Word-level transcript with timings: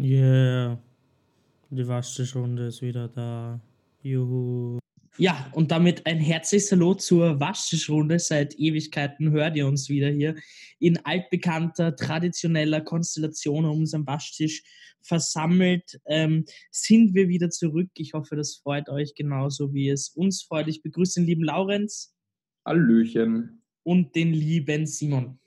Yeah. 0.00 0.78
Die 1.70 1.86
Waschtischrunde 1.86 2.66
ist 2.66 2.82
wieder 2.82 3.08
da. 3.08 3.60
Juhu. 4.02 4.78
Ja, 5.18 5.50
und 5.52 5.70
damit 5.70 6.06
ein 6.06 6.18
herzliches 6.18 6.72
Hallo 6.72 6.94
zur 6.94 7.38
Waschtischrunde. 7.38 8.18
Seit 8.18 8.58
Ewigkeiten 8.58 9.30
hört 9.30 9.56
ihr 9.56 9.66
uns 9.66 9.88
wieder 9.88 10.08
hier 10.08 10.36
in 10.78 11.04
altbekannter, 11.04 11.94
traditioneller 11.94 12.80
Konstellation 12.80 13.66
um 13.66 13.80
unseren 13.80 14.06
Waschtisch 14.06 14.62
versammelt. 15.02 16.00
Ähm, 16.06 16.44
sind 16.70 17.14
wir 17.14 17.28
wieder 17.28 17.50
zurück. 17.50 17.90
Ich 17.94 18.14
hoffe, 18.14 18.36
das 18.36 18.56
freut 18.56 18.88
euch 18.88 19.14
genauso, 19.14 19.74
wie 19.74 19.90
es 19.90 20.08
uns 20.08 20.42
freut. 20.42 20.68
Ich 20.68 20.82
begrüße 20.82 21.20
den 21.20 21.26
lieben 21.26 21.44
Laurenz. 21.44 22.14
Hallöchen. 22.64 23.62
Und 23.82 24.14
den 24.14 24.32
lieben 24.32 24.86
Simon. 24.86 25.38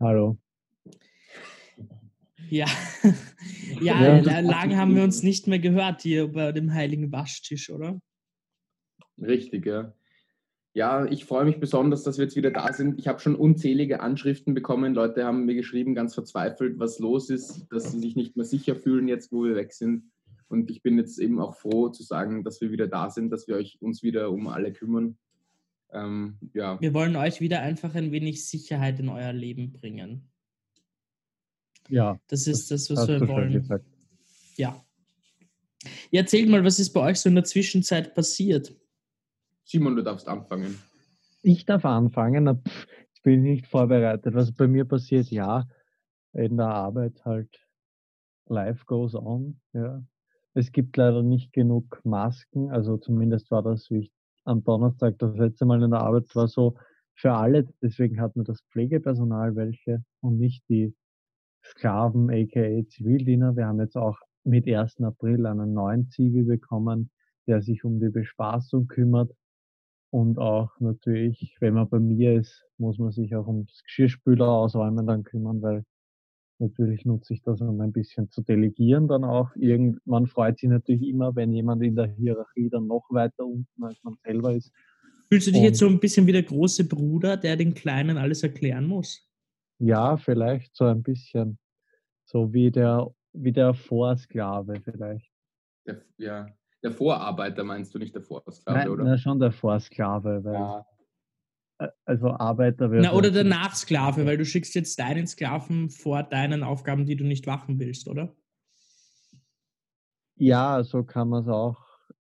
Hallo. 0.00 0.38
Ja, 2.50 2.66
ja, 3.80 4.18
ja 4.20 4.40
lange 4.40 4.76
haben 4.76 4.94
wir 4.96 5.02
uns 5.02 5.22
nicht 5.22 5.46
mehr 5.46 5.58
gehört 5.58 6.02
hier 6.02 6.32
bei 6.32 6.52
dem 6.52 6.72
heiligen 6.72 7.12
Waschtisch, 7.12 7.70
oder? 7.70 8.00
Richtig, 9.20 9.66
ja. 9.66 9.92
Ja, 10.74 11.06
ich 11.06 11.24
freue 11.24 11.44
mich 11.44 11.58
besonders, 11.58 12.04
dass 12.04 12.18
wir 12.18 12.24
jetzt 12.24 12.36
wieder 12.36 12.50
da 12.50 12.72
sind. 12.72 12.98
Ich 12.98 13.08
habe 13.08 13.18
schon 13.18 13.34
unzählige 13.34 14.00
Anschriften 14.00 14.54
bekommen. 14.54 14.94
Leute 14.94 15.24
haben 15.24 15.44
mir 15.44 15.54
geschrieben, 15.54 15.94
ganz 15.94 16.14
verzweifelt, 16.14 16.78
was 16.78 16.98
los 16.98 17.30
ist, 17.30 17.66
dass 17.70 17.90
sie 17.90 17.98
sich 17.98 18.14
nicht 18.14 18.36
mehr 18.36 18.44
sicher 18.44 18.76
fühlen, 18.76 19.08
jetzt 19.08 19.32
wo 19.32 19.44
wir 19.44 19.56
weg 19.56 19.72
sind. 19.72 20.04
Und 20.48 20.70
ich 20.70 20.82
bin 20.82 20.96
jetzt 20.96 21.18
eben 21.18 21.40
auch 21.40 21.56
froh 21.56 21.88
zu 21.88 22.02
sagen, 22.02 22.44
dass 22.44 22.60
wir 22.60 22.70
wieder 22.70 22.86
da 22.86 23.10
sind, 23.10 23.30
dass 23.30 23.48
wir 23.48 23.56
euch, 23.56 23.78
uns 23.80 24.02
wieder 24.02 24.30
um 24.30 24.46
alle 24.46 24.72
kümmern. 24.72 25.18
Ähm, 25.92 26.38
ja. 26.54 26.80
Wir 26.80 26.94
wollen 26.94 27.16
euch 27.16 27.40
wieder 27.40 27.60
einfach 27.60 27.94
ein 27.94 28.12
wenig 28.12 28.46
Sicherheit 28.46 29.00
in 29.00 29.08
euer 29.08 29.32
Leben 29.32 29.72
bringen. 29.72 30.30
Ja. 31.88 32.18
Das 32.28 32.46
ist 32.46 32.70
das, 32.70 32.90
was 32.90 33.08
wir 33.08 33.26
wollen. 33.28 33.66
Ja. 33.70 33.78
ja. 34.56 34.84
Erzählt 36.10 36.48
mal, 36.48 36.64
was 36.64 36.78
ist 36.78 36.92
bei 36.92 37.00
euch 37.00 37.20
so 37.20 37.28
in 37.28 37.34
der 37.34 37.44
Zwischenzeit 37.44 38.14
passiert? 38.14 38.74
Simon, 39.64 39.96
du 39.96 40.02
darfst 40.02 40.28
anfangen. 40.28 40.78
Ich 41.42 41.64
darf 41.64 41.84
anfangen. 41.84 42.62
Ich 43.14 43.22
bin 43.22 43.42
nicht 43.42 43.66
vorbereitet. 43.66 44.34
Was 44.34 44.52
bei 44.52 44.66
mir 44.66 44.84
passiert, 44.84 45.30
ja, 45.30 45.66
in 46.32 46.56
der 46.56 46.68
Arbeit 46.68 47.24
halt 47.24 47.66
life 48.48 48.84
goes 48.86 49.14
on. 49.14 49.60
Ja. 49.72 50.02
Es 50.54 50.72
gibt 50.72 50.96
leider 50.96 51.22
nicht 51.22 51.52
genug 51.52 52.00
Masken. 52.04 52.70
Also 52.70 52.96
zumindest 52.96 53.50
war 53.50 53.62
das, 53.62 53.90
wie 53.90 54.00
ich 54.00 54.12
am 54.44 54.64
Donnerstag 54.64 55.18
das 55.18 55.36
letzte 55.36 55.66
Mal 55.66 55.82
in 55.82 55.90
der 55.90 56.00
Arbeit 56.00 56.34
war, 56.34 56.48
so 56.48 56.74
für 57.14 57.32
alle. 57.32 57.68
Deswegen 57.82 58.20
hat 58.20 58.36
mir 58.36 58.44
das 58.44 58.62
Pflegepersonal 58.72 59.54
welche 59.56 60.02
und 60.20 60.38
nicht 60.38 60.66
die 60.68 60.94
Sklaven, 61.64 62.30
aka 62.30 62.86
Zivildiener. 62.88 63.56
Wir 63.56 63.66
haben 63.66 63.80
jetzt 63.80 63.96
auch 63.96 64.18
mit 64.44 64.66
1. 64.66 65.00
April 65.02 65.46
einen 65.46 65.74
neuen 65.74 66.08
Ziegel 66.10 66.44
bekommen, 66.44 67.10
der 67.46 67.62
sich 67.62 67.84
um 67.84 68.00
die 68.00 68.10
Bespaßung 68.10 68.86
kümmert. 68.86 69.32
Und 70.10 70.38
auch 70.38 70.70
natürlich, 70.80 71.56
wenn 71.60 71.74
man 71.74 71.88
bei 71.88 71.98
mir 71.98 72.34
ist, 72.34 72.64
muss 72.78 72.98
man 72.98 73.12
sich 73.12 73.34
auch 73.36 73.46
ums 73.46 73.82
Geschirrspüler 73.84 74.48
ausräumen 74.48 75.06
dann 75.06 75.22
kümmern, 75.22 75.60
weil 75.60 75.84
natürlich 76.58 77.04
nutze 77.04 77.34
ich 77.34 77.42
das, 77.42 77.60
um 77.60 77.80
ein 77.80 77.92
bisschen 77.92 78.30
zu 78.30 78.42
delegieren 78.42 79.06
dann 79.06 79.24
auch. 79.24 79.54
Irgend, 79.54 80.04
man 80.06 80.26
freut 80.26 80.58
sich 80.58 80.70
natürlich 80.70 81.06
immer, 81.06 81.36
wenn 81.36 81.52
jemand 81.52 81.82
in 81.82 81.94
der 81.94 82.06
Hierarchie 82.06 82.70
dann 82.70 82.86
noch 82.86 83.04
weiter 83.10 83.44
unten 83.44 83.84
als 83.84 84.02
man 84.02 84.16
selber 84.24 84.54
ist. 84.54 84.72
Fühlst 85.30 85.46
du 85.46 85.50
dich 85.50 85.60
Und, 85.60 85.66
jetzt 85.66 85.78
so 85.78 85.86
ein 85.86 86.00
bisschen 86.00 86.26
wie 86.26 86.32
der 86.32 86.42
große 86.42 86.88
Bruder, 86.88 87.36
der 87.36 87.56
den 87.56 87.74
Kleinen 87.74 88.16
alles 88.16 88.42
erklären 88.42 88.86
muss? 88.86 89.27
Ja, 89.78 90.16
vielleicht 90.16 90.74
so 90.74 90.84
ein 90.84 91.02
bisschen. 91.02 91.58
So 92.24 92.52
wie 92.52 92.70
der, 92.70 93.06
wie 93.32 93.52
der 93.52 93.74
Vorsklave 93.74 94.80
vielleicht. 94.82 95.30
Der, 95.86 96.02
ja, 96.18 96.46
der 96.82 96.92
Vorarbeiter 96.92 97.64
meinst 97.64 97.94
du 97.94 97.98
nicht 97.98 98.14
der 98.14 98.22
Vorsklave, 98.22 98.78
Nein, 98.78 98.88
oder? 98.88 99.04
Na, 99.04 99.18
schon 99.18 99.38
der 99.38 99.52
Vorsklave, 99.52 100.44
weil. 100.44 100.54
Ja. 100.54 100.86
Also 102.04 102.30
Arbeiter 102.30 102.90
wird. 102.90 103.04
Na, 103.04 103.12
oder 103.12 103.30
der 103.30 103.44
Nachsklave, 103.44 104.26
weil 104.26 104.36
du 104.36 104.44
schickst 104.44 104.74
jetzt 104.74 104.98
deinen 104.98 105.28
Sklaven 105.28 105.90
vor 105.90 106.24
deinen 106.24 106.64
Aufgaben, 106.64 107.06
die 107.06 107.14
du 107.14 107.24
nicht 107.24 107.46
machen 107.46 107.78
willst, 107.78 108.08
oder? 108.08 108.34
Ja, 110.34 110.82
so 110.82 111.04
kann 111.04 111.28
man 111.28 111.44
es 111.44 111.48
auch. 111.48 111.76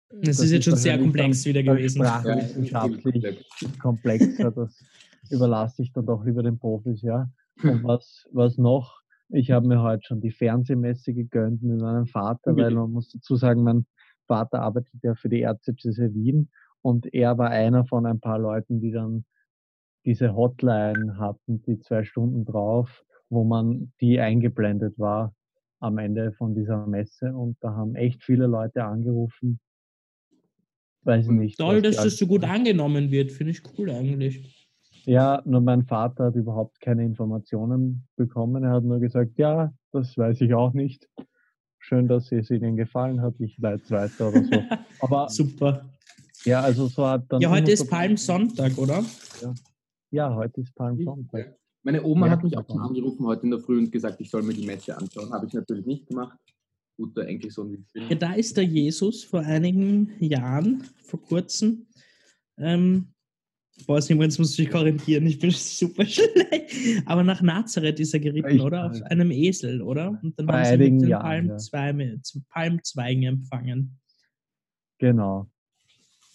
Das, 0.09 0.37
das 0.37 0.47
ist 0.47 0.53
jetzt 0.53 0.65
schon 0.65 0.77
sehr 0.77 0.99
komplex 0.99 1.45
wieder 1.45 1.63
gewesen. 1.65 2.05
Sprachwissenschaftlich 2.05 3.23
ja, 3.23 3.69
komplexer, 3.81 4.51
das 4.51 4.85
überlasse 5.31 5.83
ich 5.83 5.93
dann 5.93 6.07
doch 6.07 6.25
lieber 6.25 6.43
den 6.43 6.59
Profis, 6.59 7.03
ja. 7.03 7.31
Und 7.63 7.85
was, 7.85 8.29
was 8.33 8.59
noch, 8.59 9.01
ich 9.29 9.51
habe 9.51 9.67
mir 9.67 9.83
heute 9.83 10.03
schon 10.05 10.21
die 10.21 10.31
Fernsehmesse 10.31 11.15
gegönnt 11.15 11.63
mit 11.63 11.81
meinem 11.81 12.07
Vater, 12.07 12.57
weil 12.57 12.73
man 12.73 12.91
muss 12.91 13.11
dazu 13.11 13.37
sagen, 13.37 13.63
mein 13.63 13.87
Vater 14.27 14.61
arbeitet 14.61 15.03
ja 15.03 15.15
für 15.15 15.29
die 15.29 15.43
Erzdiözese 15.43 16.15
Wien 16.15 16.51
und 16.83 17.13
er 17.13 17.39
war 17.39 17.51
einer 17.51 17.85
von 17.85 18.07
ein 18.07 18.21
paar 18.21 18.39
Leuten, 18.39 18.81
die 18.81 18.91
dann 18.91 19.25
diese 20.05 20.35
Hotline 20.35 21.19
hatten, 21.19 21.63
die 21.63 21.79
zwei 21.79 22.05
Stunden 22.05 22.45
drauf, 22.45 23.05
wo 23.29 23.45
man 23.45 23.93
die 24.01 24.19
eingeblendet 24.19 24.99
war 24.99 25.35
am 25.79 25.99
Ende 25.99 26.33
von 26.33 26.55
dieser 26.55 26.87
Messe 26.87 27.35
und 27.35 27.57
da 27.61 27.73
haben 27.75 27.95
echt 27.95 28.23
viele 28.23 28.47
Leute 28.47 28.85
angerufen. 28.85 29.61
Weiß 31.03 31.29
nicht. 31.29 31.59
Toll, 31.59 31.81
dass 31.81 31.97
das 31.97 32.19
so 32.19 32.27
gut 32.27 32.45
angenommen 32.45 33.11
wird, 33.11 33.33
finde 33.33 33.53
ich 33.53 33.63
cool 33.79 33.91
eigentlich. 33.91 34.60
Ja, 35.05 35.43
nur 35.45 35.61
mein 35.61 35.85
Vater 35.85 36.27
hat 36.27 36.35
überhaupt 36.35 36.81
keine 36.81 37.05
Informationen 37.05 38.07
bekommen. 38.17 38.65
Er 38.65 38.73
hat 38.73 38.85
nur 38.85 39.01
gesagt, 39.01 39.39
ja, 39.39 39.73
das 39.93 40.17
weiß 40.17 40.41
ich 40.41 40.55
auch 40.55 40.73
nicht. 40.73 41.09
Schön, 41.79 42.09
dass 42.09 42.31
es 42.31 42.51
Ihnen 42.51 42.77
gefallen 42.77 43.23
hat. 43.23 43.35
Ich 43.39 43.57
leite 43.59 43.83
es 43.85 43.91
weiter 43.91 44.29
oder 44.29 44.45
so. 44.45 44.51
Aber 45.01 45.29
super. 45.29 45.89
Ja, 46.45 46.61
also 46.61 46.87
so 46.87 47.07
hat 47.07 47.25
dann. 47.29 47.41
Ja, 47.41 47.51
heute 47.51 47.73
ist 47.73 47.89
Palmsonntag, 47.89 48.77
oder? 48.79 49.03
Ja. 49.43 49.55
ja, 50.11 50.35
heute 50.35 50.61
ist 50.61 50.75
Palmsonntag. 50.75 51.57
Meine 51.83 52.03
Oma 52.05 52.27
ja, 52.27 52.33
hat 52.33 52.45
mich 52.45 52.57
auch 52.57 52.67
schon 52.67 52.81
angerufen 52.81 53.27
heute 53.27 53.45
in 53.45 53.51
der 53.51 53.61
Früh 53.61 53.79
und 53.79 53.91
gesagt, 53.91 54.21
ich 54.21 54.31
soll 54.31 54.43
mir 54.43 54.53
die 54.53 54.67
Messe 54.67 54.97
anschauen. 54.97 55.33
Habe 55.33 55.47
ich 55.47 55.55
natürlich 55.55 55.87
nicht 55.87 56.07
gemacht. 56.07 56.39
Guter 56.97 57.27
Enkelsohn, 57.27 57.73
wie 57.73 57.77
ich 57.77 57.93
bin. 57.93 58.09
Ja, 58.11 58.15
da 58.15 58.33
ist 58.35 58.57
der 58.59 58.65
Jesus 58.65 59.25
vor 59.25 59.41
einigen 59.41 60.13
Jahren, 60.19 60.85
vor 61.03 61.23
kurzem, 61.23 61.87
ähm, 62.59 63.15
Boah, 63.87 64.01
Simon, 64.01 64.25
jetzt 64.25 64.39
musst 64.39 64.59
du 64.59 64.63
dich 64.63 64.71
korrigieren. 64.71 65.27
Ich 65.27 65.39
bin 65.39 65.51
super 65.53 66.05
schlecht. 66.05 67.05
Aber 67.07 67.23
nach 67.23 67.43
Nazareth 67.43 68.01
ist 68.01 68.15
er 68.15 68.21
geritten, 68.21 68.57
ich 68.57 68.63
oder? 68.63 68.87
Auf 68.87 69.03
einem 69.03 69.31
Esel, 69.31 69.83
oder? 69.83 70.19
Und 70.23 70.39
dann 70.39 70.49
haben 70.49 70.65
sie 70.65 70.91
mit 70.91 71.03
den 71.03 71.11
Palmzweigen, 71.11 72.23
Palmzweigen 72.49 73.23
empfangen. 73.25 73.99
Genau. 74.99 75.51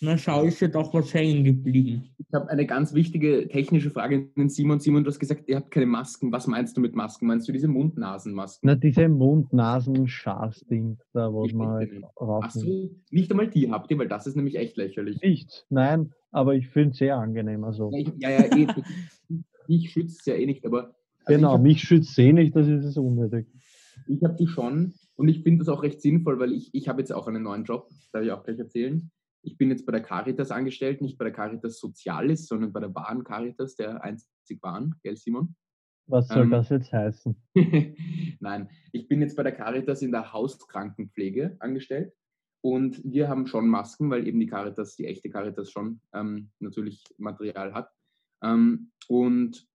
Na 0.01 0.17
schau, 0.17 0.43
ist 0.43 0.59
ja 0.59 0.67
doch 0.67 0.93
was 0.93 1.13
hängen 1.13 1.43
geblieben. 1.43 2.09
Ich 2.17 2.27
habe 2.33 2.49
eine 2.49 2.65
ganz 2.65 2.93
wichtige 2.93 3.47
technische 3.47 3.89
Frage 3.89 4.29
an 4.37 4.49
Simon. 4.49 4.79
Simon, 4.79 5.03
du 5.03 5.09
hast 5.09 5.19
gesagt, 5.19 5.47
ihr 5.47 5.55
habt 5.55 5.71
keine 5.71 5.85
Masken. 5.85 6.33
Was 6.33 6.47
meinst 6.47 6.75
du 6.75 6.81
mit 6.81 6.95
Masken? 6.95 7.27
Meinst 7.27 7.47
du 7.47 7.53
diese 7.53 7.69
Mund-Nasen-Masken? 7.69 8.67
Na, 8.67 8.75
diese 8.75 9.07
Mund-Nasen-Schaf-Ding, 9.07 10.99
da 11.13 11.31
wo 11.31 11.47
man 11.47 11.69
halt 11.69 11.91
Ach 12.17 12.51
so, 12.51 12.91
nicht 13.09 13.31
einmal 13.31 13.47
die 13.47 13.71
habt 13.71 13.89
ihr, 13.89 13.97
weil 13.97 14.09
das 14.09 14.27
ist 14.27 14.35
nämlich 14.35 14.57
echt 14.57 14.75
lächerlich. 14.75 15.21
Nicht, 15.21 15.65
nein, 15.69 16.13
aber 16.35 16.53
ich 16.53 16.67
finde 16.67 16.91
es 16.91 16.97
sehr 16.97 17.17
angenehm. 17.17 17.63
Also. 17.63 17.89
Ja, 17.91 17.99
ich, 17.99 18.11
ja, 18.17 18.29
ja, 18.29 18.57
eh, 18.57 18.67
mich 19.67 19.91
schützt 19.91 20.19
es 20.19 20.25
ja 20.25 20.35
eh 20.35 20.45
nicht, 20.45 20.65
aber. 20.65 20.95
Also 21.23 21.39
genau, 21.39 21.53
hab, 21.53 21.61
mich 21.61 21.81
schützt 21.81 22.11
es 22.11 22.17
eh 22.17 22.33
nicht, 22.33 22.55
das 22.55 22.67
ist 22.67 22.85
es 22.85 22.97
unnötig. 22.97 23.47
Ich 24.07 24.23
habe 24.23 24.35
die 24.35 24.47
schon 24.47 24.93
und 25.15 25.27
ich 25.29 25.41
finde 25.41 25.59
das 25.59 25.69
auch 25.69 25.81
recht 25.81 26.01
sinnvoll, 26.01 26.39
weil 26.39 26.51
ich, 26.51 26.69
ich 26.73 26.87
habe 26.87 27.01
jetzt 27.01 27.11
auch 27.11 27.27
einen 27.27 27.41
neuen 27.41 27.63
Job, 27.63 27.89
darf 28.11 28.23
ich 28.23 28.31
auch 28.31 28.43
gleich 28.43 28.59
erzählen. 28.59 29.09
Ich 29.41 29.57
bin 29.57 29.69
jetzt 29.69 29.85
bei 29.85 29.91
der 29.91 30.01
Caritas 30.01 30.51
angestellt, 30.51 31.01
nicht 31.01 31.17
bei 31.17 31.25
der 31.25 31.33
Caritas 31.33 31.79
Sozialis, 31.79 32.47
sondern 32.47 32.73
bei 32.73 32.79
der 32.79 32.93
wahren 32.93 33.23
Caritas, 33.23 33.75
der 33.75 34.03
einzig 34.03 34.61
wahren, 34.61 34.95
gell 35.01 35.15
Simon? 35.15 35.55
Was 36.07 36.27
soll 36.27 36.43
ähm, 36.43 36.51
das 36.51 36.69
jetzt 36.69 36.91
heißen? 36.91 37.35
Nein, 38.39 38.69
ich 38.91 39.07
bin 39.07 39.21
jetzt 39.21 39.35
bei 39.35 39.43
der 39.43 39.53
Caritas 39.53 40.01
in 40.01 40.11
der 40.11 40.33
Hauskrankenpflege 40.33 41.55
angestellt 41.59 42.13
und 42.65 42.99
wir 43.03 43.29
haben 43.29 43.45
schon 43.45 43.67
Masken, 43.67 44.09
weil 44.09 44.27
eben 44.27 44.39
die 44.39 44.47
Caritas, 44.47 44.95
die 44.95 45.05
echte 45.05 45.29
Caritas 45.29 45.69
schon 45.69 45.99
ähm, 46.15 46.49
natürlich 46.57 47.03
Material 47.19 47.75
hat. 47.75 47.91
Ähm, 48.41 48.89
und 49.07 49.67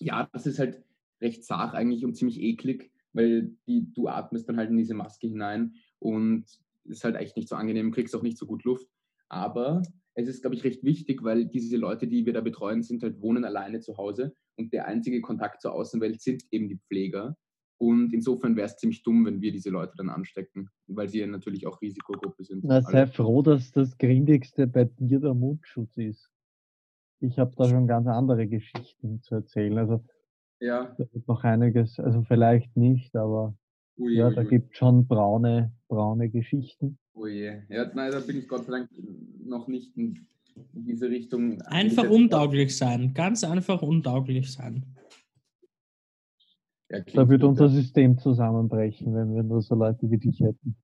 ja, 0.00 0.28
das 0.34 0.44
ist 0.44 0.58
halt 0.58 0.84
recht 1.22 1.46
zart 1.46 1.74
eigentlich 1.74 2.04
und 2.04 2.14
ziemlich 2.14 2.38
eklig, 2.42 2.92
weil 3.14 3.56
die, 3.66 3.90
du 3.90 4.08
atmest 4.08 4.50
dann 4.50 4.58
halt 4.58 4.68
in 4.68 4.76
diese 4.76 4.92
Maske 4.92 5.26
hinein 5.26 5.76
und 5.98 6.44
ist 6.84 7.04
halt 7.04 7.16
echt 7.16 7.38
nicht 7.38 7.48
so 7.48 7.56
angenehm, 7.56 7.90
kriegst 7.90 8.14
auch 8.14 8.22
nicht 8.22 8.36
so 8.36 8.44
gut 8.44 8.64
Luft. 8.64 8.86
Aber 9.30 9.80
es 10.12 10.28
ist, 10.28 10.42
glaube 10.42 10.56
ich, 10.56 10.64
recht 10.64 10.84
wichtig, 10.84 11.24
weil 11.24 11.46
diese 11.46 11.78
Leute, 11.78 12.06
die 12.06 12.26
wir 12.26 12.34
da 12.34 12.42
betreuen, 12.42 12.82
sind 12.82 13.02
halt 13.02 13.22
wohnen 13.22 13.46
alleine 13.46 13.80
zu 13.80 13.96
Hause 13.96 14.36
und 14.56 14.74
der 14.74 14.84
einzige 14.84 15.22
Kontakt 15.22 15.62
zur 15.62 15.72
Außenwelt 15.72 16.20
sind 16.20 16.44
eben 16.50 16.68
die 16.68 16.80
Pfleger. 16.86 17.34
Und 17.78 18.12
insofern 18.14 18.56
wäre 18.56 18.66
es 18.66 18.76
ziemlich 18.76 19.02
dumm, 19.02 19.26
wenn 19.26 19.40
wir 19.40 19.52
diese 19.52 19.70
Leute 19.70 19.92
dann 19.96 20.08
anstecken, 20.08 20.70
weil 20.86 21.08
sie 21.08 21.20
ja 21.20 21.26
natürlich 21.26 21.66
auch 21.66 21.80
Risikogruppe 21.82 22.42
sind. 22.42 22.64
Na, 22.64 22.80
sei 22.80 23.06
froh, 23.06 23.42
dass 23.42 23.70
das 23.72 23.98
Grindigste 23.98 24.66
bei 24.66 24.84
dir 24.84 25.20
der 25.20 25.34
Mundschutz 25.34 25.96
ist. 25.98 26.30
Ich 27.20 27.38
habe 27.38 27.52
da 27.56 27.68
schon 27.68 27.86
ganz 27.86 28.06
andere 28.06 28.46
Geschichten 28.46 29.20
zu 29.22 29.34
erzählen. 29.36 29.76
Also 29.78 30.04
ja. 30.60 30.94
da 30.96 31.06
wird 31.12 31.28
noch 31.28 31.44
einiges, 31.44 32.00
also 32.00 32.22
vielleicht 32.22 32.76
nicht, 32.76 33.14
aber 33.14 33.54
Ui, 33.98 34.14
Ja, 34.14 34.28
ui, 34.28 34.34
da 34.34 34.44
gibt 34.44 34.72
es 34.72 34.78
schon 34.78 35.06
braune, 35.06 35.72
braune 35.88 36.28
Geschichten. 36.28 36.98
Oh 37.14 37.26
je. 37.26 37.62
Ja, 37.68 37.90
nein, 37.94 38.12
da 38.12 38.20
bin 38.20 38.38
ich 38.38 38.48
Gott 38.48 38.66
sei 38.66 38.72
Dank 38.72 38.90
noch 39.44 39.68
nicht 39.68 39.96
in, 39.96 40.26
diese 40.72 41.08
Richtung. 41.08 41.60
Einfach 41.62 42.08
untauglich 42.08 42.76
sein. 42.76 43.12
Ganz 43.14 43.44
einfach 43.44 43.82
untauglich 43.82 44.52
sein. 44.52 44.84
Da 46.88 47.28
würde 47.28 47.48
unser 47.48 47.68
System 47.68 48.16
zusammenbrechen, 48.18 49.12
wenn 49.14 49.34
wir 49.34 49.42
nur 49.42 49.60
so 49.60 49.74
Leute 49.74 50.10
wie 50.10 50.18
dich 50.18 50.40
hätten. 50.40 50.76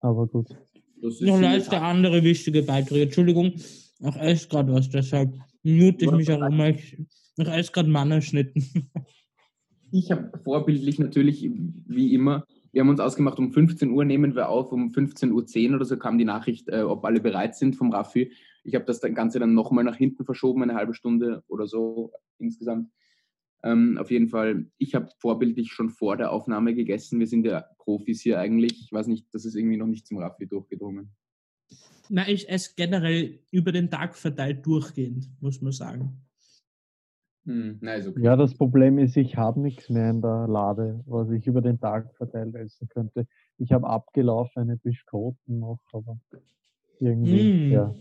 Aber 0.00 0.26
gut. 0.26 0.50
ja. 0.50 0.56
Das 1.00 1.14
ist 1.14 1.22
Noch 1.22 1.36
in 1.36 1.42
der 1.42 1.52
letzte 1.54 1.70
Tat- 1.72 1.82
andere 1.82 2.22
wichtige 2.22 2.62
Beiträge. 2.62 3.04
Entschuldigung, 3.04 3.46
ich 3.54 4.16
esse 4.16 4.48
gerade 4.48 4.72
was, 4.72 4.88
deshalb 4.88 5.34
mute 5.62 6.04
ich 6.04 6.10
mich 6.12 6.30
auch 6.30 6.42
immer. 6.42 6.68
Ich, 6.68 6.96
ich 7.38 7.48
esse 7.48 7.72
gerade 7.72 7.88
Mannerschnitten. 7.88 8.90
Ich 9.90 10.10
habe 10.10 10.30
vorbildlich 10.44 10.98
natürlich, 10.98 11.50
wie 11.86 12.14
immer, 12.14 12.44
wir 12.72 12.80
haben 12.80 12.88
uns 12.88 13.00
ausgemacht, 13.00 13.38
um 13.38 13.52
15 13.52 13.90
Uhr 13.90 14.04
nehmen 14.04 14.34
wir 14.34 14.48
auf, 14.48 14.72
um 14.72 14.88
15.10 14.88 15.68
Uhr 15.70 15.76
oder 15.76 15.84
so 15.84 15.98
kam 15.98 16.16
die 16.18 16.24
Nachricht, 16.24 16.68
äh, 16.68 16.82
ob 16.82 17.04
alle 17.04 17.20
bereit 17.20 17.54
sind 17.54 17.76
vom 17.76 17.92
Raffi. 17.92 18.32
Ich 18.64 18.74
habe 18.74 18.84
das 18.86 19.00
Ganze 19.00 19.38
dann 19.38 19.54
nochmal 19.54 19.84
nach 19.84 19.96
hinten 19.96 20.24
verschoben, 20.24 20.62
eine 20.62 20.74
halbe 20.74 20.94
Stunde 20.94 21.42
oder 21.48 21.66
so 21.66 22.12
insgesamt. 22.38 22.88
Ähm, 23.64 23.96
auf 23.98 24.10
jeden 24.10 24.28
Fall, 24.28 24.66
ich 24.78 24.94
habe 24.94 25.08
vorbildlich 25.18 25.72
schon 25.72 25.90
vor 25.90 26.16
der 26.16 26.32
Aufnahme 26.32 26.74
gegessen. 26.74 27.20
Wir 27.20 27.26
sind 27.26 27.46
ja 27.46 27.64
Profis 27.78 28.20
hier 28.20 28.40
eigentlich. 28.40 28.80
Ich 28.82 28.92
weiß 28.92 29.06
nicht, 29.06 29.32
das 29.32 29.44
ist 29.44 29.54
irgendwie 29.54 29.76
noch 29.76 29.86
nicht 29.86 30.06
zum 30.06 30.18
Raffi 30.18 30.46
durchgedrungen. 30.46 31.10
Na, 32.08 32.28
ich 32.28 32.48
esse 32.48 32.72
generell 32.76 33.38
über 33.50 33.72
den 33.72 33.88
Tag 33.88 34.16
verteilt 34.16 34.66
durchgehend, 34.66 35.30
muss 35.40 35.62
man 35.62 35.72
sagen. 35.72 36.20
Hm, 37.44 37.78
na, 37.80 37.94
ist 37.94 38.08
okay. 38.08 38.22
Ja, 38.22 38.36
das 38.36 38.54
Problem 38.54 38.98
ist, 38.98 39.16
ich 39.16 39.36
habe 39.36 39.60
nichts 39.60 39.88
mehr 39.88 40.10
in 40.10 40.22
der 40.22 40.46
Lade, 40.48 41.02
was 41.06 41.30
ich 41.30 41.46
über 41.46 41.60
den 41.60 41.80
Tag 41.80 42.14
verteilt 42.16 42.54
essen 42.54 42.88
könnte. 42.88 43.26
Ich 43.58 43.72
habe 43.72 43.86
abgelaufene 43.88 44.76
Biskoten 44.76 45.60
noch, 45.60 45.80
aber 45.92 46.18
irgendwie, 47.00 47.68
Mm. 47.68 47.72
ja. 47.72 47.94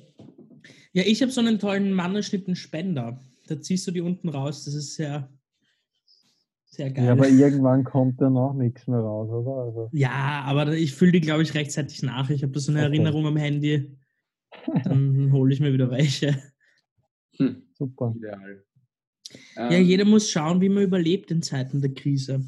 Ja, 0.93 1.03
ich 1.05 1.21
habe 1.21 1.31
so 1.31 1.41
einen 1.41 1.57
tollen 1.57 1.91
Mannerschnitten-Spender. 1.93 3.19
Da 3.47 3.61
ziehst 3.61 3.87
du 3.87 3.91
die 3.91 4.01
unten 4.01 4.29
raus. 4.29 4.65
Das 4.65 4.75
ist 4.75 4.95
sehr, 4.95 5.27
sehr 6.73 6.89
geil. 6.91 7.05
ja. 7.05 7.11
Aber 7.11 7.27
irgendwann 7.27 7.83
kommt 7.83 8.21
dann 8.21 8.37
auch 8.37 8.53
nichts 8.53 8.87
mehr 8.87 8.99
raus, 8.99 9.29
oder? 9.29 9.63
Also, 9.65 9.89
Ja, 9.91 10.43
aber 10.45 10.73
ich 10.73 10.93
fülle 10.93 11.11
die, 11.13 11.21
glaube 11.21 11.43
ich, 11.43 11.53
rechtzeitig 11.53 12.01
nach. 12.03 12.29
Ich 12.29 12.43
habe 12.43 12.53
da 12.53 12.59
so 12.59 12.71
eine 12.71 12.79
Okay. 12.79 12.87
Erinnerung 12.87 13.25
am 13.27 13.37
Handy. 13.37 13.97
Dann 14.83 15.31
hole 15.33 15.53
ich 15.53 15.59
mir 15.59 15.73
wieder 15.73 15.91
welche. 15.91 16.35
Hm, 17.37 17.63
super. 17.73 18.13
ideal. 18.15 18.63
Ja, 19.55 19.69
Ähm, 19.71 19.83
jeder 19.85 20.05
muss 20.05 20.29
schauen, 20.29 20.59
wie 20.61 20.69
man 20.69 20.83
überlebt 20.83 21.31
in 21.31 21.41
Zeiten 21.41 21.81
der 21.81 21.93
Krise. 21.93 22.43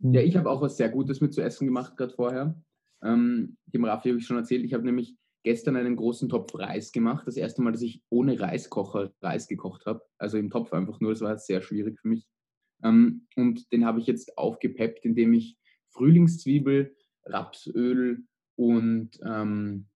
Ja, 0.00 0.20
ich 0.20 0.36
habe 0.36 0.50
auch 0.50 0.60
was 0.60 0.76
sehr 0.76 0.88
Gutes 0.90 1.20
mit 1.20 1.32
zu 1.34 1.40
essen 1.42 1.66
gemacht, 1.66 1.96
gerade 1.96 2.14
vorher. 2.14 2.60
Ähm, 3.02 3.56
dem 3.66 3.84
Raffi 3.84 4.08
habe 4.10 4.18
ich 4.18 4.26
schon 4.26 4.36
erzählt, 4.38 4.64
ich 4.64 4.72
habe 4.74 4.84
nämlich 4.84 5.16
gestern 5.42 5.76
einen 5.76 5.96
großen 5.96 6.28
Topf 6.28 6.54
Reis 6.58 6.92
gemacht. 6.92 7.26
Das 7.26 7.36
erste 7.36 7.60
Mal, 7.62 7.72
dass 7.72 7.82
ich 7.82 8.02
ohne 8.10 8.38
Reiskocher 8.40 9.12
Reis 9.20 9.46
gekocht 9.48 9.84
habe. 9.86 10.00
Also 10.18 10.38
im 10.38 10.50
Topf 10.50 10.72
einfach 10.72 11.00
nur. 11.00 11.12
Das 11.12 11.20
war 11.20 11.36
sehr 11.38 11.60
schwierig 11.60 11.98
für 12.00 12.08
mich. 12.08 12.26
Ähm, 12.84 13.26
und 13.34 13.72
den 13.72 13.84
habe 13.84 13.98
ich 13.98 14.06
jetzt 14.06 14.38
aufgepeppt, 14.38 15.04
indem 15.04 15.32
ich 15.32 15.58
Frühlingszwiebel, 15.88 16.94
Rapsöl 17.24 18.24
und 18.56 19.18
ähm, 19.26 19.86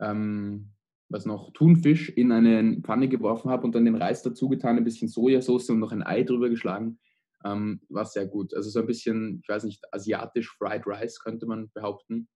ähm, 0.00 0.70
was 1.10 1.26
noch, 1.26 1.52
Thunfisch 1.52 2.10
in 2.10 2.32
eine 2.32 2.80
Pfanne 2.82 3.08
geworfen 3.08 3.50
habe 3.50 3.64
und 3.64 3.74
dann 3.74 3.84
den 3.84 3.96
Reis 3.96 4.22
dazu 4.22 4.48
getan, 4.48 4.76
ein 4.76 4.84
bisschen 4.84 5.08
Sojasauce 5.08 5.70
und 5.70 5.80
noch 5.80 5.92
ein 5.92 6.02
Ei 6.02 6.22
drüber 6.22 6.48
geschlagen. 6.48 6.98
Ähm, 7.44 7.80
war 7.88 8.04
sehr 8.04 8.26
gut. 8.26 8.52
Also 8.54 8.70
so 8.70 8.80
ein 8.80 8.86
bisschen, 8.86 9.40
ich 9.42 9.48
weiß 9.48 9.64
nicht, 9.64 9.82
asiatisch 9.92 10.50
Fried 10.50 10.86
Rice 10.86 11.18
könnte 11.20 11.46
man 11.46 11.70
behaupten. 11.72 12.28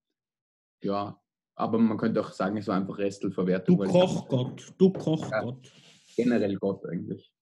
Ja, 0.83 1.21
aber 1.55 1.79
man 1.79 1.99
könnte 1.99 2.21
auch 2.21 2.33
sagen, 2.33 2.57
es 2.57 2.67
war 2.67 2.77
einfach 2.77 2.97
Du 2.97 3.03
Restelverwertung. 3.03 3.85
ich 3.85 3.91
Kochgott, 3.91 4.75
du 4.79 4.93
Kochgott. 4.93 5.73
Generell 6.17 6.57
Gott 6.57 6.87
eigentlich. 6.87 7.33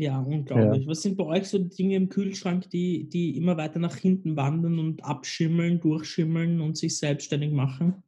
Ja, 0.00 0.18
unglaublich. 0.18 0.86
Was 0.86 1.02
sind 1.02 1.18
bei 1.18 1.24
euch 1.24 1.46
so 1.46 1.58
Dinge 1.58 1.94
im 1.94 2.08
Kühlschrank, 2.08 2.70
die, 2.70 3.06
die 3.10 3.36
immer 3.36 3.58
weiter 3.58 3.78
nach 3.78 3.96
hinten 3.96 4.34
wandern 4.34 4.78
und 4.78 5.04
abschimmeln, 5.04 5.78
durchschimmeln 5.78 6.62
und 6.62 6.78
sich 6.78 6.96
selbstständig 6.96 7.52
machen? 7.52 8.02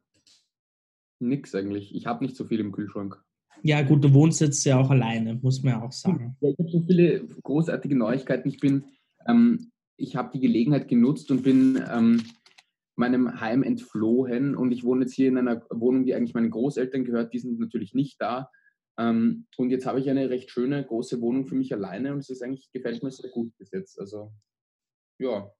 Nix 1.20 1.54
eigentlich. 1.54 1.94
Ich 1.94 2.06
habe 2.06 2.24
nicht 2.24 2.34
so 2.34 2.46
viel 2.46 2.60
im 2.60 2.72
Kühlschrank. 2.72 3.22
Ja, 3.62 3.82
gut, 3.82 4.02
du 4.02 4.14
wohnst 4.14 4.40
jetzt 4.40 4.64
ja 4.64 4.80
auch 4.80 4.88
alleine, 4.88 5.38
muss 5.42 5.62
man 5.62 5.74
ja 5.74 5.82
auch 5.82 5.92
sagen. 5.92 6.34
Ja, 6.40 6.48
ich 6.48 6.58
habe 6.58 6.70
so 6.70 6.80
viele 6.80 7.26
großartige 7.42 7.94
Neuigkeiten. 7.94 8.48
Ich 8.48 8.58
bin, 8.58 8.84
ähm, 9.28 9.70
ich 9.98 10.16
habe 10.16 10.30
die 10.32 10.40
Gelegenheit 10.40 10.88
genutzt 10.88 11.30
und 11.30 11.42
bin 11.42 11.78
ähm, 11.92 12.22
meinem 12.96 13.38
Heim 13.38 13.62
entflohen 13.62 14.56
und 14.56 14.72
ich 14.72 14.82
wohne 14.82 15.02
jetzt 15.02 15.12
hier 15.12 15.28
in 15.28 15.36
einer 15.36 15.62
Wohnung, 15.68 16.06
die 16.06 16.14
eigentlich 16.14 16.32
meinen 16.32 16.50
Großeltern 16.50 17.04
gehört. 17.04 17.34
Die 17.34 17.38
sind 17.38 17.60
natürlich 17.60 17.92
nicht 17.92 18.18
da. 18.18 18.48
Ähm, 18.98 19.46
und 19.56 19.70
jetzt 19.70 19.86
habe 19.86 20.00
ich 20.00 20.10
eine 20.10 20.28
recht 20.30 20.50
schöne 20.50 20.84
große 20.84 21.20
Wohnung 21.20 21.46
für 21.46 21.54
mich 21.54 21.72
alleine 21.72 22.12
und 22.12 22.18
es 22.18 22.30
ist 22.30 22.42
eigentlich 22.42 22.70
gefällt 22.72 23.02
mir 23.02 23.10
sehr 23.10 23.30
gut 23.30 23.56
bis 23.58 23.70
jetzt. 23.70 23.98
Also 23.98 24.32
ja. 25.18 25.50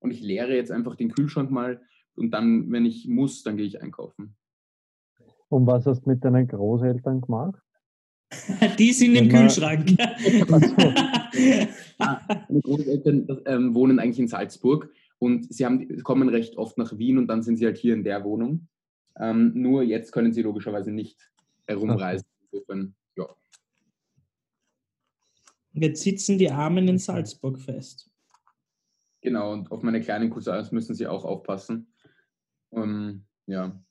Und 0.00 0.10
ich 0.10 0.20
leere 0.20 0.54
jetzt 0.54 0.70
einfach 0.70 0.94
den 0.94 1.12
Kühlschrank 1.12 1.50
mal 1.50 1.80
und 2.14 2.30
dann, 2.32 2.70
wenn 2.70 2.84
ich 2.84 3.08
muss, 3.08 3.42
dann 3.42 3.56
gehe 3.56 3.66
ich 3.66 3.80
einkaufen. 3.80 4.36
Und 5.48 5.66
was 5.66 5.86
hast 5.86 6.04
du 6.04 6.10
mit 6.10 6.24
deinen 6.24 6.46
Großeltern 6.46 7.22
gemacht? 7.22 7.62
Die 8.78 8.92
sind 8.92 9.14
im 9.14 9.28
Kühlschrank. 9.28 9.88
Meine 11.98 12.60
Großeltern 12.60 13.42
ähm, 13.46 13.74
wohnen 13.74 13.98
eigentlich 13.98 14.20
in 14.20 14.28
Salzburg 14.28 14.90
und 15.18 15.52
sie 15.52 15.64
haben, 15.64 16.02
kommen 16.02 16.28
recht 16.28 16.56
oft 16.56 16.76
nach 16.78 16.98
Wien 16.98 17.18
und 17.18 17.26
dann 17.28 17.42
sind 17.42 17.56
sie 17.56 17.64
halt 17.64 17.78
hier 17.78 17.94
in 17.94 18.04
der 18.04 18.24
Wohnung. 18.24 18.68
Ähm, 19.18 19.52
nur 19.54 19.82
jetzt 19.82 20.12
können 20.12 20.32
sie 20.32 20.42
logischerweise 20.42 20.92
nicht 20.92 21.30
herumreisen. 21.66 22.26
Insofern, 22.50 22.94
ja. 23.16 23.26
Jetzt 25.72 26.02
sitzen 26.02 26.38
die 26.38 26.50
Armen 26.50 26.88
in 26.88 26.98
Salzburg 26.98 27.60
fest. 27.60 28.10
Genau, 29.20 29.52
und 29.52 29.70
auf 29.70 29.82
meine 29.82 30.00
kleinen 30.00 30.30
Cousins 30.30 30.72
müssen 30.72 30.94
sie 30.94 31.06
auch 31.06 31.24
aufpassen. 31.24 31.92
Ähm, 32.72 33.24
ja. 33.46 33.82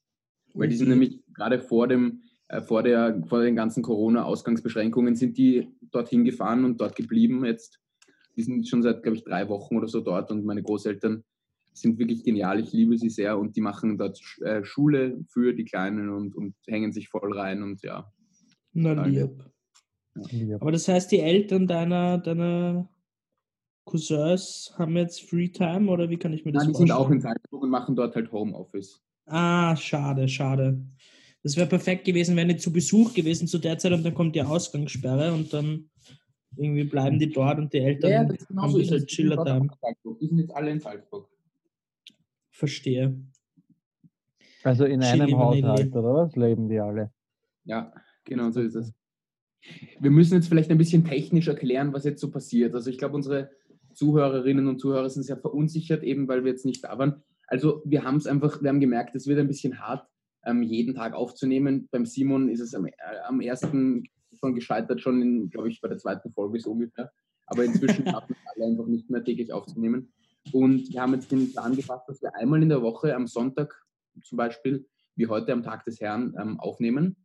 Weil 0.54 0.70
die 0.70 0.76
sind 0.76 0.90
nämlich 0.90 1.24
gerade 1.34 1.60
vor 1.60 1.88
dem, 1.88 2.24
äh, 2.48 2.62
vor, 2.62 2.84
der, 2.84 3.22
vor 3.28 3.42
den 3.42 3.56
ganzen 3.56 3.84
Corona-Ausgangsbeschränkungen 3.84 5.16
sind 5.16 5.38
die 5.38 5.68
dorthin 5.92 6.24
gefahren 6.24 6.66
und 6.66 6.80
dort 6.80 6.96
geblieben 6.96 7.46
jetzt. 7.46 7.80
Die 8.36 8.44
sind 8.44 8.68
schon 8.68 8.84
seit, 8.84 9.04
glaube 9.04 9.18
ich, 9.18 9.24
drei 9.24 9.50
Wochen 9.50 9.78
oder 9.78 9.88
so 9.88 10.00
dort 10.00 10.32
und 10.32 10.46
meine 10.46 10.64
Großeltern 10.64 11.24
sind 11.74 12.00
wirklich 12.00 12.24
genial. 12.24 12.60
Ich 12.60 12.72
liebe 12.72 12.98
sie 12.98 13.10
sehr 13.10 13.38
und 13.38 13.56
die 13.56 13.62
machen 13.62 13.98
dort 13.98 14.20
äh, 14.42 14.64
Schule 14.64 15.24
für 15.28 15.54
die 15.54 15.66
Kleinen 15.66 16.10
und, 16.10 16.36
und 16.36 16.56
hängen 16.68 16.92
sich 16.92 17.10
voll 17.10 17.34
rein 17.38 17.64
und 17.64 17.84
ja. 17.84 18.12
Na 18.80 18.94
lieb. 19.06 19.44
Ja. 20.32 20.58
Aber 20.60 20.72
das 20.72 20.88
heißt, 20.88 21.12
die 21.12 21.20
Eltern 21.20 21.66
deiner, 21.66 22.20
deiner 22.20 22.88
Cousins 23.86 24.72
haben 24.78 24.96
jetzt 24.98 25.28
Free 25.28 25.48
Time 25.48 25.90
oder 25.90 26.10
wie 26.10 26.18
kann 26.18 26.32
ich 26.34 26.46
mir 26.46 26.52
das 26.52 26.64
Nein, 26.64 26.74
die 26.74 26.78
sind 26.78 26.92
auch 26.92 27.10
in 27.10 27.20
vorstellen? 27.22 27.36
Salzburg 27.42 27.64
und 27.64 27.70
machen 27.72 27.96
dort 27.96 28.16
halt 28.16 28.32
Homeoffice. 28.32 29.02
Ah, 29.26 29.76
schade, 29.76 30.28
schade. 30.28 30.80
Das 31.42 31.58
wäre 31.58 31.68
perfekt 31.68 32.06
gewesen, 32.06 32.36
wären 32.36 32.50
die 32.50 32.58
zu 32.58 32.72
Besuch 32.72 33.14
gewesen 33.16 33.48
zu 33.48 33.58
der 33.58 33.80
Zeit 33.80 33.94
und 33.94 34.04
dann 34.04 34.14
kommt 34.14 34.36
die 34.36 34.44
Ausgangssperre 34.44 35.34
und 35.34 35.52
dann 35.54 35.90
irgendwie 36.56 36.84
bleiben 36.84 37.18
die 37.18 37.32
dort 37.32 37.58
und 37.58 37.74
die 37.74 37.80
Eltern 37.80 38.14
haben 38.14 38.30
ein 38.32 38.38
genauso. 38.48 38.78
bisschen 38.78 39.00
sind 39.00 39.10
Chiller 39.10 39.44
Salzburg. 39.44 40.20
Die 40.20 40.28
sind 40.28 40.38
jetzt 40.40 40.56
alle 40.56 40.72
in 40.72 40.80
Salzburg. 40.80 41.30
Verstehe. 42.52 43.20
Also 44.64 44.86
in 44.86 45.02
Chili 45.02 45.22
einem. 45.24 45.38
Haushalt, 45.38 45.96
oder 45.96 46.14
was? 46.14 46.36
Leben 46.36 46.70
die 46.70 46.80
alle? 46.80 47.12
Ja, 47.66 47.92
genau 48.28 48.52
so 48.52 48.62
ist 48.62 48.76
es. 48.76 48.94
Wir 50.00 50.12
müssen 50.12 50.36
jetzt 50.36 50.48
vielleicht 50.48 50.70
ein 50.70 50.78
bisschen 50.78 51.04
technisch 51.04 51.48
erklären, 51.48 51.94
was 51.94 52.06
jetzt 52.06 52.22
so 52.22 52.30
passiert. 52.30 52.76
Also 52.76 52.90
ich 52.90 52.98
glaube, 52.98 53.16
unsere 53.16 53.50
Zuhörerinnen 53.94 54.68
und 54.68 54.80
Zuhörer 54.80 55.10
sind 55.10 55.24
sehr 55.24 55.38
verunsichert, 55.38 56.04
eben 56.04 56.28
weil 56.28 56.44
wir 56.44 56.52
jetzt 56.52 56.66
nicht 56.66 56.84
da 56.84 56.98
waren. 57.00 57.24
Also 57.48 57.82
wir 57.86 58.04
haben 58.04 58.18
es 58.18 58.28
einfach, 58.28 58.62
wir 58.62 58.70
haben 58.70 58.80
gemerkt, 58.80 59.16
es 59.16 59.26
wird 59.26 59.40
ein 59.40 59.48
bisschen 59.48 59.80
hart, 59.80 60.08
ähm, 60.46 60.62
jeden 60.62 60.94
Tag 60.94 61.14
aufzunehmen. 61.14 61.88
Beim 61.92 62.06
Simon 62.06 62.50
ist 62.50 62.60
es 62.60 62.76
am, 62.76 62.86
äh, 62.86 62.92
am 63.26 63.42
ersten 63.42 64.04
schon 64.40 64.54
gescheitert, 64.54 65.02
schon, 65.02 65.50
glaube 65.50 65.70
ich, 65.70 65.82
bei 65.82 65.88
der 65.88 65.98
zweiten 65.98 66.32
Folge 66.32 66.60
so 66.60 66.72
ungefähr. 66.72 67.12
Aber 67.48 67.66
inzwischen 67.66 68.06
schaffen 68.08 68.36
es 68.40 68.56
alle 68.56 68.72
einfach 68.72 68.86
nicht 68.86 69.10
mehr 69.10 69.24
täglich 69.24 69.52
aufzunehmen. 69.52 70.14
Und 70.52 70.94
wir 70.94 71.02
haben 71.02 71.14
jetzt 71.14 71.32
den 71.32 71.52
Plan 71.52 71.76
gefasst, 71.76 72.08
dass 72.08 72.22
wir 72.22 72.36
einmal 72.36 72.62
in 72.62 72.70
der 72.70 72.82
Woche 72.82 73.16
am 73.16 73.28
Sonntag 73.28 73.74
zum 74.24 74.38
Beispiel, 74.38 74.86
wie 75.16 75.28
heute 75.28 75.52
am 75.54 75.64
Tag 75.64 75.84
des 75.86 76.00
Herrn, 76.00 76.36
ähm, 76.40 76.60
aufnehmen 76.60 77.16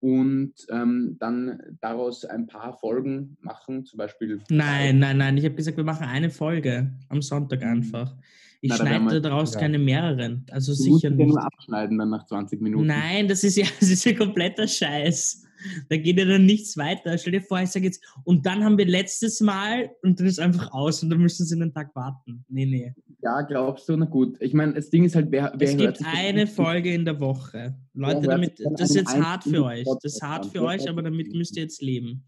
und 0.00 0.54
ähm, 0.70 1.16
dann 1.20 1.60
daraus 1.80 2.24
ein 2.24 2.46
paar 2.46 2.72
Folgen 2.78 3.36
machen, 3.42 3.84
zum 3.84 3.98
Beispiel. 3.98 4.40
Nein, 4.48 4.98
nein, 4.98 5.18
nein. 5.18 5.36
Ich 5.36 5.44
habe 5.44 5.54
gesagt, 5.54 5.76
wir 5.76 5.84
machen 5.84 6.06
eine 6.06 6.30
Folge 6.30 6.90
am 7.08 7.20
Sonntag 7.22 7.62
einfach. 7.62 8.16
Ich 8.62 8.70
Na, 8.70 8.76
schneide 8.76 9.20
daraus 9.20 9.56
keine 9.56 9.78
mehreren. 9.78 10.44
Also 10.50 10.72
Du 10.72 10.90
musst 10.90 11.02
sicher 11.02 11.10
ja 11.12 11.16
nicht. 11.16 11.28
nur 11.28 11.42
abschneiden 11.42 11.98
dann 11.98 12.10
nach 12.10 12.26
20 12.26 12.60
Minuten. 12.60 12.86
Nein, 12.86 13.28
das 13.28 13.44
ist 13.44 13.56
ja, 13.56 13.66
das 13.80 13.90
ist 13.90 14.04
ja 14.04 14.14
kompletter 14.14 14.66
Scheiß. 14.66 15.44
Da 15.88 15.96
geht 15.96 16.18
ja 16.18 16.24
dann 16.24 16.46
nichts 16.46 16.76
weiter. 16.76 17.16
Stell 17.18 17.32
dir 17.32 17.42
vor, 17.42 17.60
ich 17.60 17.70
sage 17.70 17.86
jetzt, 17.86 18.04
und 18.24 18.46
dann 18.46 18.64
haben 18.64 18.78
wir 18.78 18.86
letztes 18.86 19.40
Mal 19.40 19.90
und 20.02 20.18
dann 20.20 20.26
ist 20.26 20.40
einfach 20.40 20.72
aus 20.72 21.02
und 21.02 21.10
dann 21.10 21.20
müssen 21.20 21.46
sie 21.46 21.54
einen 21.54 21.72
Tag 21.72 21.94
warten. 21.94 22.44
Nee, 22.48 22.66
nee. 22.66 22.94
Ja, 23.22 23.42
glaubst 23.42 23.88
du? 23.88 23.96
Na 23.96 24.06
gut. 24.06 24.36
Ich 24.40 24.54
meine, 24.54 24.74
das 24.74 24.90
Ding 24.90 25.04
ist 25.04 25.14
halt, 25.14 25.30
wer, 25.30 25.52
wer 25.56 25.68
Es 25.68 25.76
gibt 25.76 26.00
eine 26.04 26.46
Folge 26.46 26.94
in 26.94 27.04
der 27.04 27.20
Woche. 27.20 27.76
Leute, 27.92 28.26
damit, 28.26 28.60
das 28.78 28.90
ist 28.90 28.96
jetzt 28.96 29.14
hart 29.14 29.44
für 29.44 29.64
euch. 29.64 29.86
Das 30.02 30.14
ist 30.14 30.22
hart 30.22 30.46
für 30.46 30.62
euch, 30.62 30.88
aber 30.88 31.02
damit 31.02 31.34
müsst 31.34 31.56
ihr 31.56 31.62
jetzt 31.64 31.82
leben. 31.82 32.24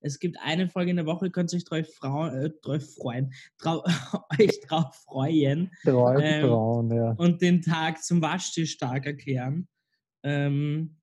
Es 0.00 0.18
gibt 0.20 0.36
eine 0.40 0.68
Folge 0.68 0.90
in 0.90 0.96
der 0.96 1.06
Woche, 1.06 1.26
ihr 1.26 1.32
könnt 1.32 1.52
euch 1.52 1.64
drauf, 1.64 1.86
frau, 1.94 2.28
äh, 2.28 2.50
drauf 2.62 2.94
freuen, 2.94 3.32
trau, 3.58 3.82
euch 4.38 4.60
drauf 4.68 4.94
freuen. 5.04 5.70
Drei 5.84 6.22
Ähm, 6.22 6.46
Frauen, 6.46 6.94
ja. 6.94 7.10
und 7.12 7.42
den 7.42 7.62
Tag 7.62 8.02
zum 8.02 8.22
Waschtischtag 8.22 9.06
erklären. 9.06 9.66
Ähm, 10.22 10.97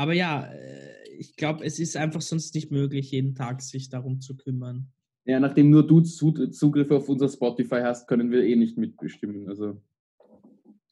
aber 0.00 0.14
ja, 0.14 0.46
äh, 0.46 1.08
ich 1.18 1.36
glaube, 1.36 1.62
es 1.64 1.78
ist 1.78 1.94
einfach 1.96 2.22
sonst 2.22 2.54
nicht 2.54 2.70
möglich, 2.70 3.10
jeden 3.10 3.34
Tag 3.34 3.60
sich 3.60 3.90
darum 3.90 4.20
zu 4.22 4.34
kümmern. 4.36 4.90
Ja, 5.26 5.38
nachdem 5.38 5.68
nur 5.68 5.86
du 5.86 6.00
Zu- 6.00 6.48
Zugriff 6.48 6.90
auf 6.90 7.06
unser 7.10 7.28
Spotify 7.28 7.80
hast, 7.82 8.08
können 8.08 8.30
wir 8.30 8.42
eh 8.42 8.56
nicht 8.56 8.78
mitbestimmen. 8.78 9.46
Also, 9.46 9.82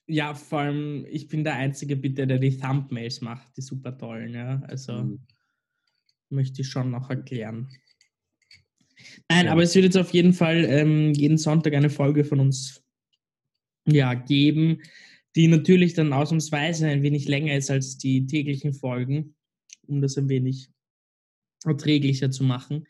Ja, 0.07 0.35
vor 0.35 0.61
allem, 0.61 1.07
ich 1.11 1.29
bin 1.29 1.45
der 1.45 1.55
einzige 1.55 1.97
bitte, 1.97 2.27
der 2.27 2.39
die 2.39 2.57
Thumbnails 2.59 3.23
macht, 3.23 3.57
die 3.57 3.63
super 3.63 3.97
tollen, 3.97 4.35
ja. 4.35 4.61
Also 4.69 4.93
Mhm. 4.93 5.21
möchte 6.29 6.61
ich 6.61 6.69
schon 6.69 6.91
noch 6.91 7.09
erklären. 7.09 7.69
Nein, 9.31 9.47
Ja. 9.47 9.53
aber 9.53 9.63
es 9.63 9.75
wird 9.75 9.85
jetzt 9.87 9.97
auf 9.97 10.13
jeden 10.13 10.35
Fall 10.35 10.65
ähm, 10.65 11.13
jeden 11.15 11.39
Sonntag 11.39 11.73
eine 11.75 11.89
Folge 11.91 12.25
von 12.25 12.41
uns 12.41 12.83
ja, 13.87 14.13
geben, 14.13 14.83
die 15.39 15.47
natürlich 15.47 15.95
dann 15.95 16.13
ausnahmsweise 16.13 16.89
ein 16.89 17.05
wenig 17.05 17.29
länger 17.29 17.57
ist 17.57 17.71
als 17.71 17.97
die 17.97 18.27
täglichen 18.27 18.75
Folgen, 18.75 19.37
um 19.87 20.03
das 20.03 20.19
ein 20.19 20.29
wenig 20.29 20.69
erträglicher 21.65 22.33
zu 22.33 22.43
machen. 22.43 22.89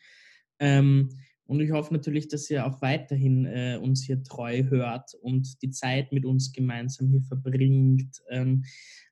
Ähm, 0.59 1.11
und 1.45 1.61
ich 1.61 1.73
hoffe 1.73 1.93
natürlich, 1.93 2.29
dass 2.29 2.49
ihr 2.49 2.67
auch 2.67 2.81
weiterhin 2.81 3.45
äh, 3.45 3.79
uns 3.79 4.03
hier 4.03 4.23
treu 4.23 4.65
hört 4.65 5.13
und 5.21 5.61
die 5.61 5.69
Zeit 5.69 6.11
mit 6.11 6.25
uns 6.25 6.51
gemeinsam 6.53 7.11
hier 7.11 7.21
verbringt. 7.21 8.17
Ähm, 8.31 8.65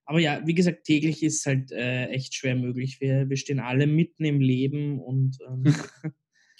aber 0.07 0.19
ja, 0.19 0.40
wie 0.47 0.55
gesagt, 0.55 0.85
täglich 0.85 1.23
ist 1.23 1.45
halt 1.45 1.73
äh, 1.73 2.07
echt 2.07 2.35
schwer 2.35 2.57
möglich. 2.57 3.02
Wir, 3.02 3.28
wir 3.28 3.37
stehen 3.37 3.61
alle 3.61 3.87
mitten 3.87 4.25
im 4.25 4.40
Leben 4.40 4.99
und 4.99 5.37
ähm, 5.47 5.64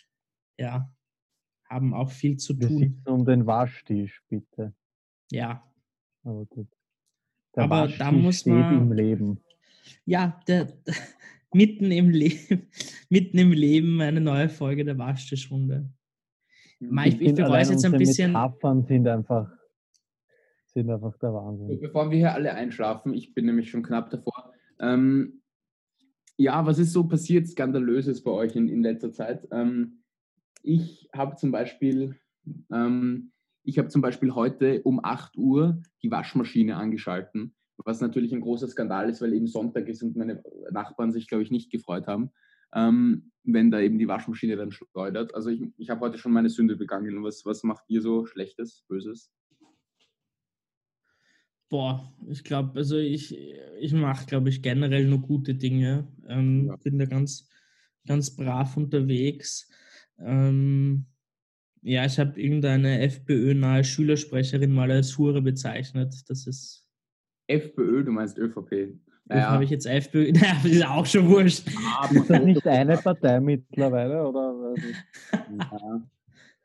ja, 0.59 0.95
haben 1.65 1.95
auch 1.95 2.11
viel 2.11 2.37
zu 2.37 2.61
Wir 2.61 2.69
tun. 2.69 2.79
sitzen 2.81 3.09
um 3.09 3.25
den 3.25 3.47
Waschtisch, 3.47 4.23
bitte. 4.29 4.75
Ja, 5.31 5.67
Aber 6.27 6.45
gut. 6.47 6.67
Der 7.55 7.65
Aber 7.65 7.89
da 7.89 8.11
muss 8.13 8.41
steht 8.41 8.53
man- 8.53 8.75
im 8.77 8.93
Leben. 8.93 9.41
ja, 10.05 10.39
der, 10.49 10.69
mitten 11.55 11.91
im 11.93 12.11
Leben, 12.11 12.69
mitten 13.11 13.39
im 13.39 13.53
Leben 13.53 14.01
eine 14.01 14.21
neue 14.21 14.49
Folge 14.49 14.85
der 14.85 14.99
Waschtischrunde. 14.99 15.89
Mei, 16.81 17.09
Ich- 17.09 17.17
find, 17.19 17.37
bereue 17.37 17.61
es 17.63 17.71
jetzt 17.71 17.85
ein 17.85 17.93
bisschen- 17.93 18.33
Metaphern 18.33 18.85
sind 18.85 19.07
einfach, 19.09 19.51
sind 20.67 20.91
einfach 20.91 21.17
der 21.19 21.33
Wahnsinn. 21.33 21.81
Bevor 21.81 22.11
wir 22.11 22.19
hier 22.19 22.35
alle 22.35 22.53
einschlafen, 22.53 23.15
ich 23.15 23.33
bin 23.33 23.47
nämlich 23.47 23.71
schon 23.71 23.83
knapp 23.83 24.11
davor. 24.11 24.53
Ähm, 24.81 25.43
ja, 26.37 26.67
was 26.67 26.79
ist 26.79 26.93
so 26.93 27.05
passiert 27.05 27.49
Skandalöses 27.49 28.23
bei 28.23 28.31
euch 28.33 28.57
in, 28.57 28.69
in 28.69 28.83
letzter 28.83 29.13
Zeit? 29.13 29.47
Ähm, 29.53 30.03
ich 30.63 31.09
habe 31.15 31.37
zum 31.37 31.51
Beispiel, 31.53 32.17
ähm, 32.71 33.33
ich 33.67 33.79
habe 33.79 33.89
zum 33.89 34.01
Beispiel 34.01 34.35
heute 34.35 34.81
um 34.83 35.05
8 35.05 35.37
Uhr 35.37 35.83
die 36.03 36.11
Waschmaschine 36.11 36.77
angeschalten, 36.77 37.55
was 37.79 38.01
natürlich 38.01 38.33
ein 38.33 38.41
großer 38.41 38.69
Skandal 38.69 39.11
ist, 39.11 39.21
weil 39.21 39.35
eben 39.35 39.49
Sonntag 39.49 39.89
ist 39.89 40.03
und 40.03 40.17
meine 40.17 40.43
Nachbarn 40.71 41.11
sich, 41.11 41.27
glaube 41.27 41.43
ich, 41.43 41.51
nicht 41.51 41.71
gefreut 41.73 42.07
haben, 42.07 42.31
ähm, 42.73 43.33
wenn 43.43 43.73
da 43.73 43.81
eben 43.81 43.99
die 43.99 44.07
Waschmaschine 44.07 44.57
dann 44.57 44.71
schleudert. 44.71 45.35
Also 45.35 45.51
ich, 45.51 45.63
ich 45.79 45.91
habe 45.91 46.01
heute 46.01 46.17
schon 46.17 46.33
meine 46.33 46.49
Sünde 46.49 46.77
begangen. 46.77 47.25
Was, 47.25 47.45
was 47.45 47.65
macht 47.65 47.85
ihr 47.89 48.01
so 48.01 48.25
Schlechtes, 48.25 48.85
Böses? 48.89 49.33
Boah, 51.69 52.15
ich 52.29 52.45
glaube, 52.45 52.79
also 52.79 52.97
ich, 52.97 53.37
ich 53.81 53.93
mache, 53.93 54.27
glaube 54.27 54.49
ich, 54.49 54.63
generell 54.63 55.09
nur 55.09 55.21
gute 55.23 55.57
Dinge. 55.57 56.07
Ähm, 56.29 56.67
Ja. 56.67 56.77
Bin 56.77 57.01
da 57.01 57.07
ganz, 57.07 57.49
ganz 58.07 58.35
brav 58.37 58.77
unterwegs. 58.77 59.69
Ähm, 60.19 61.07
ja, 61.87 62.05
ich 62.05 62.19
habe 62.19 62.41
irgendeine 62.41 63.01
FPÖ-nahe 63.01 63.85
Schülersprecherin 63.85 64.73
mal 64.73 64.91
als 64.91 65.17
Hure 65.17 65.41
bezeichnet. 65.41 66.13
Das 66.27 66.49
ist, 66.49 66.85
FPÖ, 67.47 68.03
du 68.03 68.11
meinst 68.11 68.39
ÖVP. 68.39 68.99
das 69.27 69.45
habe 69.45 69.63
ich 69.63 69.71
jetzt 69.71 69.87
FPÖ, 69.87 70.33
naja, 70.35 70.57
das 70.65 70.73
ist 70.73 70.85
auch 70.85 71.07
schon 71.07 71.29
wurscht. 71.29 71.69
Ist 72.13 72.29
das 72.29 72.43
nicht 72.43 72.67
eine 72.67 72.97
Partei 72.97 73.39
mittlerweile? 73.39 74.27
Oder? 74.27 74.75
Ja. 75.33 76.03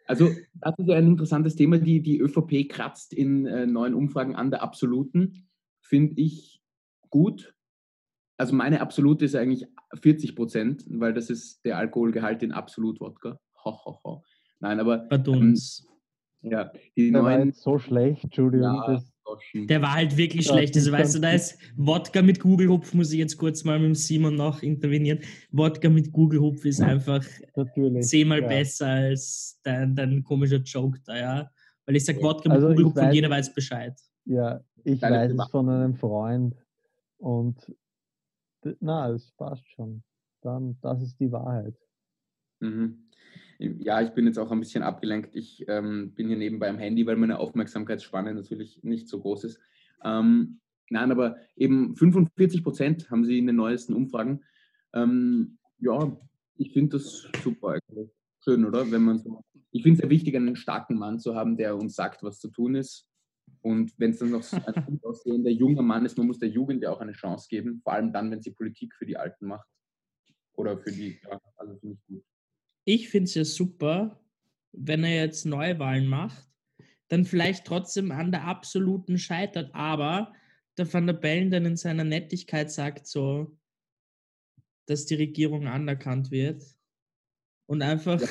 Also, 0.07 0.29
das 0.55 0.73
ist 0.79 0.87
ja 0.87 0.95
ein 0.95 1.07
interessantes 1.07 1.55
Thema. 1.55 1.77
Die, 1.77 2.01
die 2.01 2.19
ÖVP 2.19 2.67
kratzt 2.67 3.13
in 3.13 3.45
äh, 3.45 3.67
neuen 3.67 3.93
Umfragen 3.93 4.35
an 4.35 4.49
der 4.49 4.63
absoluten. 4.63 5.47
Finde 5.81 6.19
ich 6.19 6.63
gut. 7.11 7.53
Also, 8.37 8.55
meine 8.55 8.81
absolute 8.81 9.25
ist 9.25 9.35
eigentlich 9.35 9.67
40 10.01 10.35
Prozent, 10.35 10.83
weil 10.89 11.13
das 11.13 11.29
ist 11.29 11.63
der 11.63 11.77
Alkoholgehalt 11.77 12.41
in 12.41 12.53
Absolut-Wodka. 12.53 13.39
Ho, 13.63 13.85
ho, 13.85 13.99
ho. 14.03 14.23
Nein, 14.61 14.79
aber 14.79 14.99
Badums. 14.99 15.85
ja, 16.41 16.71
die 16.95 17.11
Der 17.11 17.23
war 17.23 17.35
neuen. 17.37 17.47
jetzt 17.49 17.61
so 17.61 17.77
schlecht, 17.77 18.23
Entschuldigung. 18.23 18.65
Ja. 18.65 19.03
Der 19.53 19.81
war 19.81 19.93
halt 19.93 20.17
wirklich 20.17 20.47
Ja, 20.47 20.53
schlecht. 20.53 20.75
Also, 20.75 20.91
weißt 20.91 21.15
du, 21.15 21.19
da 21.19 21.31
ist 21.31 21.57
Wodka 21.77 22.21
mit 22.21 22.39
Gugelhupf, 22.39 22.93
muss 22.93 23.11
ich 23.13 23.19
jetzt 23.19 23.37
kurz 23.37 23.63
mal 23.63 23.79
mit 23.79 23.87
dem 23.89 23.95
Simon 23.95 24.35
noch 24.35 24.61
intervenieren. 24.61 25.19
Wodka 25.51 25.89
mit 25.89 26.11
Gugelhupf 26.11 26.65
ist 26.65 26.81
einfach 26.81 27.23
natürlich. 27.55 28.05
zehnmal 28.07 28.41
ja. 28.41 28.47
besser 28.47 28.87
als 28.87 29.59
dein, 29.63 29.95
dein 29.95 30.23
komischer 30.23 30.57
Joke 30.57 30.99
da, 31.05 31.17
ja. 31.17 31.51
Weil 31.85 31.95
ich 31.95 32.05
sag 32.05 32.21
Wodka 32.21 32.49
mit 32.49 32.55
Also 32.57 32.67
Gugelhupf 32.69 32.95
und 32.97 33.01
weiß- 33.03 33.13
jeder 33.13 33.29
weiß 33.29 33.53
Bescheid. 33.53 33.93
Ja, 34.25 34.59
ich 34.83 34.99
Deine 34.99 35.15
weiß 35.17 35.31
es 35.33 35.49
von 35.49 35.69
einem 35.69 35.95
Freund 35.95 36.55
und 37.17 37.55
na, 38.79 39.09
es 39.11 39.31
passt 39.37 39.67
schon. 39.71 40.03
Dann, 40.41 40.77
das 40.81 41.01
ist 41.01 41.19
die 41.19 41.31
Wahrheit. 41.31 41.75
Mhm. 42.59 43.05
Ja, 43.61 44.01
ich 44.01 44.09
bin 44.11 44.25
jetzt 44.25 44.39
auch 44.39 44.51
ein 44.51 44.59
bisschen 44.59 44.81
abgelenkt. 44.81 45.35
Ich 45.35 45.65
ähm, 45.67 46.13
bin 46.15 46.27
hier 46.27 46.37
nebenbei 46.37 46.67
am 46.67 46.79
Handy, 46.79 47.05
weil 47.05 47.15
meine 47.15 47.37
Aufmerksamkeitsspanne 47.37 48.33
natürlich 48.33 48.81
nicht 48.81 49.07
so 49.07 49.19
groß 49.19 49.43
ist. 49.43 49.59
Ähm, 50.03 50.59
nein, 50.89 51.11
aber 51.11 51.37
eben 51.55 51.95
45 51.95 52.63
Prozent 52.63 53.11
haben 53.11 53.23
sie 53.23 53.37
in 53.37 53.45
den 53.45 53.57
neuesten 53.57 53.93
Umfragen. 53.93 54.43
Ähm, 54.93 55.59
ja, 55.77 56.17
ich 56.55 56.73
finde 56.73 56.97
das 56.97 57.27
super. 57.43 57.77
Schön, 58.43 58.65
oder? 58.65 58.89
Wenn 58.89 59.03
man 59.03 59.19
so. 59.19 59.43
Ich 59.69 59.83
finde 59.83 59.97
es 59.97 60.01
sehr 60.01 60.09
wichtig, 60.09 60.35
einen 60.35 60.55
starken 60.55 60.97
Mann 60.97 61.19
zu 61.19 61.35
haben, 61.35 61.55
der 61.55 61.77
uns 61.77 61.95
sagt, 61.95 62.23
was 62.23 62.39
zu 62.39 62.49
tun 62.49 62.73
ist. 62.73 63.07
Und 63.61 63.93
wenn 63.99 64.09
es 64.09 64.17
dann 64.17 64.31
noch 64.31 64.41
so 64.41 64.57
ein 64.57 64.85
gut 64.87 65.05
aussehender 65.05 65.51
junger 65.51 65.83
Mann 65.83 66.03
ist, 66.03 66.17
man 66.17 66.25
muss 66.25 66.39
der 66.39 66.49
Jugend 66.49 66.81
ja 66.81 66.91
auch 66.91 66.99
eine 66.99 67.11
Chance 67.11 67.47
geben, 67.47 67.79
vor 67.83 67.93
allem 67.93 68.11
dann, 68.11 68.31
wenn 68.31 68.41
sie 68.41 68.51
Politik 68.51 68.95
für 68.95 69.05
die 69.05 69.17
Alten 69.17 69.45
macht. 69.45 69.67
Oder 70.53 70.79
für 70.79 70.91
die, 70.91 71.19
ja, 71.23 71.39
also 71.57 71.77
finde 71.77 71.95
ich 71.95 72.05
gut. 72.07 72.23
Ich 72.85 73.09
finde 73.09 73.25
es 73.25 73.35
ja 73.35 73.45
super, 73.45 74.23
wenn 74.71 75.03
er 75.03 75.23
jetzt 75.23 75.45
Neuwahlen 75.45 76.07
macht, 76.07 76.49
dann 77.09 77.25
vielleicht 77.25 77.65
trotzdem 77.65 78.11
an 78.11 78.31
der 78.31 78.45
absoluten 78.45 79.17
scheitert, 79.17 79.73
aber 79.75 80.33
der 80.77 80.91
Van 80.91 81.07
der 81.07 81.13
Bellen 81.13 81.51
dann 81.51 81.65
in 81.65 81.77
seiner 81.77 82.05
Nettigkeit 82.05 82.71
sagt 82.71 83.05
so, 83.05 83.57
dass 84.87 85.05
die 85.05 85.15
Regierung 85.15 85.67
anerkannt 85.67 86.31
wird 86.31 86.63
und 87.67 87.81
einfach 87.81 88.21
Ja. 88.21 88.27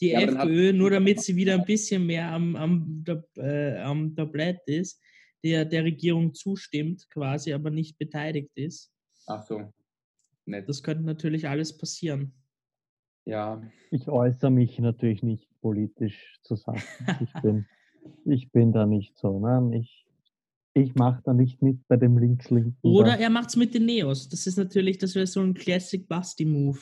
die 0.00 0.08
Ja, 0.10 0.20
FPÖ, 0.20 0.72
nur 0.72 0.90
damit 0.90 1.22
sie 1.22 1.36
wieder 1.36 1.54
ein 1.54 1.64
bisschen 1.64 2.06
mehr 2.06 2.30
am, 2.30 2.54
am, 2.56 3.04
äh, 3.36 3.78
am 3.78 4.14
Tablett 4.14 4.60
ist, 4.66 5.00
der, 5.42 5.64
der 5.64 5.84
Regierung 5.84 6.34
zustimmt 6.34 7.08
quasi, 7.10 7.52
aber 7.52 7.70
nicht 7.70 7.98
beteiligt 7.98 8.50
ist. 8.54 8.92
Ach 9.26 9.42
so, 9.42 9.72
nett. 10.44 10.68
Das 10.68 10.82
könnte 10.82 11.04
natürlich 11.04 11.48
alles 11.48 11.76
passieren. 11.76 12.32
Ja, 13.26 13.60
Ich 13.90 14.08
äußere 14.08 14.50
mich 14.50 14.78
natürlich 14.78 15.22
nicht 15.22 15.48
politisch 15.60 16.38
zu 16.42 16.54
Sachen. 16.56 16.82
Ich 17.20 17.32
bin, 17.42 17.66
ich 18.24 18.52
bin 18.52 18.72
da 18.72 18.86
nicht 18.86 19.16
so. 19.18 19.40
Nein, 19.40 19.72
ich, 19.72 20.06
ich 20.74 20.94
mache 20.94 21.22
da 21.24 21.34
nicht 21.34 21.60
mit 21.60 21.86
bei 21.88 21.96
dem 21.96 22.18
links-linken. 22.18 22.76
Oder 22.82 23.12
da. 23.12 23.16
er 23.16 23.30
macht 23.30 23.48
es 23.48 23.56
mit 23.56 23.74
den 23.74 23.86
Neos. 23.86 24.28
Das 24.28 24.46
ist 24.46 24.56
natürlich, 24.58 24.98
das 24.98 25.14
wäre 25.16 25.26
so 25.26 25.40
ein 25.40 25.54
Classic 25.54 26.06
Basti-Move. 26.06 26.78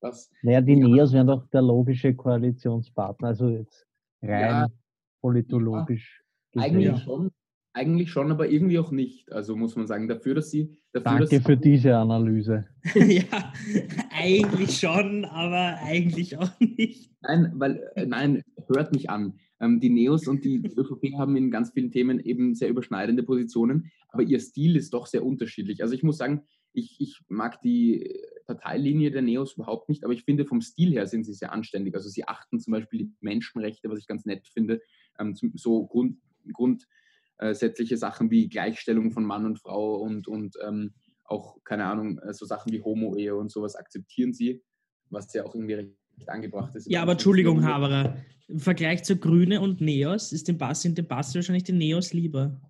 das, 0.00 0.30
Naja, 0.42 0.60
die 0.60 0.74
Ja. 0.74 0.86
Neos 0.88 1.12
wären 1.12 1.26
doch 1.26 1.46
der 1.48 1.62
logische 1.62 2.14
Koalitionspartner. 2.14 3.28
Also 3.28 3.48
jetzt 3.48 3.86
rein 4.22 4.40
Ja. 4.40 4.68
politologisch. 5.22 6.22
eigentlich 6.56 6.90
gesehen. 6.92 7.04
schon, 7.04 7.30
eigentlich 7.72 8.10
schon, 8.12 8.30
aber 8.30 8.48
irgendwie 8.48 8.78
auch 8.78 8.92
nicht. 8.92 9.32
Also 9.32 9.56
muss 9.56 9.74
man 9.74 9.86
sagen, 9.88 10.06
dafür, 10.06 10.34
dass 10.36 10.50
sie, 10.50 10.66
dafür, 10.92 11.02
dass 11.02 11.02
Danke 11.02 11.26
sie, 11.26 11.40
für 11.40 11.56
diese 11.56 11.96
Analyse. 11.96 12.68
ja, 12.94 13.52
eigentlich 14.24 14.78
schon, 14.78 15.24
aber 15.24 15.78
eigentlich 15.82 16.36
auch 16.38 16.50
nicht. 16.58 17.10
nein, 17.20 17.52
weil, 17.56 17.90
äh, 17.94 18.06
nein, 18.06 18.42
hört 18.68 18.92
mich 18.92 19.10
an. 19.10 19.38
Ähm, 19.60 19.80
die 19.80 19.90
Neos 19.90 20.26
und 20.26 20.44
die 20.44 20.56
ÖVP 20.76 21.14
haben 21.18 21.36
in 21.36 21.50
ganz 21.50 21.72
vielen 21.72 21.90
Themen 21.90 22.20
eben 22.20 22.54
sehr 22.54 22.68
überschneidende 22.68 23.22
Positionen, 23.22 23.90
aber 24.08 24.22
ihr 24.22 24.40
Stil 24.40 24.76
ist 24.76 24.94
doch 24.94 25.06
sehr 25.06 25.24
unterschiedlich. 25.24 25.82
Also 25.82 25.94
ich 25.94 26.02
muss 26.02 26.16
sagen, 26.16 26.42
ich, 26.72 26.96
ich 27.00 27.20
mag 27.28 27.60
die 27.62 28.18
Parteilinie 28.46 29.10
der 29.10 29.22
Neos 29.22 29.54
überhaupt 29.54 29.88
nicht, 29.88 30.04
aber 30.04 30.12
ich 30.12 30.24
finde, 30.24 30.44
vom 30.44 30.60
Stil 30.60 30.90
her 30.92 31.06
sind 31.06 31.24
sie 31.24 31.34
sehr 31.34 31.52
anständig. 31.52 31.94
Also 31.94 32.08
sie 32.08 32.26
achten 32.26 32.60
zum 32.60 32.72
Beispiel 32.72 33.00
die 33.00 33.12
Menschenrechte, 33.20 33.90
was 33.90 33.98
ich 33.98 34.06
ganz 34.06 34.24
nett 34.24 34.48
finde, 34.48 34.80
ähm, 35.18 35.34
so 35.54 35.86
Grund, 35.86 36.18
grundsätzliche 36.52 37.96
Sachen 37.96 38.30
wie 38.30 38.48
Gleichstellung 38.48 39.12
von 39.12 39.24
Mann 39.24 39.44
und 39.44 39.60
Frau 39.60 39.96
und, 39.96 40.28
und 40.28 40.56
ähm, 40.66 40.94
auch, 41.24 41.62
keine 41.64 41.86
Ahnung, 41.86 42.18
äh, 42.18 42.32
so 42.32 42.46
Sachen 42.46 42.72
wie 42.72 42.82
Homo-Ehe 42.82 43.34
und 43.34 43.50
sowas 43.50 43.76
akzeptieren 43.76 44.32
sie, 44.32 44.62
was 45.10 45.32
ja 45.32 45.44
auch 45.44 45.54
irgendwie 45.54 45.74
recht 45.74 46.28
angebracht 46.28 46.74
ist. 46.74 46.90
Ja, 46.90 47.02
aber 47.02 47.12
Entschuldigung, 47.12 47.64
Haberer, 47.64 48.16
im 48.48 48.60
Vergleich 48.60 49.04
zu 49.04 49.16
Grüne 49.16 49.60
und 49.60 49.80
Neos 49.80 50.32
ist 50.32 50.48
dem 50.48 50.58
Bass, 50.58 50.82
sind 50.82 50.98
dem 50.98 51.06
Bass 51.06 51.34
wahrscheinlich 51.34 51.64
die 51.64 51.72
Neos 51.72 52.12
lieber. 52.12 52.60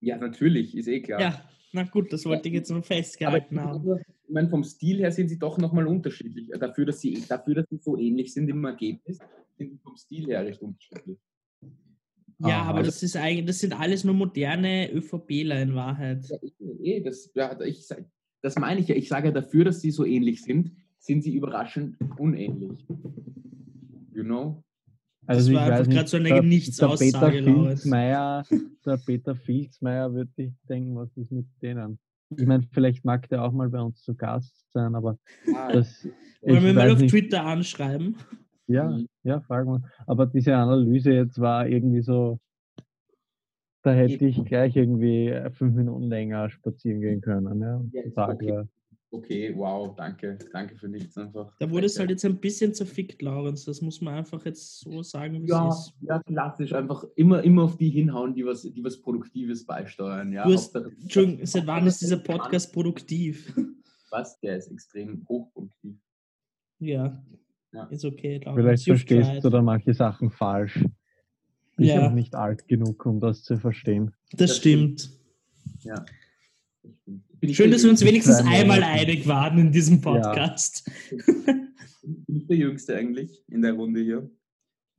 Ja, 0.00 0.16
natürlich, 0.16 0.76
ist 0.76 0.88
eh 0.88 1.00
klar. 1.00 1.20
Ja, 1.20 1.44
na 1.72 1.84
gut, 1.84 2.12
das 2.12 2.24
wollte 2.24 2.48
ich 2.48 2.54
jetzt 2.54 2.70
nur 2.70 2.82
festgehalten 2.82 3.58
aber, 3.58 3.70
haben. 3.70 4.00
Ich 4.24 4.34
meine, 4.34 4.48
vom 4.48 4.64
Stil 4.64 4.98
her 4.98 5.12
sind 5.12 5.28
sie 5.28 5.38
doch 5.38 5.58
nochmal 5.58 5.86
unterschiedlich. 5.86 6.50
Dafür 6.58 6.86
dass, 6.86 7.00
sie, 7.00 7.24
dafür, 7.28 7.56
dass 7.56 7.68
sie 7.68 7.78
so 7.78 7.96
ähnlich 7.96 8.32
sind 8.32 8.48
im 8.48 8.64
Ergebnis, 8.64 9.18
sind 9.56 9.70
sie 9.70 9.78
vom 9.78 9.96
Stil 9.96 10.26
her 10.26 10.44
recht 10.44 10.60
unterschiedlich. 10.62 11.18
Ja, 12.44 12.62
ah, 12.62 12.66
aber 12.66 12.82
das 12.82 13.02
ist 13.02 13.16
eigentlich, 13.16 13.46
das 13.46 13.60
sind 13.60 13.78
alles 13.78 14.04
nur 14.04 14.14
moderne 14.14 14.90
ÖVPler 14.92 15.62
in 15.62 15.74
Wahrheit. 15.74 16.24
Ja, 16.80 17.00
das, 17.00 17.30
ja, 17.34 17.60
ich, 17.60 17.86
das 18.40 18.56
meine 18.56 18.80
ich 18.80 18.88
ja. 18.88 18.96
Ich 18.96 19.08
sage 19.08 19.28
ja 19.28 19.32
dafür, 19.32 19.64
dass 19.64 19.80
sie 19.80 19.90
so 19.90 20.04
ähnlich 20.04 20.42
sind, 20.42 20.72
sind 20.98 21.22
sie 21.22 21.34
überraschend 21.34 21.96
unähnlich. 22.18 22.84
You 24.12 24.24
know? 24.24 24.64
Also 25.26 25.52
das 25.52 25.60
war 25.60 25.72
einfach 25.72 25.90
gerade 25.90 26.08
so 26.08 26.16
eine 26.16 26.30
der, 26.30 26.42
Nichtsaussage. 26.42 27.42
Der 27.42 27.54
Filzmeier, 27.54 28.44
der 28.84 28.96
Peter 28.96 29.36
Filzmeier 29.36 30.12
würde 30.12 30.30
ich 30.36 30.52
denken, 30.68 30.96
was 30.96 31.16
ist 31.16 31.30
mit 31.30 31.46
denen? 31.62 31.98
Ich 32.36 32.46
meine, 32.46 32.66
vielleicht 32.72 33.04
mag 33.04 33.28
der 33.28 33.44
auch 33.44 33.52
mal 33.52 33.68
bei 33.68 33.80
uns 33.80 34.02
zu 34.02 34.14
Gast 34.14 34.72
sein, 34.72 34.94
aber 34.94 35.18
ah, 35.54 35.72
das. 35.72 36.08
Wollen 36.40 36.64
wir 36.64 36.74
mal 36.74 36.90
auf 36.90 36.98
nicht. 36.98 37.10
Twitter 37.10 37.44
anschreiben? 37.44 38.16
Ja, 38.66 38.90
mhm. 38.90 39.08
ja, 39.24 39.40
fragen 39.40 39.70
wir. 39.70 39.82
Aber 40.06 40.26
diese 40.26 40.54
Analyse 40.54 41.12
jetzt 41.12 41.40
war 41.40 41.66
irgendwie 41.66 42.02
so, 42.02 42.38
da 43.82 43.92
hätte 43.92 44.26
ich 44.26 44.42
gleich 44.44 44.76
irgendwie 44.76 45.34
fünf 45.52 45.74
Minuten 45.74 46.04
länger 46.04 46.48
spazieren 46.50 47.00
gehen 47.00 47.20
können. 47.20 47.60
Ja, 47.60 47.82
ja 47.92 48.28
okay. 48.28 48.64
okay. 49.10 49.52
wow, 49.56 49.94
danke. 49.96 50.38
Danke 50.52 50.76
für 50.76 50.88
nichts 50.88 51.18
einfach. 51.18 51.52
Da 51.58 51.68
wurde 51.68 51.86
es 51.86 51.98
halt 51.98 52.10
jetzt 52.10 52.24
ein 52.24 52.38
bisschen 52.38 52.74
zerfickt, 52.74 53.20
Laurens. 53.22 53.64
Das 53.64 53.82
muss 53.82 54.00
man 54.00 54.14
einfach 54.14 54.44
jetzt 54.44 54.80
so 54.80 55.02
sagen, 55.02 55.42
wie 55.42 55.48
ja, 55.48 55.68
es 55.68 55.88
ist. 55.88 55.94
Ja, 56.02 56.22
klassisch. 56.22 56.72
Einfach 56.72 57.04
immer, 57.16 57.42
immer 57.42 57.64
auf 57.64 57.76
die 57.76 57.90
hinhauen, 57.90 58.34
die 58.34 58.46
was, 58.46 58.62
die 58.62 58.84
was 58.84 59.00
Produktives 59.00 59.66
beisteuern. 59.66 60.32
Ja, 60.32 60.44
hast, 60.44 60.74
Entschuldigung, 60.76 61.44
seit 61.44 61.66
wann 61.66 61.86
ist 61.86 62.00
dieser 62.00 62.18
Podcast 62.18 62.72
produktiv? 62.72 63.52
Was? 64.10 64.38
Der 64.40 64.58
ist 64.58 64.70
extrem 64.70 65.26
hochproduktiv. 65.26 65.98
Ja, 66.78 67.22
ja. 67.72 67.84
Ist 67.84 68.04
okay. 68.04 68.40
Vielleicht 68.54 68.84
verstehst 68.84 69.28
Zeit. 69.28 69.44
du 69.44 69.50
da 69.50 69.62
manche 69.62 69.94
Sachen 69.94 70.30
falsch. 70.30 70.84
Ich 71.78 71.88
ja. 71.88 72.06
bin 72.06 72.14
nicht 72.14 72.34
alt 72.34 72.68
genug, 72.68 73.04
um 73.06 73.18
das 73.18 73.42
zu 73.42 73.56
verstehen. 73.56 74.12
Das, 74.32 74.50
das 74.50 74.56
stimmt. 74.58 75.10
Ja. 75.80 76.04
Schön, 77.50 77.70
dass 77.70 77.82
wir 77.82 77.90
uns 77.90 78.04
wenigstens 78.04 78.36
einmal 78.36 78.82
einig 78.82 79.26
waren 79.26 79.58
in 79.58 79.72
diesem 79.72 80.00
Podcast. 80.00 80.88
Ja. 81.10 81.54
Bin 82.02 82.36
ich 82.36 82.46
der 82.46 82.56
Jüngste 82.56 82.96
eigentlich 82.96 83.42
in 83.48 83.62
der 83.62 83.72
Runde 83.72 84.00
hier? 84.00 84.30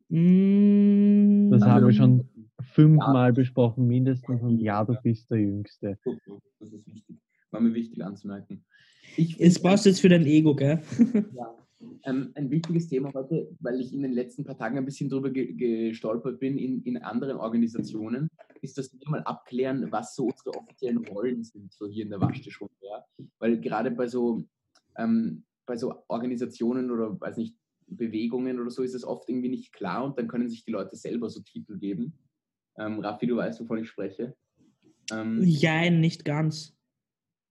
Mm, 0.09 1.51
das 1.51 1.61
haben 1.63 1.85
wir 1.85 1.93
schon 1.93 2.27
fünfmal 2.59 3.29
ja. 3.29 3.33
besprochen, 3.33 3.87
mindestens. 3.87 4.41
Und 4.41 4.59
ja, 4.59 4.83
du 4.83 4.95
bist 5.03 5.29
der 5.29 5.39
Jüngste. 5.39 5.97
Das 6.59 6.71
ist 6.71 6.87
wichtig. 6.87 7.17
War 7.51 7.61
mir 7.61 7.73
wichtig 7.73 8.03
anzumerken. 8.03 8.65
Ich 9.15 9.39
es 9.39 9.61
brauchst 9.61 9.85
du 9.85 9.89
jetzt 9.89 10.01
für 10.01 10.09
dein 10.09 10.25
Ego, 10.25 10.55
gell? 10.55 10.81
Ja, 11.33 11.53
ähm, 12.03 12.31
ein 12.35 12.49
wichtiges 12.49 12.87
Thema 12.87 13.13
heute, 13.13 13.49
weil 13.59 13.79
ich 13.79 13.93
in 13.93 14.01
den 14.01 14.13
letzten 14.13 14.43
paar 14.43 14.57
Tagen 14.57 14.77
ein 14.77 14.85
bisschen 14.85 15.09
drüber 15.09 15.29
ge 15.29 15.53
gestolpert 15.53 16.39
bin 16.39 16.57
in, 16.57 16.81
in 16.83 16.97
anderen 16.97 17.37
Organisationen, 17.37 18.29
ist, 18.61 18.77
dass 18.77 18.93
wir 18.93 19.09
mal 19.09 19.23
abklären, 19.23 19.91
was 19.91 20.15
so 20.15 20.25
unsere 20.25 20.55
offiziellen 20.55 21.05
Rollen 21.05 21.43
sind, 21.43 21.71
so 21.73 21.87
hier 21.87 22.03
in 22.03 22.09
der 22.09 22.21
Waschtischrunde. 22.21 22.73
Ja? 22.81 23.05
Weil 23.39 23.59
gerade 23.59 23.91
bei 23.91 24.07
so, 24.07 24.43
ähm, 24.97 25.43
bei 25.65 25.75
so 25.75 26.03
Organisationen 26.07 26.91
oder, 26.91 27.19
weiß 27.19 27.37
nicht, 27.37 27.55
Bewegungen 27.87 28.59
oder 28.59 28.71
so 28.71 28.81
ist 28.81 28.95
es 28.95 29.03
oft 29.03 29.27
irgendwie 29.29 29.49
nicht 29.49 29.73
klar 29.73 30.05
und 30.05 30.17
dann 30.17 30.27
können 30.27 30.49
sich 30.49 30.63
die 30.63 30.71
Leute 30.71 30.95
selber 30.95 31.29
so 31.29 31.41
Titel 31.41 31.77
geben. 31.77 32.17
Ähm, 32.77 32.99
Raffi, 32.99 33.27
du 33.27 33.35
weißt, 33.35 33.59
wovon 33.59 33.79
ich 33.79 33.89
spreche. 33.89 34.35
Ähm, 35.11 35.43
ja, 35.43 35.89
nicht 35.89 36.25
ganz. 36.25 36.75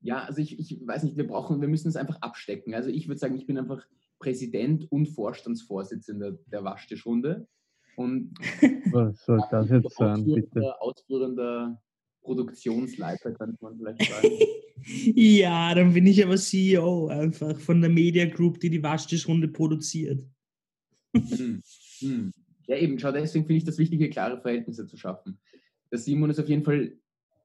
Ja, 0.01 0.25
also 0.25 0.41
ich, 0.41 0.59
ich 0.59 0.85
weiß 0.85 1.05
nicht, 1.05 1.17
wir 1.17 1.27
brauchen, 1.27 1.61
wir 1.61 1.69
müssen 1.69 1.89
es 1.89 1.97
einfach 1.97 2.21
abstecken. 2.23 2.75
Also 2.75 2.91
ich 2.91 3.07
würde 3.07 3.21
sagen, 3.21 3.37
ich 3.37 3.47
bin 3.47 3.59
einfach 3.59 3.87
Präsident 4.23 4.91
und 4.91 5.07
Vorstandsvorsitzender 5.07 6.39
der 6.47 6.63
Waschtischrunde. 6.63 7.49
Und 7.97 8.33
was 8.93 9.25
soll 9.25 9.43
das 9.51 9.69
jetzt 9.69 9.97
sein, 9.97 10.25
bitte? 10.25 10.81
Ausführender 10.81 11.83
Produktionsleiter, 12.23 13.33
könnte 13.33 13.59
man 13.61 13.77
vielleicht 13.77 14.03
sagen. 14.13 14.29
ja, 15.17 15.75
dann 15.75 15.93
bin 15.93 16.07
ich 16.07 16.25
aber 16.25 16.37
CEO 16.37 17.09
einfach 17.09 17.59
von 17.59 17.81
der 17.81 17.91
Media 17.91 18.27
Group, 18.27 18.61
die 18.61 18.71
die 18.71 18.83
Waschtischrunde 18.83 19.49
produziert. 19.49 20.25
hm. 21.13 21.61
Hm. 21.99 22.33
Ja, 22.69 22.77
eben, 22.77 22.99
schau, 23.01 23.11
deswegen 23.11 23.45
finde 23.45 23.59
ich 23.59 23.65
das 23.65 23.79
wichtig, 23.79 24.09
klare 24.13 24.41
Verhältnisse 24.41 24.87
zu 24.87 24.97
schaffen. 24.97 25.41
Der 25.91 25.99
Simon 25.99 26.31
ist 26.31 26.39
auf 26.39 26.49
jeden 26.49 26.63
Fall 26.63 26.97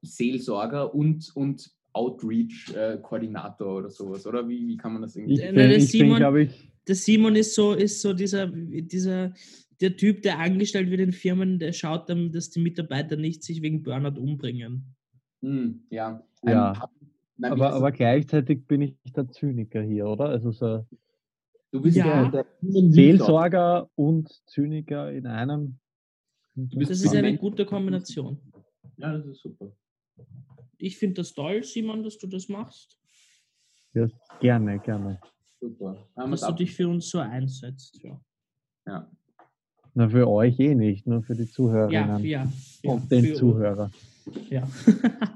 Seelsorger 0.02 0.94
und, 0.94 1.34
und 1.34 1.72
Outreach-Koordinator 1.98 3.66
äh, 3.66 3.78
oder 3.78 3.90
sowas, 3.90 4.26
oder? 4.26 4.48
Wie, 4.48 4.66
wie 4.66 4.76
kann 4.76 4.92
man 4.92 5.02
das 5.02 5.16
irgendwie? 5.16 5.34
Ich 5.34 5.46
bin, 5.46 5.54
der, 5.56 5.80
Simon, 5.80 6.32
bin, 6.32 6.42
ich, 6.42 6.72
der 6.86 6.94
Simon 6.94 7.36
ist 7.36 7.54
so, 7.54 7.72
ist 7.72 8.00
so 8.00 8.12
dieser, 8.12 8.46
dieser, 8.46 9.32
der 9.80 9.96
Typ, 9.96 10.22
der 10.22 10.38
angestellt 10.38 10.90
wird 10.90 11.00
in 11.00 11.12
Firmen, 11.12 11.58
der 11.58 11.72
schaut 11.72 12.08
dann, 12.08 12.30
dass 12.32 12.50
die 12.50 12.60
Mitarbeiter 12.60 13.16
nicht 13.16 13.42
sich 13.42 13.62
wegen 13.62 13.82
Burnout 13.82 14.20
umbringen. 14.20 14.94
Hm, 15.42 15.82
ja. 15.90 16.22
ja. 16.44 16.88
Nein, 17.36 17.52
aber, 17.52 17.72
aber 17.72 17.92
gleichzeitig 17.92 18.66
bin 18.66 18.82
ich 18.82 18.94
der 19.14 19.28
Zyniker 19.28 19.82
hier, 19.82 20.06
oder? 20.06 20.26
Also 20.26 20.50
so 20.50 20.86
du 21.70 21.82
bist 21.82 21.96
ja. 21.96 22.28
der, 22.30 22.46
der 22.62 22.90
Seelsorger 22.90 23.88
und 23.94 24.28
Zyniker 24.46 25.12
in 25.12 25.26
einem. 25.26 25.78
Das 26.54 26.90
ist 26.90 27.14
eine 27.14 27.36
gute 27.36 27.66
Kombination. 27.66 28.38
Ja, 28.96 29.16
das 29.16 29.26
ist 29.26 29.42
super 29.42 29.72
ich 30.78 30.96
finde 30.96 31.14
das 31.14 31.34
toll, 31.34 31.62
Simon, 31.62 32.02
dass 32.02 32.18
du 32.18 32.26
das 32.26 32.48
machst. 32.48 32.98
Ja, 33.94 34.08
gerne, 34.40 34.78
gerne. 34.78 35.20
Super. 35.60 36.08
Dass 36.14 36.40
du 36.40 36.52
dich 36.52 36.74
für 36.74 36.88
uns 36.88 37.08
so 37.10 37.18
einsetzt. 37.18 38.00
Ja. 38.02 38.20
ja. 38.86 39.10
Na, 39.94 40.08
für 40.08 40.28
euch 40.28 40.58
eh 40.60 40.74
nicht, 40.74 41.06
nur 41.06 41.22
für 41.22 41.34
die 41.34 41.50
Zuhörerinnen. 41.50 42.24
Ja, 42.24 42.44
ja, 42.44 42.52
ja 42.82 42.92
und 42.92 43.10
den 43.10 43.34
Zuhörer. 43.34 43.90
Ja. 44.50 44.68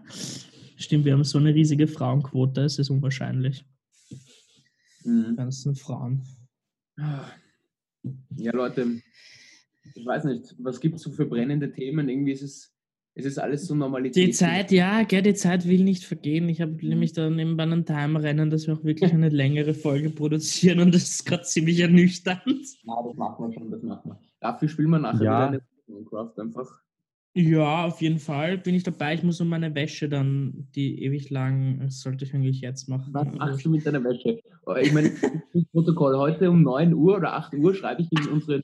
Stimmt, 0.77 1.05
wir 1.05 1.15
haben 1.15 1.25
so 1.25 1.39
eine 1.39 1.55
riesige 1.55 1.89
Frauenquote, 1.89 2.63
es 2.63 2.79
ist 2.79 2.91
unwahrscheinlich. 2.91 3.65
Mhm. 5.05 5.37
Ganzen 5.37 5.75
Frauen. 5.75 6.23
Ja, 8.37 8.53
Leute, 8.53 9.01
ich 9.95 10.07
weiß 10.07 10.25
nicht, 10.25 10.55
was 10.59 10.81
gibt 10.81 10.97
es 10.97 11.03
so 11.03 11.11
für 11.11 11.27
brennende 11.27 11.73
Themen? 11.73 12.09
Irgendwie 12.09 12.33
ist 12.33 12.43
es 12.43 12.72
es 13.15 13.27
ist 13.27 13.39
alles 13.39 13.67
so 13.67 13.75
Normalität. 13.75 14.29
Die 14.29 14.33
Zeit, 14.33 14.73
ja, 14.73 15.03
gell, 15.03 15.23
die 15.23 15.35
Zeit 15.35 15.69
will 15.69 15.85
nicht 15.85 16.05
vergehen. 16.05 16.49
Ich 16.49 16.61
habe 16.61 16.73
mhm. 16.73 16.89
nämlich 16.89 17.13
da 17.13 17.29
nebenbei 17.29 17.65
einen 17.65 17.85
Timer 17.85 18.23
rennen, 18.23 18.51
dass 18.51 18.67
wir 18.67 18.75
auch 18.75 18.85
wirklich 18.85 19.13
eine 19.13 19.29
längere 19.29 19.75
Folge 19.75 20.11
produzieren 20.11 20.81
und 20.81 20.95
das 20.95 21.03
ist 21.03 21.27
gerade 21.27 21.43
ziemlich 21.43 21.81
ernüchternd. 21.81 22.43
Ja, 22.47 23.03
das 23.07 23.17
machen 23.17 23.49
wir 23.49 23.53
schon, 23.53 23.71
das 23.71 23.83
machen 23.83 24.13
wir. 24.13 24.21
Dafür 24.41 24.69
spielen 24.69 24.91
wir 24.91 24.99
nachher 24.99 25.25
ja. 25.25 25.49
wieder 25.49 25.49
eine 25.49 25.63
Minecraft 25.87 26.33
einfach. 26.39 26.81
Ja, 27.35 27.87
auf 27.87 28.03
jeden 28.03 28.19
Fall 28.19 28.59
bin 28.59 28.75
ich 28.75 28.83
dabei. 28.83 29.15
Ich 29.15 29.23
muss 29.23 29.41
um 29.41 29.49
meine 29.49 29.75
Wäsche 29.75 30.09
dann, 30.09 30.69
die 30.75 31.03
ewig 31.03 31.31
lang, 31.31 31.81
das 31.81 32.01
sollte 32.01 32.27
ich 32.27 32.35
eigentlich 32.35 32.61
jetzt 32.61 32.89
machen. 32.91 33.13
Was 33.15 33.33
machst 33.33 33.65
du 33.65 33.71
mit 33.71 33.87
deiner 33.87 34.05
Wäsche? 34.05 34.41
Ich 34.83 34.93
meine, 34.93 35.11
das 35.55 35.65
Protokoll 35.73 36.17
heute 36.17 36.51
um 36.51 36.63
9 36.63 36.93
Uhr 36.93 37.17
oder 37.17 37.33
8 37.35 37.55
Uhr 37.55 37.75
schreibe 37.75 38.03
ich 38.03 38.09
in 38.13 38.33
unseren 38.33 38.63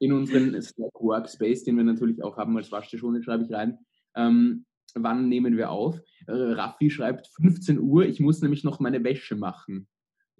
in 0.00 0.12
unseren 0.12 0.60
Slack 0.62 0.94
Workspace, 1.00 1.64
den 1.64 1.76
wir 1.76 1.84
natürlich 1.84 2.22
auch 2.22 2.36
haben 2.36 2.56
als 2.56 2.70
Waschstation, 2.70 3.20
schreibe 3.22 3.44
ich 3.44 3.52
rein, 3.52 3.78
ähm, 4.16 4.64
wann 4.94 5.28
nehmen 5.28 5.56
wir 5.56 5.70
auf? 5.70 6.00
Äh, 6.26 6.32
Raffi 6.32 6.90
schreibt 6.90 7.28
15 7.28 7.78
Uhr, 7.78 8.06
ich 8.06 8.20
muss 8.20 8.42
nämlich 8.42 8.64
noch 8.64 8.80
meine 8.80 9.02
Wäsche 9.04 9.36
machen. 9.36 9.88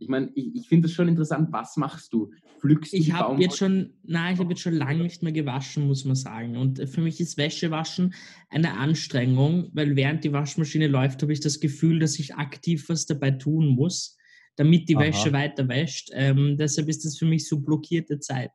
Ich 0.00 0.08
meine, 0.08 0.30
ich, 0.34 0.54
ich 0.54 0.68
finde 0.68 0.86
es 0.86 0.94
schon 0.94 1.08
interessant, 1.08 1.48
was 1.52 1.76
machst 1.76 2.12
du? 2.12 2.30
Pflückst 2.60 2.94
ich 2.94 3.12
habe 3.12 3.40
jetzt 3.42 3.58
schon, 3.58 3.94
nein, 4.04 4.34
ich 4.34 4.40
habe 4.40 4.50
jetzt 4.50 4.62
schon 4.62 4.74
lange 4.74 5.02
nicht 5.02 5.22
mehr 5.22 5.32
gewaschen, 5.32 5.86
muss 5.86 6.04
man 6.04 6.14
sagen. 6.14 6.56
Und 6.56 6.88
für 6.88 7.00
mich 7.00 7.20
ist 7.20 7.36
Wäschewaschen 7.36 8.14
eine 8.48 8.74
Anstrengung, 8.74 9.70
weil 9.72 9.96
während 9.96 10.24
die 10.24 10.32
Waschmaschine 10.32 10.86
läuft, 10.86 11.22
habe 11.22 11.32
ich 11.32 11.40
das 11.40 11.58
Gefühl, 11.60 11.98
dass 11.98 12.18
ich 12.18 12.36
aktiv 12.36 12.88
was 12.88 13.06
dabei 13.06 13.32
tun 13.32 13.68
muss, 13.68 14.16
damit 14.56 14.88
die 14.88 14.96
Aha. 14.96 15.04
Wäsche 15.04 15.32
weiter 15.32 15.68
wäscht. 15.68 16.10
Ähm, 16.12 16.56
deshalb 16.56 16.88
ist 16.88 17.04
das 17.04 17.18
für 17.18 17.26
mich 17.26 17.48
so 17.48 17.60
blockierte 17.60 18.20
Zeit. 18.20 18.52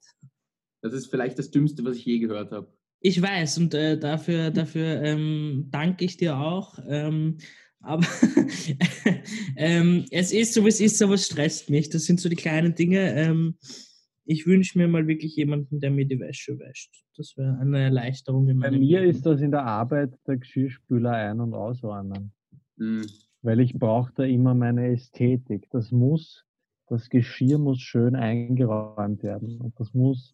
Das 0.81 0.93
ist 0.93 1.07
vielleicht 1.07 1.39
das 1.39 1.51
Dümmste, 1.51 1.83
was 1.83 1.97
ich 1.97 2.05
je 2.05 2.19
gehört 2.19 2.51
habe. 2.51 2.73
Ich 3.05 3.21
weiß 3.21 3.57
und 3.57 3.73
äh, 3.73 3.99
dafür, 3.99 4.49
dafür 4.49 5.01
ähm, 5.03 5.67
danke 5.71 6.05
ich 6.05 6.15
dir 6.15 6.37
auch. 6.37 6.79
Ähm, 6.87 7.37
aber 7.81 8.07
ähm, 9.57 10.05
es 10.09 10.31
ist 10.31 10.53
so, 10.53 10.63
wie 10.63 10.69
es 10.69 10.79
ist, 10.79 11.01
aber 11.01 11.15
es 11.15 11.25
stresst 11.25 11.69
mich. 11.69 11.89
Das 11.89 12.05
sind 12.05 12.21
so 12.21 12.29
die 12.29 12.37
kleinen 12.37 12.75
Dinge. 12.75 13.13
Ähm, 13.13 13.57
ich 14.23 14.47
wünsche 14.47 14.77
mir 14.77 14.87
mal 14.87 15.05
wirklich 15.05 15.35
jemanden, 15.35 15.81
der 15.81 15.91
mir 15.91 16.05
die 16.05 16.17
Wäsche 16.17 16.57
wäscht. 16.57 17.03
Das 17.17 17.35
wäre 17.35 17.57
eine 17.59 17.81
Erleichterung 17.81 18.47
in 18.47 18.59
Bei 18.59 18.71
mir 18.71 19.01
Leben. 19.01 19.09
ist 19.09 19.25
das 19.25 19.41
in 19.41 19.51
der 19.51 19.65
Arbeit 19.65 20.13
der 20.25 20.37
Geschirrspüler 20.37 21.11
ein- 21.11 21.41
und 21.41 21.53
ausräumen. 21.53 22.31
Hm. 22.77 23.05
Weil 23.41 23.59
ich 23.59 23.73
brauche 23.73 24.13
da 24.15 24.23
immer 24.23 24.55
meine 24.55 24.87
Ästhetik. 24.87 25.67
Das 25.71 25.91
muss, 25.91 26.45
das 26.87 27.09
Geschirr 27.09 27.57
muss 27.57 27.81
schön 27.81 28.15
eingeräumt 28.15 29.23
werden. 29.23 29.59
Und 29.59 29.77
das 29.77 29.93
muss, 29.93 30.33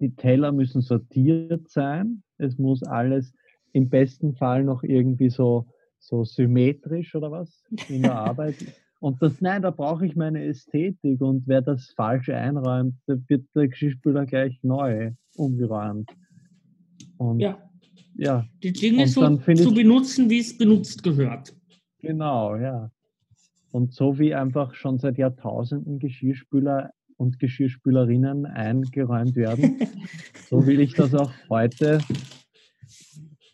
die 0.00 0.14
Teller 0.14 0.52
müssen 0.52 0.80
sortiert 0.80 1.68
sein. 1.68 2.22
Es 2.38 2.58
muss 2.58 2.82
alles 2.82 3.32
im 3.72 3.88
besten 3.88 4.34
Fall 4.34 4.64
noch 4.64 4.82
irgendwie 4.82 5.30
so, 5.30 5.66
so 5.98 6.24
symmetrisch 6.24 7.14
oder 7.14 7.30
was 7.30 7.64
in 7.88 8.02
der 8.02 8.14
Arbeit. 8.18 8.56
Und 9.00 9.22
das, 9.22 9.40
nein, 9.40 9.62
da 9.62 9.70
brauche 9.70 10.06
ich 10.06 10.16
meine 10.16 10.44
Ästhetik. 10.44 11.20
Und 11.20 11.46
wer 11.46 11.62
das 11.62 11.90
falsch 11.96 12.28
einräumt, 12.28 12.94
da 13.06 13.16
wird 13.28 13.46
der 13.54 13.68
Geschirrspüler 13.68 14.26
gleich 14.26 14.58
neu 14.62 15.12
umgeräumt. 15.36 16.10
Und 17.16 17.40
ja, 17.40 17.58
Ja, 18.16 18.46
die 18.62 18.72
Dinge 18.72 19.02
Und 19.02 19.08
so 19.08 19.54
zu 19.54 19.74
benutzen, 19.74 20.30
wie 20.30 20.40
es 20.40 20.56
benutzt 20.56 21.02
gehört. 21.02 21.54
Genau, 22.00 22.56
ja. 22.56 22.90
Und 23.70 23.92
so 23.92 24.18
wie 24.18 24.34
einfach 24.34 24.74
schon 24.74 24.98
seit 24.98 25.18
Jahrtausenden 25.18 25.98
Geschirrspüler 25.98 26.90
und 27.18 27.38
Geschirrspülerinnen 27.38 28.46
eingeräumt 28.46 29.36
werden, 29.36 29.80
so 30.48 30.66
will 30.66 30.80
ich 30.80 30.94
das 30.94 31.14
auch 31.14 31.32
heute, 31.50 31.98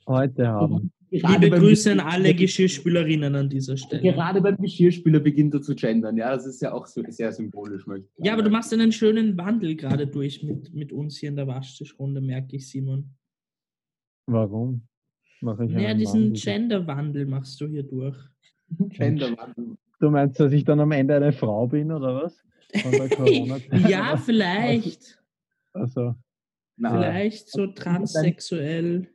heute 0.06 0.46
haben. 0.48 0.92
Liebe 1.10 1.48
beim 1.48 1.60
Grüße 1.60 1.92
an 1.92 2.00
alle 2.00 2.34
Geschirrspülerinnen 2.34 3.34
an 3.36 3.48
dieser 3.48 3.76
Stelle. 3.76 4.02
Gerade 4.02 4.40
beim 4.40 4.56
Geschirrspüler 4.56 5.20
beginnt 5.20 5.54
er 5.54 5.62
zu 5.62 5.74
gendern. 5.74 6.16
Ja, 6.16 6.30
das 6.34 6.44
ist 6.44 6.60
ja 6.60 6.72
auch 6.72 6.86
so 6.86 7.02
sehr 7.08 7.32
symbolisch. 7.32 7.86
möchte 7.86 8.08
ich 8.16 8.24
Ja, 8.26 8.32
aber 8.32 8.42
du 8.42 8.50
machst 8.50 8.72
einen 8.72 8.90
schönen 8.90 9.38
Wandel 9.38 9.76
gerade 9.76 10.08
durch 10.08 10.42
mit, 10.42 10.74
mit 10.74 10.92
uns 10.92 11.18
hier 11.18 11.28
in 11.28 11.36
der 11.36 11.46
Waschtischrunde, 11.46 12.20
merke 12.20 12.56
ich, 12.56 12.68
Simon. 12.68 13.10
Warum? 14.26 14.82
Mache 15.40 15.66
ich 15.66 15.72
Naja, 15.72 15.90
einen 15.90 16.00
diesen 16.00 16.24
Wandel? 16.24 16.40
Gender-Wandel 16.40 17.26
machst 17.26 17.60
du 17.60 17.68
hier 17.68 17.84
durch. 17.84 18.16
Genderwandel. 18.88 19.76
Du 20.00 20.10
meinst, 20.10 20.40
dass 20.40 20.52
ich 20.52 20.64
dann 20.64 20.80
am 20.80 20.90
Ende 20.90 21.14
eine 21.14 21.32
Frau 21.32 21.68
bin 21.68 21.92
oder 21.92 22.24
was? 22.24 22.42
Ja, 23.88 24.16
vielleicht. 24.16 25.22
Also, 25.72 26.14
Nein. 26.76 26.92
Vielleicht 26.92 27.50
so 27.50 27.68
transsexuell. 27.68 29.08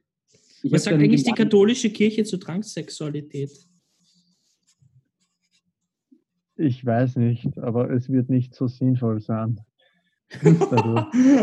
Ich 0.62 0.71
Was 0.71 0.83
sagt 0.85 0.95
eigentlich 0.95 1.23
die 1.23 1.31
katholische 1.31 1.89
Kirche 1.89 2.23
zur 2.23 2.39
Transsexualität? 2.39 3.51
ich 6.59 6.85
weiß 6.85 7.15
nicht, 7.15 7.57
aber 7.57 7.89
es 7.89 8.09
wird 8.09 8.29
nicht 8.29 8.53
so 8.53 8.67
sinnvoll 8.67 9.21
sein. 9.21 9.62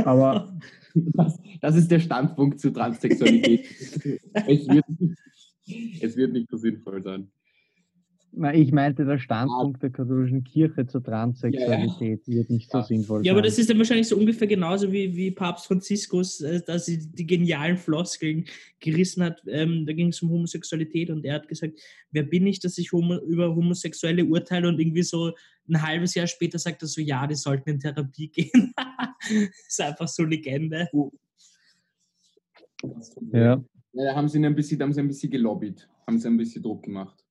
Aber 0.05 0.55
Das, 0.95 1.39
das 1.61 1.77
ist 1.77 1.91
der 1.91 2.01
Standpunkt 2.01 2.61
zu 2.61 2.71
Transsexualität. 2.71 3.67
es, 4.33 4.69
wird, 4.69 4.85
es 6.01 6.17
wird 6.17 6.33
nicht 6.33 6.51
so 6.51 6.57
sinnvoll 6.57 7.03
sein. 7.03 7.31
Ich 8.53 8.71
meinte, 8.73 9.05
der 9.07 9.19
Standpunkt 9.19 9.83
der 9.83 9.91
katholischen 9.91 10.45
Kirche 10.45 10.87
zur 10.87 11.03
Transsexualität 11.03 12.27
wird 12.29 12.51
nicht 12.51 12.71
so 12.71 12.79
Ja. 12.79 12.85
sinnvoll 12.85 13.25
Ja, 13.25 13.33
aber 13.33 13.41
sein. 13.41 13.49
das 13.51 13.59
ist 13.59 13.71
dann 13.71 13.79
wahrscheinlich 13.79 14.09
so 14.09 14.17
ungefähr 14.17 14.47
genauso 14.47 14.93
wie, 14.93 15.17
wie 15.17 15.31
Papst 15.31 15.67
Franziskus, 15.67 16.43
äh, 16.43 16.61
dass 16.67 16.85
sie 16.87 16.99
die 16.99 17.27
genialen 17.27 17.79
Floskeln 17.79 18.45
gerissen 18.81 19.23
hat. 19.23 19.43
Ähm, 19.47 19.87
da 19.87 19.93
ging 19.95 20.09
es 20.09 20.21
um 20.21 20.31
Homosexualität 20.31 21.09
und 21.11 21.25
er 21.25 21.35
hat 21.37 21.49
gesagt, 21.49 21.81
wer 22.11 22.25
bin 22.25 22.47
ich, 22.47 22.61
dass 22.61 22.77
ich 22.79 22.93
homo 22.93 23.17
über 23.21 23.55
Homosexuelle 23.57 24.25
urteile 24.25 24.69
und 24.69 24.79
irgendwie 24.79 25.03
so 25.03 25.33
ein 25.69 25.81
halbes 25.83 26.15
Jahr 26.15 26.27
später 26.27 26.59
sagt 26.59 26.83
er 26.83 26.89
so, 26.89 27.01
ja, 27.01 27.27
die 27.27 27.35
sollten 27.35 27.71
in 27.71 27.81
Therapie 27.81 28.29
gehen. 28.35 28.75
ist 29.67 29.81
einfach 29.81 30.09
so 30.09 30.25
Legende. 30.25 30.89
ja. 33.33 33.63
Ja, 33.99 34.05
da 34.05 34.15
haben 34.15 34.29
sie 34.29 34.45
ein 34.45 34.55
bisschen, 34.55 34.79
da 34.79 34.85
haben 34.85 34.93
sie 34.93 35.01
ein 35.01 35.09
bisschen 35.09 35.31
gelobbyt, 35.31 35.89
haben 36.07 36.19
sie 36.19 36.29
ein 36.29 36.37
bisschen 36.37 36.63
Druck 36.63 36.83
gemacht. 36.83 37.25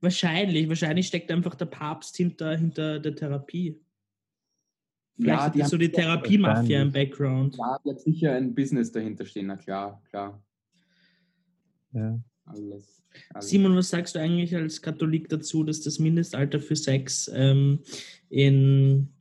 Wahrscheinlich, 0.00 0.68
wahrscheinlich 0.68 1.06
steckt 1.06 1.30
einfach 1.30 1.54
der 1.54 1.66
Papst 1.66 2.16
hinter, 2.16 2.56
hinter 2.56 2.98
der 3.00 3.14
Therapie. 3.14 3.80
Vielleicht 5.16 5.38
Ja, 5.38 5.44
hat 5.44 5.54
die 5.54 5.60
er 5.60 5.68
so 5.68 5.76
die 5.76 5.90
Therapiemafia 5.90 6.82
im. 6.82 6.92
Background. 6.92 7.56
Ja, 7.56 7.78
wird 7.84 8.00
sicher 8.00 8.34
ein 8.34 8.54
Business 8.54 8.90
dahinter 8.90 9.24
stehen, 9.26 9.46
na 9.46 9.56
klar, 9.56 10.02
klar. 10.08 10.42
Ja. 11.92 12.18
Alles. 12.46 13.02
alles. 13.34 13.48
Simon, 13.48 13.76
was 13.76 13.90
sagst 13.90 14.14
du 14.14 14.18
eigentlich 14.18 14.54
als 14.56 14.80
Katholik 14.82 15.28
dazu, 15.28 15.62
dass 15.64 15.80
das 15.82 15.98
Mindestalter 15.98 16.58
für 16.60 16.76
Sex 16.76 17.30
ähm, 17.34 17.80
in, 18.30 19.12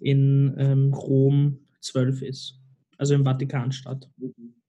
in 0.00 0.54
ähm, 0.58 0.94
Rom 0.94 1.58
12 1.80 2.22
ist? 2.22 2.54
Also 2.96 3.14
im 3.14 3.24
Vatikanstadt. 3.24 4.10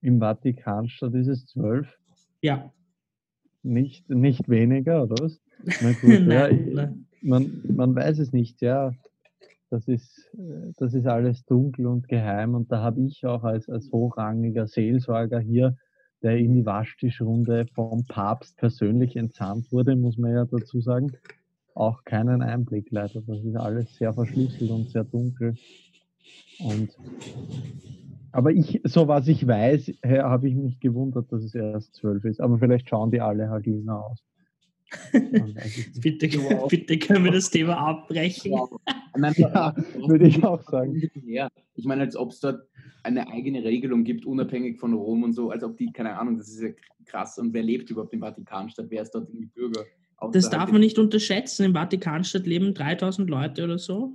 Im 0.01 0.19
Vatikanstadt 0.19 1.15
ist 1.15 1.27
es 1.27 1.45
zwölf, 1.47 1.97
Ja. 2.41 2.71
Nicht, 3.63 4.09
nicht 4.09 4.49
weniger, 4.49 5.03
oder 5.03 5.15
was? 5.23 5.39
Na 5.81 5.91
gut, 6.01 6.25
nein, 6.25 6.71
ja, 6.75 6.93
man, 7.21 7.61
man 7.67 7.95
weiß 7.95 8.19
es 8.19 8.31
nicht, 8.31 8.61
ja. 8.61 8.91
Das 9.71 9.87
ist, 9.87 10.31
das 10.77 10.95
ist 10.95 11.05
alles 11.05 11.45
dunkel 11.45 11.85
und 11.85 12.07
geheim 12.07 12.55
und 12.55 12.71
da 12.71 12.81
habe 12.81 13.01
ich 13.01 13.23
auch 13.27 13.43
als, 13.43 13.69
als 13.69 13.91
hochrangiger 13.91 14.65
Seelsorger 14.65 15.39
hier, 15.39 15.77
der 16.23 16.37
in 16.37 16.55
die 16.55 16.65
Waschtischrunde 16.65 17.67
vom 17.75 18.03
Papst 18.05 18.57
persönlich 18.57 19.15
entsandt 19.15 19.71
wurde, 19.71 19.95
muss 19.95 20.17
man 20.17 20.33
ja 20.33 20.45
dazu 20.45 20.81
sagen, 20.81 21.11
auch 21.75 22.03
keinen 22.03 22.41
Einblick 22.41 22.87
leider. 22.89 23.21
Das 23.21 23.43
ist 23.43 23.55
alles 23.55 23.95
sehr 23.95 24.13
verschlüsselt 24.13 24.71
und 24.71 24.89
sehr 24.89 25.03
dunkel. 25.03 25.55
Und 26.59 26.89
aber 28.31 28.51
ich, 28.51 28.81
so 28.83 29.07
was 29.07 29.27
ich 29.27 29.45
weiß, 29.47 29.91
habe 30.05 30.47
ich 30.49 30.55
mich 30.55 30.79
gewundert, 30.79 31.31
dass 31.31 31.43
es 31.43 31.55
erst 31.55 31.95
zwölf 31.95 32.23
ist. 32.25 32.39
Aber 32.41 32.57
vielleicht 32.57 32.89
schauen 32.89 33.11
die 33.11 33.21
alle 33.21 33.49
halt 33.49 33.65
jünger 33.65 34.05
aus. 34.05 34.23
Bitte, 36.01 36.27
Wow. 36.39 36.67
bitte 36.67 36.97
können 36.97 37.25
wir 37.25 37.31
das 37.31 37.49
Thema 37.51 37.77
abbrechen. 37.77 38.51
Ja, 38.53 38.65
nein, 39.17 39.33
Ja, 39.37 39.75
würde 40.07 40.27
ich 40.27 40.43
auch 40.43 40.61
sagen. 40.63 40.99
Ja, 41.25 41.47
ich 41.75 41.85
meine, 41.85 42.01
als 42.01 42.15
ob 42.15 42.31
es 42.31 42.39
dort 42.39 42.67
eine 43.03 43.27
eigene 43.29 43.63
Regelung 43.63 44.03
gibt, 44.03 44.25
unabhängig 44.25 44.79
von 44.79 44.93
Rom 44.93 45.23
und 45.23 45.33
so, 45.33 45.51
als 45.51 45.63
ob 45.63 45.77
die, 45.77 45.91
keine 45.91 46.17
Ahnung, 46.17 46.37
das 46.37 46.49
ist 46.49 46.61
ja 46.61 46.69
krass. 47.05 47.37
Und 47.37 47.53
wer 47.53 47.63
lebt 47.63 47.89
überhaupt 47.89 48.13
im 48.13 48.21
Vatikanstadt? 48.21 48.87
Wer 48.89 49.03
ist 49.03 49.11
dort 49.11 49.29
irgendwie 49.29 49.47
Bürger? 49.47 49.81
Das 50.33 50.45
Außerhalb 50.45 50.51
darf 50.51 50.71
man 50.71 50.81
nicht 50.81 50.99
unterschätzen. 50.99 51.65
Im 51.65 51.73
Vatikanstadt 51.73 52.45
leben 52.45 52.73
3000 52.73 53.29
Leute 53.29 53.63
oder 53.63 53.77
so. 53.77 54.13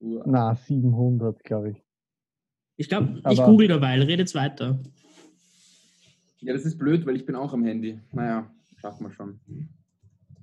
Na, 0.00 0.54
700, 0.54 1.42
glaube 1.44 1.70
ich. 1.70 1.82
Ich 2.82 2.88
glaube, 2.88 3.16
ich 3.18 3.24
Aber- 3.40 3.46
google 3.46 3.68
derweil, 3.68 4.02
redet 4.02 4.34
weiter. 4.34 4.76
Ja, 6.40 6.52
das 6.52 6.64
ist 6.64 6.76
blöd, 6.78 7.06
weil 7.06 7.14
ich 7.14 7.24
bin 7.24 7.36
auch 7.36 7.52
am 7.52 7.62
Handy. 7.64 8.00
Naja, 8.10 8.50
schaffen 8.80 9.06
wir 9.06 9.12
schon. 9.12 9.38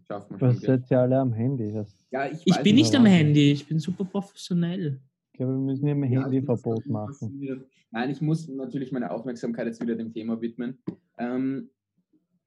Schaffen 0.07 0.39
wir 0.39 0.47
Was 0.47 0.53
schon. 0.55 0.61
gell. 0.61 0.79
seid 0.79 0.89
ihr 0.91 0.99
alle 1.01 1.19
am 1.19 1.33
Handy? 1.33 1.73
Das, 1.73 1.93
Ja, 2.11 2.27
ich 2.31 2.39
Ich 2.45 2.57
bin 2.63 2.75
nicht 2.75 2.95
am. 2.95 3.05
Handy, 3.05 3.51
ich 3.51 3.67
bin 3.67 3.77
super 3.79 4.05
professionell. 4.05 5.01
ich 5.33 5.37
glaube, 5.37 5.51
wir 5.51 5.59
müssen 5.59 5.85
hier 5.85 5.95
ein 5.95 6.03
Ja, 6.13 6.23
Handyverbot 6.23 6.85
machen. 6.85 7.65
Nein, 7.91 8.09
ich 8.09 8.21
muss 8.21 8.47
natürlich 8.47 8.93
meine 8.93 9.11
Aufmerksamkeit 9.11 9.65
jetzt 9.67 9.81
wieder 9.81 9.95
dem 9.97 10.13
Thema 10.13 10.39
widmen. 10.39 10.77
Ähm, 11.17 11.69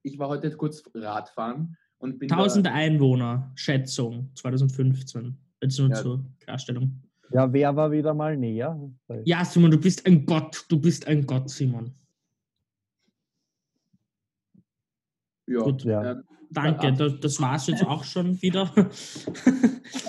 ich 0.03 0.19
war 0.19 0.29
heute 0.31 0.51
kurz 0.53 0.83
Radfahren 0.95 1.77
und 1.99 2.19
bin 2.19 2.31
1000 2.31 2.65
da, 2.65 2.73
Einwohner, 2.73 3.53
Schätzung 3.57 4.31
2015. 4.37 5.37
Jetzt 5.61 5.79
nur 5.79 5.91
Ja. 5.91 5.95
zur 5.97 6.25
Klarstellung. 6.41 7.03
Ja, 7.33 7.53
wer 7.53 7.75
war 7.77 7.91
wieder 7.91 8.15
mal 8.15 8.37
näher? 8.37 8.79
Ja, 9.25 9.45
Simon, 9.45 9.71
du 9.71 9.79
bist 9.79 10.05
ein 10.07 10.27
Gott. 10.27 10.65
Du 10.69 10.81
bist 10.81 11.07
ein 11.07 11.27
Gott, 11.27 11.49
Simon. 11.51 11.95
ja, 15.47 15.61
Gut. 15.61 15.85
Ja. 15.85 16.13
ähm, 16.13 16.25
Danke, 16.51 16.89
Ja. 16.89 16.91
das, 16.93 17.19
das 17.21 17.41
war's 17.41 17.67
jetzt 17.67 17.87
auch 17.87 18.05
schon 18.05 18.41
wieder. 18.43 18.71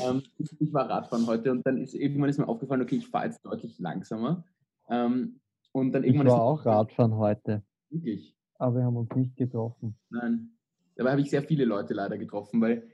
ähm, 0.05 0.23
ich, 0.37 0.49
ich 0.59 0.73
war 0.73 0.89
Radfahren 0.89 1.25
heute 1.25 1.51
und 1.51 1.65
dann 1.65 1.77
ist 1.77 1.93
irgendwann 1.93 2.29
ist 2.29 2.37
mir 2.37 2.47
aufgefallen, 2.49 2.81
okay, 2.81 2.97
ich 2.97 3.07
fahre 3.07 3.27
jetzt 3.27 3.45
deutlich 3.45 3.79
langsamer. 3.79 4.43
Ähm, 4.89 5.39
und 5.71 5.93
dann 5.93 6.03
Ich 6.03 6.09
irgendwann 6.09 6.27
war 6.27 6.35
ist 6.35 6.41
auch 6.41 6.65
Radfahren 6.65 7.15
heute, 7.15 7.63
Wirklich. 7.89 8.35
aber 8.55 8.75
wir 8.75 8.83
haben 8.83 8.97
uns 8.97 9.15
nicht 9.15 9.37
getroffen. 9.37 9.95
Nein. 10.09 10.49
Dabei 10.97 11.11
habe 11.11 11.21
ich 11.21 11.29
sehr 11.29 11.43
viele 11.43 11.63
Leute 11.63 11.93
leider 11.93 12.17
getroffen, 12.17 12.59
weil 12.59 12.89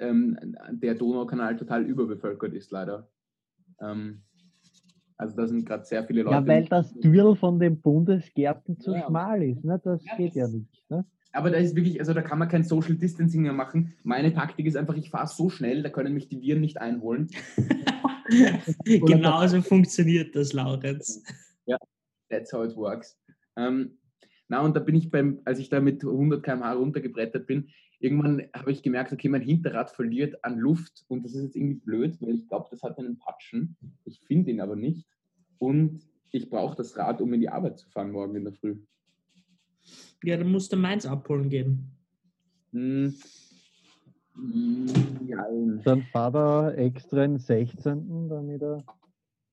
ähm, 0.00 0.38
der 0.70 0.94
Donaukanal 0.94 1.56
total 1.58 1.84
überbevölkert 1.84 2.54
ist, 2.54 2.70
leider. 2.70 3.06
Ähm, 3.80 4.22
Also 5.20 5.34
da 5.36 5.48
sind 5.48 5.66
gerade 5.66 5.84
sehr 5.84 6.04
viele 6.04 6.22
Leute. 6.22 6.36
Ja, 6.36 6.46
weil 6.46 6.64
das 6.66 6.94
Türl 7.00 7.34
von 7.34 7.58
den 7.58 7.80
Bundesgärten 7.80 8.78
zu 8.78 8.92
Ja. 8.92 9.06
schmal 9.06 9.42
ist. 9.42 9.64
Ne? 9.64 9.80
Das 9.82 10.04
Ja, 10.04 10.16
geht 10.16 10.34
ja 10.36 10.44
das- 10.44 10.52
nicht. 10.52 10.84
Ne? 10.90 11.04
Aber 11.32 11.50
da 11.50 11.58
ist 11.58 11.74
wirklich, 11.74 11.98
also 11.98 12.14
da 12.14 12.22
kann 12.22 12.38
man 12.38 12.48
kein 12.48 12.62
Social 12.62 12.94
Distancing 12.94 13.42
mehr 13.42 13.52
machen. 13.52 13.94
Meine 14.04 14.32
Taktik 14.32 14.64
ist 14.66 14.76
einfach, 14.76 14.96
ich 14.96 15.10
fahre 15.10 15.26
so 15.26 15.50
schnell, 15.50 15.82
da 15.82 15.90
können 15.90 16.14
mich 16.14 16.28
die 16.28 16.40
Viren 16.40 16.60
nicht 16.60 16.78
einholen. 16.80 17.28
Genauso 18.84 19.60
funktioniert 19.62 20.34
das, 20.36 20.52
Laurenz. 20.52 21.22
That's 22.30 22.52
how 22.52 22.64
it 22.64 22.76
works. 22.76 23.18
Ähm, 23.56 23.98
na, 24.48 24.60
und 24.60 24.76
da 24.76 24.80
bin 24.80 24.94
ich 24.94 25.10
beim, 25.10 25.40
als 25.46 25.58
ich 25.58 25.68
da 25.70 25.80
mit 25.80 26.04
100 26.04 26.42
km/h 26.42 26.72
runtergebrettert 26.74 27.46
bin, 27.46 27.68
irgendwann 28.00 28.42
habe 28.54 28.72
ich 28.72 28.82
gemerkt, 28.82 29.12
okay, 29.12 29.28
mein 29.28 29.42
Hinterrad 29.42 29.90
verliert 29.90 30.44
an 30.44 30.58
Luft 30.58 31.04
und 31.08 31.24
das 31.24 31.34
ist 31.34 31.42
jetzt 31.44 31.56
irgendwie 31.56 31.80
blöd, 31.80 32.16
weil 32.20 32.34
ich 32.34 32.48
glaube, 32.48 32.68
das 32.70 32.82
hat 32.82 32.98
einen 32.98 33.18
Patschen. 33.18 33.76
Ich 34.04 34.20
finde 34.20 34.50
ihn 34.50 34.60
aber 34.60 34.76
nicht 34.76 35.06
und 35.58 36.02
ich 36.30 36.50
brauche 36.50 36.76
das 36.76 36.96
Rad, 36.96 37.20
um 37.20 37.32
in 37.32 37.40
die 37.40 37.48
Arbeit 37.48 37.78
zu 37.78 37.88
fahren 37.88 38.12
morgen 38.12 38.36
in 38.36 38.44
der 38.44 38.52
Früh. 38.52 38.76
Ja, 40.22 40.36
dann 40.36 40.50
musst 40.50 40.72
du 40.72 40.76
meins 40.76 41.06
abholen 41.06 41.48
gehen. 41.48 41.90
Hm. 42.72 43.14
Ja, 45.26 45.44
Dann 45.84 46.02
fahr 46.12 46.30
da 46.30 46.70
extra 46.72 47.22
den 47.26 47.38
16. 47.38 48.28
damit 48.28 48.62
er. 48.62 48.84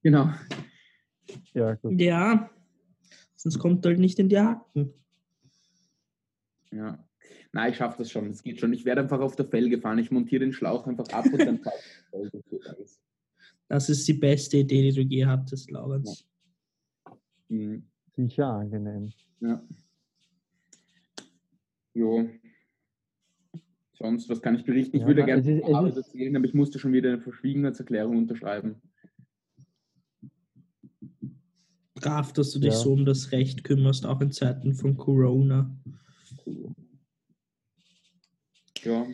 genau. 0.03 0.29
Ja, 1.53 1.73
gut. 1.75 1.99
Ja, 1.99 2.51
sonst 3.35 3.57
kommt 3.57 3.83
halt 3.85 3.97
nicht 3.99 4.19
in 4.19 4.29
die 4.29 4.37
Haken. 4.39 4.93
Ja. 6.71 7.03
Nein, 7.55 7.71
ich 7.71 7.77
schaffe 7.77 7.99
das 7.99 8.11
schon. 8.11 8.29
Es 8.31 8.43
geht 8.43 8.59
schon. 8.59 8.73
Ich 8.73 8.83
werde 8.83 8.99
einfach 8.99 9.21
auf 9.21 9.37
der 9.37 9.45
Felge 9.45 9.79
fahren. 9.79 9.97
Ich 9.97 10.11
montiere 10.11 10.41
den 10.43 10.51
Schlauch 10.51 10.85
einfach 10.87 11.07
ab 11.13 11.23
und 11.25 11.39
dann 11.39 11.57
fahre 11.59 11.75
ich 11.77 11.85
auf 12.11 12.11
der 12.11 12.19
Felge. 12.19 12.29
Das 12.33 12.49
geht 12.49 12.67
alles. 12.67 13.01
Das 13.69 13.89
ist 13.89 14.05
die 14.09 14.13
beste 14.13 14.57
Idee, 14.57 14.91
die 14.91 14.91
du 14.93 15.01
je 15.01 15.25
hattest, 15.25 15.71
Laurenz. 15.71 16.25
Hm. 17.47 17.85
Sicher 18.17 18.47
angenehm. 18.47 19.09
Ja. 19.39 19.63
Jo. 21.93 22.29
Sonst, 23.93 24.27
was 24.27 24.41
kann 24.41 24.55
ich 24.55 24.65
berichten? 24.65 24.97
Ich 24.97 25.03
Ja, 25.03 25.07
würde 25.07 25.21
na, 25.21 25.25
gerne 25.27 25.41
es 25.41 25.47
ist- 25.47 25.63
es 25.65 25.73
Arbeit 25.73 25.95
erzählen, 25.95 26.35
aber 26.35 26.45
ich 26.45 26.53
musste 26.53 26.77
schon 26.77 26.91
wieder 26.91 27.07
eine 27.13 27.21
Verschwiegenheitserklärung 27.21 28.17
unterschreiben. 28.17 28.81
Brav, 31.93 32.33
dass 32.33 32.51
du 32.51 32.59
dich 32.59 32.73
Ja. 32.73 32.77
so 32.79 32.91
um 32.91 33.05
das 33.05 33.31
Recht 33.31 33.63
kümmerst, 33.63 34.05
auch 34.05 34.19
in 34.19 34.33
Zeiten 34.33 34.73
von 34.73 34.97
Corona. 34.97 35.73
Ja. 38.85 39.05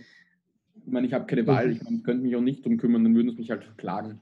Ich 0.85 0.91
meine, 0.91 1.07
ich 1.07 1.13
habe 1.13 1.25
keine 1.25 1.45
Wahl. 1.47 1.71
Ich 1.71 1.81
meine, 1.83 1.97
ich 1.97 2.03
könnte 2.03 2.23
mich 2.23 2.35
auch 2.35 2.41
nicht 2.41 2.63
drum 2.65 2.77
kümmern, 2.77 3.03
dann 3.03 3.15
würden 3.15 3.31
sie 3.31 3.37
mich 3.37 3.49
halt 3.51 3.63
verklagen. 3.63 4.21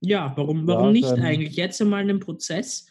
Ja, 0.00 0.32
warum, 0.36 0.66
warum 0.66 0.86
Ja, 0.86 0.92
nicht 0.92 1.10
eigentlich? 1.12 1.56
Jetzt 1.56 1.80
einmal 1.80 2.00
einen 2.00 2.20
Prozess. 2.20 2.86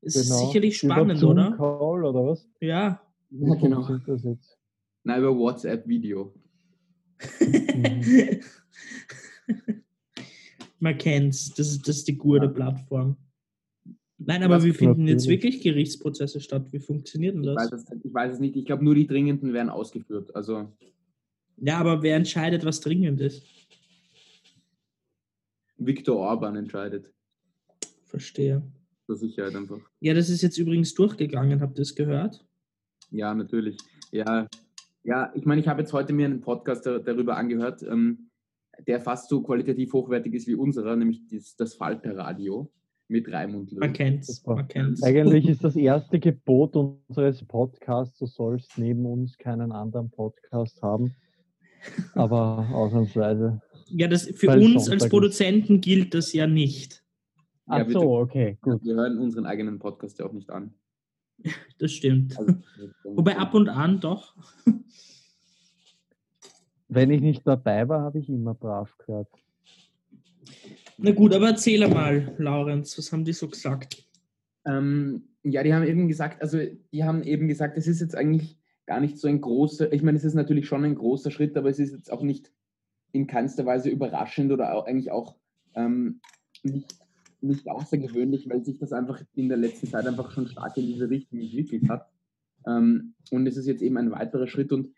Es 0.00 0.16
ist 0.16 0.28
Genau. 0.28 0.46
sicherlich 0.46 0.82
Über 0.82 0.94
spannend, 0.94 1.18
Zoom 1.18 1.30
oder? 1.32 1.52
Call 1.52 2.04
oder 2.04 2.26
was? 2.26 2.48
Ja. 2.60 3.00
Wie 3.30 3.46
Ja, 3.48 3.54
genau. 3.54 3.88
das 4.06 4.22
jetzt? 4.24 4.58
Nein, 5.02 5.20
über 5.20 5.36
WhatsApp-Video. 5.36 6.34
Man 10.80 10.98
kennt's. 10.98 11.52
Das 11.54 11.68
ist, 11.68 11.86
das 11.88 11.96
ist 11.98 12.08
die 12.08 12.16
gute 12.16 12.46
Ja. 12.46 12.50
Plattform. 12.52 13.16
Nein, 14.26 14.42
aber 14.42 14.62
wie 14.64 14.72
finden 14.72 15.06
jetzt 15.08 15.28
wirklich 15.28 15.60
Gerichtsprozesse 15.62 16.40
statt? 16.40 16.72
Wie 16.72 16.78
funktioniert 16.80 17.34
denn 17.34 17.44
Ich 17.44 17.54
weiß, 17.54 17.70
das? 17.70 17.84
es, 17.90 18.04
ich 18.04 18.14
weiß 18.14 18.34
es 18.34 18.40
nicht. 18.40 18.56
Ich 18.56 18.64
glaube, 18.64 18.84
nur 18.84 18.94
die 18.94 19.06
dringenden 19.06 19.52
werden 19.52 19.68
ausgeführt. 19.70 20.34
Also, 20.34 20.72
Ja, 21.56 21.78
aber 21.78 22.02
wer 22.02 22.16
entscheidet, 22.16 22.64
was 22.64 22.80
dringend 22.80 23.20
ist? 23.20 23.42
Viktor 25.76 26.16
Orban 26.16 26.56
entscheidet. 26.56 27.12
Verstehe. 28.04 28.62
Zur 29.06 29.16
Sicherheit 29.16 29.54
einfach. 29.54 29.80
Ja, 30.00 30.14
das 30.14 30.30
ist 30.30 30.42
jetzt 30.42 30.56
übrigens 30.58 30.94
durchgegangen, 30.94 31.60
habt 31.60 31.78
ihr 31.78 31.82
es 31.82 31.94
gehört? 31.94 32.44
Ja, 33.10 33.34
natürlich. 33.34 33.76
Ja, 34.12 34.46
ja 35.02 35.32
ich 35.34 35.44
meine, 35.44 35.60
ich 35.60 35.68
habe 35.68 35.82
jetzt 35.82 35.92
heute 35.92 36.12
mir 36.12 36.26
einen 36.26 36.40
Podcast 36.40 36.86
da- 36.86 36.98
darüber 37.00 37.36
angehört, 37.36 37.82
ähm, 37.82 38.30
der 38.86 39.00
fast 39.00 39.28
so 39.28 39.42
qualitativ 39.42 39.92
hochwertig 39.92 40.32
ist 40.34 40.46
wie 40.46 40.54
unserer, 40.54 40.96
nämlich 40.96 41.20
das, 41.30 41.54
das 41.56 41.74
Falter-Radio 41.74 42.72
mit 43.14 43.32
Raimund 43.32 43.70
Löw. 43.70 43.78
Man 43.78 43.92
kennt's. 43.92 44.26
Super. 44.26 44.56
Man 44.56 44.66
kennt's. 44.66 45.02
Eigentlich 45.04 45.48
ist 45.48 45.62
das 45.62 45.76
erste 45.92 46.18
Gebot 46.18 46.74
unseres 46.74 47.44
Podcasts, 47.44 48.18
du 48.18 48.26
sollst 48.26 48.76
neben 48.76 49.06
uns 49.06 49.38
keinen 49.38 49.70
anderen 49.70 50.10
Podcast 50.10 50.82
haben. 50.82 51.14
Aber 52.14 52.68
ausnahmsweise. 52.72 53.62
Ja, 53.88 54.08
das, 54.08 54.24
für 54.24 54.48
Weil 54.48 54.58
uns 54.58 54.86
Sonntag 54.86 54.92
als 54.94 55.04
ist. 55.04 55.10
Produzenten 55.10 55.80
gilt 55.80 56.12
das 56.12 56.32
ja 56.32 56.48
nicht. 56.48 57.04
Ja, 57.68 57.76
Ach 57.76 57.86
bitte. 57.86 58.00
so, 58.00 58.18
okay, 58.18 58.58
gut. 58.60 58.82
Wir 58.84 58.96
hören 58.96 59.18
unseren 59.18 59.46
eigenen 59.46 59.78
Podcast 59.78 60.18
ja 60.18 60.26
auch 60.26 60.32
nicht 60.32 60.50
an. 60.50 60.74
Das 61.78 61.92
stimmt. 61.92 62.36
Also, 62.38 62.54
Wobei 63.04 63.36
ab 63.36 63.54
und 63.54 63.68
an 63.68 64.00
doch. 64.00 64.34
Wenn 66.88 67.10
ich 67.10 67.20
nicht 67.20 67.46
dabei 67.46 67.88
war, 67.88 68.02
habe 68.02 68.18
ich 68.18 68.28
immer 68.28 68.54
brav 68.54 68.96
gehört. 68.98 69.28
Na 70.98 71.12
gut, 71.12 71.34
aber 71.34 71.48
erzähl 71.48 71.86
mal, 71.88 72.34
Laurenz, 72.38 72.96
was 72.98 73.12
haben 73.12 73.24
die 73.24 73.32
so 73.32 73.48
gesagt? 73.48 74.06
Ähm, 74.64 75.28
ja, 75.42 75.62
die 75.62 75.74
haben 75.74 75.84
eben 75.84 76.08
gesagt, 76.08 76.40
also 76.40 76.58
die 76.92 77.04
haben 77.04 77.22
eben 77.22 77.48
gesagt, 77.48 77.76
es 77.76 77.86
ist 77.86 78.00
jetzt 78.00 78.16
eigentlich 78.16 78.58
gar 78.86 79.00
nicht 79.00 79.18
so 79.18 79.28
ein 79.28 79.40
großer, 79.40 79.92
ich 79.92 80.02
meine, 80.02 80.18
es 80.18 80.24
ist 80.24 80.34
natürlich 80.34 80.66
schon 80.66 80.84
ein 80.84 80.94
großer 80.94 81.30
Schritt, 81.30 81.56
aber 81.56 81.68
es 81.68 81.78
ist 81.78 81.92
jetzt 81.92 82.12
auch 82.12 82.22
nicht 82.22 82.52
in 83.12 83.26
keinster 83.26 83.66
Weise 83.66 83.90
überraschend 83.90 84.52
oder 84.52 84.74
auch, 84.74 84.86
eigentlich 84.86 85.10
auch 85.10 85.36
ähm, 85.74 86.20
nicht, 86.62 86.94
nicht 87.40 87.68
außergewöhnlich, 87.68 88.48
weil 88.48 88.64
sich 88.64 88.78
das 88.78 88.92
einfach 88.92 89.22
in 89.34 89.48
der 89.48 89.58
letzten 89.58 89.88
Zeit 89.88 90.06
einfach 90.06 90.30
schon 90.32 90.48
stark 90.48 90.76
in 90.76 90.86
diese 90.86 91.08
Richtung 91.10 91.40
entwickelt 91.40 91.88
hat. 91.88 92.08
Ähm, 92.66 93.14
und 93.30 93.46
es 93.46 93.56
ist 93.56 93.66
jetzt 93.66 93.82
eben 93.82 93.96
ein 93.98 94.10
weiterer 94.10 94.46
Schritt 94.46 94.72
und 94.72 94.90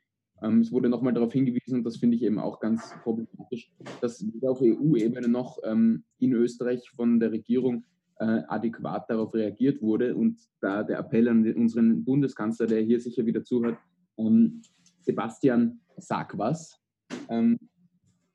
ähm, 0.42 0.60
es 0.60 0.70
wurde 0.72 0.88
nochmal 0.88 1.14
darauf 1.14 1.32
hingewiesen, 1.32 1.78
und 1.78 1.84
das 1.84 1.96
finde 1.96 2.16
ich 2.16 2.22
eben 2.22 2.38
auch 2.38 2.60
ganz 2.60 2.94
problematisch, 3.02 3.70
dass 4.00 4.24
weder 4.26 4.50
auf 4.50 4.60
EU-Ebene 4.60 5.28
noch 5.28 5.58
ähm, 5.64 6.04
in 6.18 6.32
Österreich 6.32 6.90
von 6.90 7.18
der 7.20 7.32
Regierung 7.32 7.84
äh, 8.18 8.42
adäquat 8.48 9.08
darauf 9.08 9.34
reagiert 9.34 9.80
wurde. 9.82 10.14
Und 10.14 10.38
da 10.60 10.82
der 10.82 10.98
Appell 10.98 11.28
an 11.28 11.50
unseren 11.54 12.04
Bundeskanzler, 12.04 12.66
der 12.66 12.82
hier 12.82 13.00
sicher 13.00 13.26
wieder 13.26 13.44
zuhört, 13.44 13.78
ähm, 14.18 14.62
Sebastian, 15.00 15.80
sag 15.96 16.36
was, 16.36 16.80
ähm, 17.28 17.58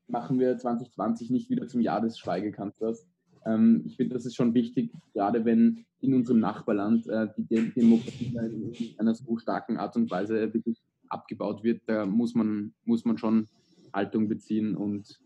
machen 0.07 0.39
wir 0.39 0.57
2020 0.57 1.29
nicht 1.29 1.49
wieder 1.49 1.67
zum 1.67 1.81
Jahr 1.81 2.01
des 2.01 2.17
Schweigekanzlers. 2.17 3.07
Ähm, 3.45 3.83
ich 3.85 3.97
finde, 3.97 4.15
das 4.15 4.25
ist 4.25 4.35
schon 4.35 4.53
wichtig, 4.53 4.91
gerade 5.13 5.45
wenn 5.45 5.85
in 5.99 6.13
unserem 6.13 6.39
Nachbarland 6.39 7.07
äh, 7.07 7.27
die 7.37 7.45
De 7.45 7.71
Demokratie 7.71 8.35
in 8.35 8.99
einer 8.99 9.15
so 9.15 9.37
starken 9.37 9.77
Art 9.77 9.95
und 9.95 10.09
Weise 10.09 10.53
wirklich 10.53 10.81
abgebaut 11.11 11.63
wird, 11.63 11.81
da 11.87 12.05
muss 12.05 12.33
man, 12.35 12.73
muss 12.85 13.05
man 13.05 13.17
schon 13.17 13.47
Haltung 13.93 14.27
beziehen 14.27 14.75
und 14.75 15.19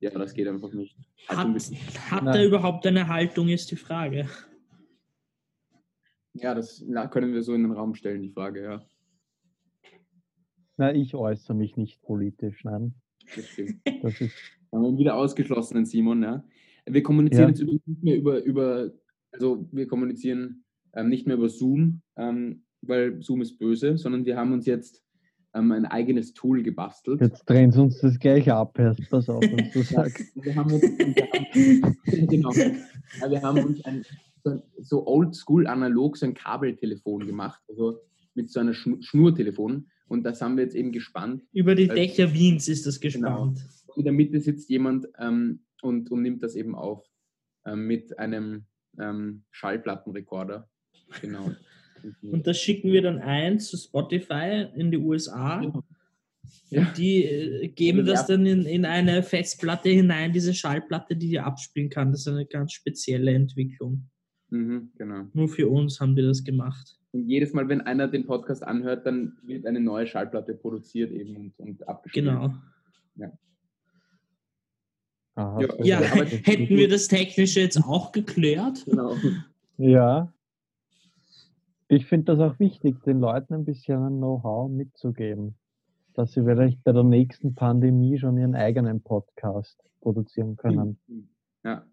ja, 0.00 0.10
das 0.10 0.34
geht 0.34 0.48
einfach 0.48 0.72
nicht. 0.72 0.96
Haltung 1.28 1.54
Hat, 1.54 2.10
hat 2.10 2.24
Nein. 2.24 2.34
er 2.36 2.46
überhaupt 2.46 2.86
eine 2.86 3.08
Haltung, 3.08 3.48
ist 3.48 3.70
die 3.70 3.76
Frage. 3.76 4.28
Ja, 6.34 6.54
das 6.54 6.84
na, 6.86 7.06
können 7.06 7.32
wir 7.32 7.42
so 7.42 7.54
in 7.54 7.62
den 7.62 7.72
Raum 7.72 7.94
stellen, 7.94 8.22
die 8.22 8.30
Frage, 8.30 8.62
ja. 8.62 8.86
Na, 10.76 10.92
ich 10.92 11.14
äußere 11.14 11.54
mich 11.54 11.76
nicht 11.76 12.02
politisch, 12.02 12.64
nein. 12.64 12.94
Das 13.34 13.46
stimmt. 13.46 13.80
Das 14.02 14.20
ist, 14.20 14.34
Haben 14.72 14.82
wir 14.82 14.98
wieder 14.98 15.14
ausgeschlossen, 15.16 15.86
Simon, 15.86 16.22
ja. 16.22 16.44
Wir 16.86 17.02
kommunizieren 17.02 17.44
Ja. 17.44 17.48
jetzt 17.50 17.60
übrigens 17.60 17.86
nicht 17.86 18.02
mehr 18.02 18.16
über, 18.16 18.42
über 18.42 18.90
also 19.30 19.68
wir 19.72 19.86
kommunizieren 19.86 20.64
ähm, 20.92 21.08
nicht 21.08 21.26
mehr 21.26 21.36
über 21.36 21.48
Zoom, 21.48 22.02
ähm, 22.16 22.64
weil 22.82 23.22
Zoom 23.22 23.40
ist 23.40 23.58
böse, 23.58 23.96
sondern 23.96 24.24
wir 24.26 24.36
haben 24.36 24.52
uns 24.52 24.66
jetzt 24.66 25.03
ähm, 25.54 25.72
ein 25.72 25.86
eigenes 25.86 26.32
Tool 26.34 26.62
gebastelt. 26.62 27.20
jetzt 27.20 27.48
drehen 27.48 27.70
sie 27.70 27.80
uns 27.80 28.00
das 28.00 28.18
gleich 28.18 28.50
ab, 28.50 28.78
erst 28.78 29.08
pass 29.08 29.28
auf, 29.28 29.42
was 29.42 29.72
du 29.72 29.82
sagst. 29.94 30.34
Wir 30.34 30.54
haben 30.54 30.72
uns, 30.72 30.82
wir 30.82 31.28
haben, 31.32 31.96
genau, 32.28 32.52
ja, 32.52 33.30
wir 33.30 33.42
haben 33.42 33.64
uns 33.64 33.84
ein, 33.84 34.04
so, 34.42 34.62
so 34.80 35.06
oldschool 35.06 35.66
analog 35.66 36.16
so 36.16 36.26
ein 36.26 36.34
Kabeltelefon 36.34 37.26
gemacht, 37.26 37.62
also 37.68 38.00
mit 38.34 38.50
so 38.50 38.60
einer 38.60 38.74
Schnu 38.74 39.00
Schnurtelefon. 39.00 39.86
Und 40.06 40.24
das 40.24 40.42
haben 40.42 40.56
wir 40.56 40.64
jetzt 40.64 40.76
eben 40.76 40.92
gespannt. 40.92 41.42
Über 41.52 41.74
die 41.74 41.88
Äh, 41.88 41.94
Dächer 41.94 42.34
Wiens 42.34 42.68
ist 42.68 42.86
das 42.86 43.00
gespannt. 43.00 43.64
In 43.96 44.04
der 44.04 44.12
Mitte 44.12 44.40
sitzt 44.40 44.68
jemand 44.68 45.06
ähm, 45.18 45.60
und, 45.82 46.10
und 46.10 46.22
nimmt 46.22 46.42
das 46.42 46.56
eben 46.56 46.74
auf 46.74 47.02
ähm, 47.64 47.86
mit 47.86 48.18
einem 48.18 48.66
ähm, 48.98 49.44
Schallplattenrekorder. 49.50 50.68
Genau. 51.20 51.52
Und 52.22 52.46
das 52.46 52.58
schicken 52.58 52.92
wir 52.92 53.02
dann 53.02 53.18
ein 53.18 53.60
zu 53.60 53.76
Spotify 53.76 54.66
in 54.74 54.90
die 54.90 54.98
USA. 54.98 55.62
Ja. 56.70 56.92
Die 56.96 57.24
äh, 57.24 57.68
geben 57.68 58.00
Also, 58.00 58.12
das 58.12 58.26
dann 58.26 58.46
in, 58.46 58.64
in 58.64 58.84
eine 58.84 59.22
Festplatte 59.22 59.88
hinein, 59.90 60.32
diese 60.32 60.52
Schallplatte, 60.52 61.16
die 61.16 61.28
dir 61.28 61.46
abspielen 61.46 61.88
kann. 61.88 62.10
Das 62.10 62.22
ist 62.22 62.28
eine 62.28 62.46
ganz 62.46 62.72
spezielle 62.72 63.32
Entwicklung. 63.32 64.10
Mhm, 64.50 64.90
genau. 64.96 65.26
Nur 65.32 65.48
für 65.48 65.68
uns 65.68 66.00
haben 66.00 66.16
die 66.16 66.22
das 66.22 66.44
gemacht. 66.44 66.98
Und 67.12 67.28
jedes 67.28 67.52
Mal, 67.52 67.68
wenn 67.68 67.80
einer 67.80 68.08
den 68.08 68.26
Podcast 68.26 68.64
anhört, 68.64 69.06
dann 69.06 69.36
wird 69.44 69.66
eine 69.66 69.80
neue 69.80 70.06
Schallplatte 70.06 70.54
produziert 70.54 71.12
eben 71.12 71.36
und, 71.36 71.58
und 71.58 71.88
abgespielt. 71.88 72.26
Genau. 72.26 72.52
Ja. 73.16 73.32
Aha, 75.36 75.60
Ja, 75.60 75.68
so 75.68 75.84
Ja, 75.84 76.00
hätten 76.24 76.68
wir 76.68 76.88
das 76.88 77.08
Technische 77.08 77.60
jetzt 77.60 77.78
auch 77.78 78.10
geklärt? 78.12 78.84
Genau. 78.84 79.16
Ja. 79.76 80.33
Ich 81.88 82.06
finde 82.06 82.34
das 82.34 82.40
auch 82.40 82.58
wichtig, 82.58 83.02
den 83.02 83.20
Leuten 83.20 83.54
ein 83.54 83.64
bisschen 83.64 84.02
ein 84.02 84.16
Know-how 84.16 84.70
mitzugeben, 84.70 85.56
dass 86.14 86.32
sie 86.32 86.42
vielleicht 86.42 86.82
bei 86.82 86.92
der 86.92 87.04
nächsten 87.04 87.54
Pandemie 87.54 88.18
schon 88.18 88.38
ihren 88.38 88.54
eigenen 88.54 89.02
Podcast 89.02 89.82
produzieren 90.00 90.56
können. 90.56 90.98
Ja, 91.62 91.84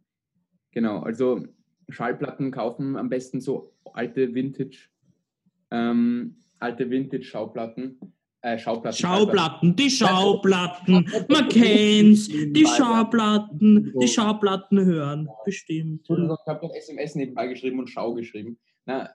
genau. 0.71 0.99
Also 0.99 1.43
Schallplatten 1.89 2.51
kaufen 2.51 2.95
am 2.95 3.09
besten 3.09 3.41
so 3.41 3.73
alte 3.93 4.33
Vintage, 4.33 4.89
ähm, 5.71 6.37
alte 6.59 6.89
Vintage-Schauplatten. 6.89 7.99
Äh, 8.43 8.57
Schauplatten. 8.57 8.97
Schauplatten, 8.97 9.75
die 9.75 9.89
Schauplatten, 9.91 11.07
man 11.29 11.47
kennt's, 11.49 12.27
die 12.27 12.65
Schauplatten, 12.65 13.93
die 14.01 14.07
Schauplatten 14.07 14.83
hören, 14.83 15.29
bestimmt. 15.45 16.07
Ich 16.09 16.47
habe 16.47 16.59
doch 16.59 16.73
SMS 16.73 17.13
nebenbei 17.13 17.45
geschrieben 17.45 17.77
und 17.77 17.87
Schau 17.87 18.15
geschrieben. 18.15 18.57
Na, 18.85 19.09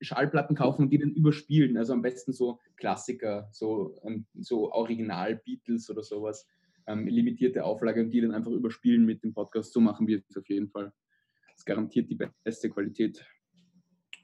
Schallplatten 0.00 0.54
kaufen 0.56 0.82
und 0.82 0.90
die 0.90 0.98
dann 0.98 1.10
überspielen. 1.10 1.76
Also 1.76 1.92
am 1.92 2.02
besten 2.02 2.32
so 2.32 2.60
Klassiker, 2.76 3.48
so, 3.52 3.98
ähm, 4.04 4.26
so 4.38 4.70
Original 4.72 5.36
Beatles 5.44 5.90
oder 5.90 6.02
sowas. 6.02 6.46
Ähm, 6.86 7.06
limitierte 7.06 7.64
Auflage 7.64 8.00
und 8.02 8.10
die 8.10 8.20
dann 8.20 8.32
einfach 8.32 8.50
überspielen 8.52 9.04
mit 9.04 9.22
dem 9.24 9.34
Podcast. 9.34 9.72
So 9.72 9.80
machen 9.80 10.06
wir 10.06 10.22
es 10.28 10.36
auf 10.36 10.48
jeden 10.48 10.68
Fall. 10.70 10.92
Das 11.54 11.64
garantiert 11.64 12.08
die 12.10 12.18
beste 12.44 12.70
Qualität. 12.70 13.26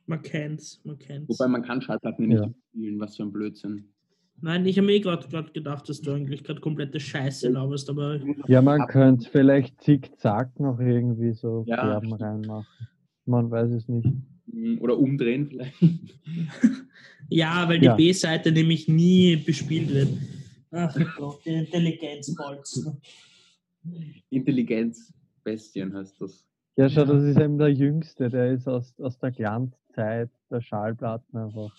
Man 0.06 0.22
kennt's, 0.22 0.80
man 0.84 0.98
kennt's. 0.98 1.28
Wobei 1.28 1.48
man 1.48 1.62
kann 1.62 1.80
Schallplatten 1.82 2.28
nicht 2.28 2.38
Ja. 2.38 2.44
überspielen, 2.46 3.00
was 3.00 3.16
für 3.16 3.24
ein 3.24 3.32
Blödsinn. 3.32 3.90
Nein, 4.40 4.66
ich 4.66 4.76
habe 4.78 4.86
mir 4.86 4.94
eh 4.94 5.00
gerade 5.00 5.28
gedacht, 5.52 5.88
dass 5.88 6.00
du 6.00 6.12
eigentlich 6.12 6.44
gerade 6.44 6.60
komplette 6.60 7.00
Scheiße 7.00 7.48
laberst, 7.50 7.88
aber 7.90 8.20
Ja, 8.46 8.62
man 8.62 8.86
könnte 8.88 9.28
vielleicht 9.30 9.80
zickzack 9.82 10.58
noch 10.60 10.78
irgendwie 10.80 11.32
so 11.32 11.64
Ja, 11.66 12.00
stimmt. 12.02 12.20
reinmachen. 12.20 12.88
Man 13.26 13.50
weiß 13.50 13.70
es 13.72 13.88
nicht. 13.88 14.08
Oder 14.80 14.98
umdrehen 14.98 15.48
vielleicht. 15.48 15.74
ja, 17.28 17.68
weil 17.68 17.78
die 17.80 17.86
Ja. 17.86 17.94
B-Seite 17.96 18.52
nämlich 18.52 18.88
nie 18.88 19.36
bespielt 19.36 19.88
wird. 19.92 20.08
Ach 20.70 20.94
Gott, 21.16 21.40
die 21.44 21.50
Intelligenzbolzen. 21.54 23.00
Intelligenzbestien 24.30 25.94
heißt 25.94 26.20
das. 26.20 26.44
Ja, 26.76 26.88
schau, 26.88 27.04
das 27.04 27.22
ist 27.22 27.38
eben 27.38 27.58
der 27.58 27.68
Jüngste, 27.72 28.28
der 28.28 28.52
ist 28.52 28.66
aus, 28.66 28.92
aus 28.98 29.18
der 29.18 29.30
Glanzzeit 29.30 30.30
der 30.50 30.60
Schallplatten 30.60 31.36
einfach. 31.38 31.74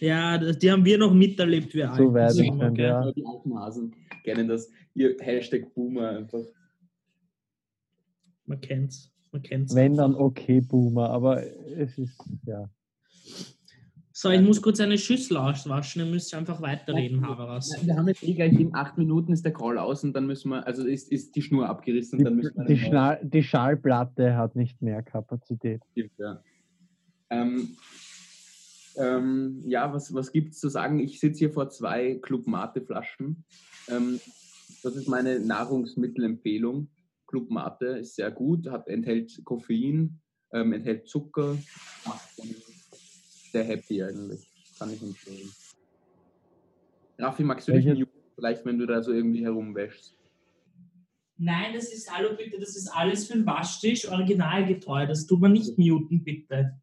Ja, 0.00 0.36
das- 0.38 0.58
die 0.58 0.70
haben 0.70 0.84
wir 0.84 0.98
noch 0.98 1.14
miterlebt, 1.14 1.74
wir 1.74 1.86
So 1.86 1.92
Alten, 1.92 2.14
weit 2.14 2.36
entfernt, 2.38 2.76
gell? 2.76 2.86
ja. 2.86 3.12
Die 3.12 3.24
alten 3.26 3.58
Hasen 3.58 3.94
kennen 4.24 4.46
das. 4.48 4.70
Ihr 4.94 5.16
Hashtag 5.20 5.72
Boomer 5.74 6.10
einfach. 6.10 6.44
Man 8.44 8.60
kennt's, 8.60 9.10
man 9.36 9.42
kennt's. 9.42 9.74
Wenn 9.74 9.96
dann 9.96 10.14
okay, 10.14 10.60
Boomer, 10.60 11.10
aber 11.10 11.42
es 11.76 11.98
ist, 11.98 12.18
ja. 12.46 12.68
So, 14.12 14.30
ich 14.30 14.40
muss 14.40 14.62
kurz 14.62 14.80
eine 14.80 14.96
Schüssel 14.96 15.36
auswaschen, 15.36 16.00
ihr 16.00 16.10
müsst 16.10 16.34
einfach 16.34 16.62
weiterreden, 16.62 17.26
Haveras. 17.26 17.70
Nein, 17.76 17.86
Wir 17.86 17.96
haben 17.96 18.08
jetzt 18.08 18.22
eh 18.22 18.32
gleich 18.32 18.58
in 18.58 18.74
acht 18.74 18.96
Minuten 18.96 19.34
ist 19.34 19.44
der 19.44 19.52
Call 19.52 19.76
aus 19.76 20.04
und 20.04 20.14
dann 20.14 20.26
müssen 20.26 20.48
wir, 20.48 20.66
also 20.66 20.86
ist, 20.86 21.12
ist 21.12 21.36
die 21.36 21.42
Schnur 21.42 21.68
abgerissen 21.68 22.18
Die, 22.18 22.24
und 22.24 22.30
dann 22.30 22.36
müssen 22.36 22.56
wir 22.56 22.64
die, 22.64 22.78
Schnall, 22.78 23.20
die 23.22 23.42
Schallplatte 23.42 24.36
hat 24.36 24.56
nicht 24.56 24.80
mehr 24.80 25.02
Kapazität. 25.02 25.82
Ja. 26.16 26.42
Ähm, 27.28 27.76
ähm, 28.96 29.62
ja, 29.66 29.92
was, 29.92 30.14
was 30.14 30.32
gibt 30.32 30.52
es 30.52 30.60
zu 30.60 30.70
sagen? 30.70 30.98
Ich 30.98 31.20
sitze 31.20 31.40
hier 31.40 31.52
vor 31.52 31.68
zwei 31.68 32.14
Club 32.14 32.46
Mate 32.46 32.80
Flaschen. 32.80 33.44
Ähm, 33.90 34.18
das 34.82 34.96
ist 34.96 35.08
meine 35.08 35.40
Nahrungsmittelempfehlung. 35.40 36.88
Club 37.36 37.50
Mate 37.50 37.86
ist 37.98 38.14
sehr 38.14 38.30
gut, 38.30 38.66
hat, 38.70 38.88
enthält 38.88 39.42
Koffein, 39.44 40.18
ähm, 40.52 40.72
enthält 40.72 41.06
Zucker, 41.06 41.58
macht 42.06 42.30
sehr 43.52 43.64
happy 43.64 44.02
eigentlich. 44.02 44.48
Kann 44.78 44.90
ich 44.90 45.02
empfehlen. 45.02 45.50
Raffi, 47.18 47.44
magst 47.44 47.68
du 47.68 47.72
dich 47.72 47.84
muten, 47.86 48.08
vielleicht, 48.34 48.64
wenn 48.64 48.78
du 48.78 48.86
da 48.86 49.02
so 49.02 49.12
irgendwie 49.12 49.44
herumwäschst? 49.44 50.16
Nein, 51.36 51.74
das 51.74 51.92
ist, 51.92 52.10
hallo 52.10 52.34
bitte, 52.34 52.58
das 52.58 52.74
ist 52.74 52.88
alles 52.88 53.26
für 53.26 53.34
den 53.34 53.44
Waschtisch, 53.44 54.08
originalgetreu. 54.08 55.06
Das 55.06 55.26
tut 55.26 55.40
man 55.40 55.52
nicht 55.52 55.76
muten, 55.76 56.24
bitte. 56.24 56.80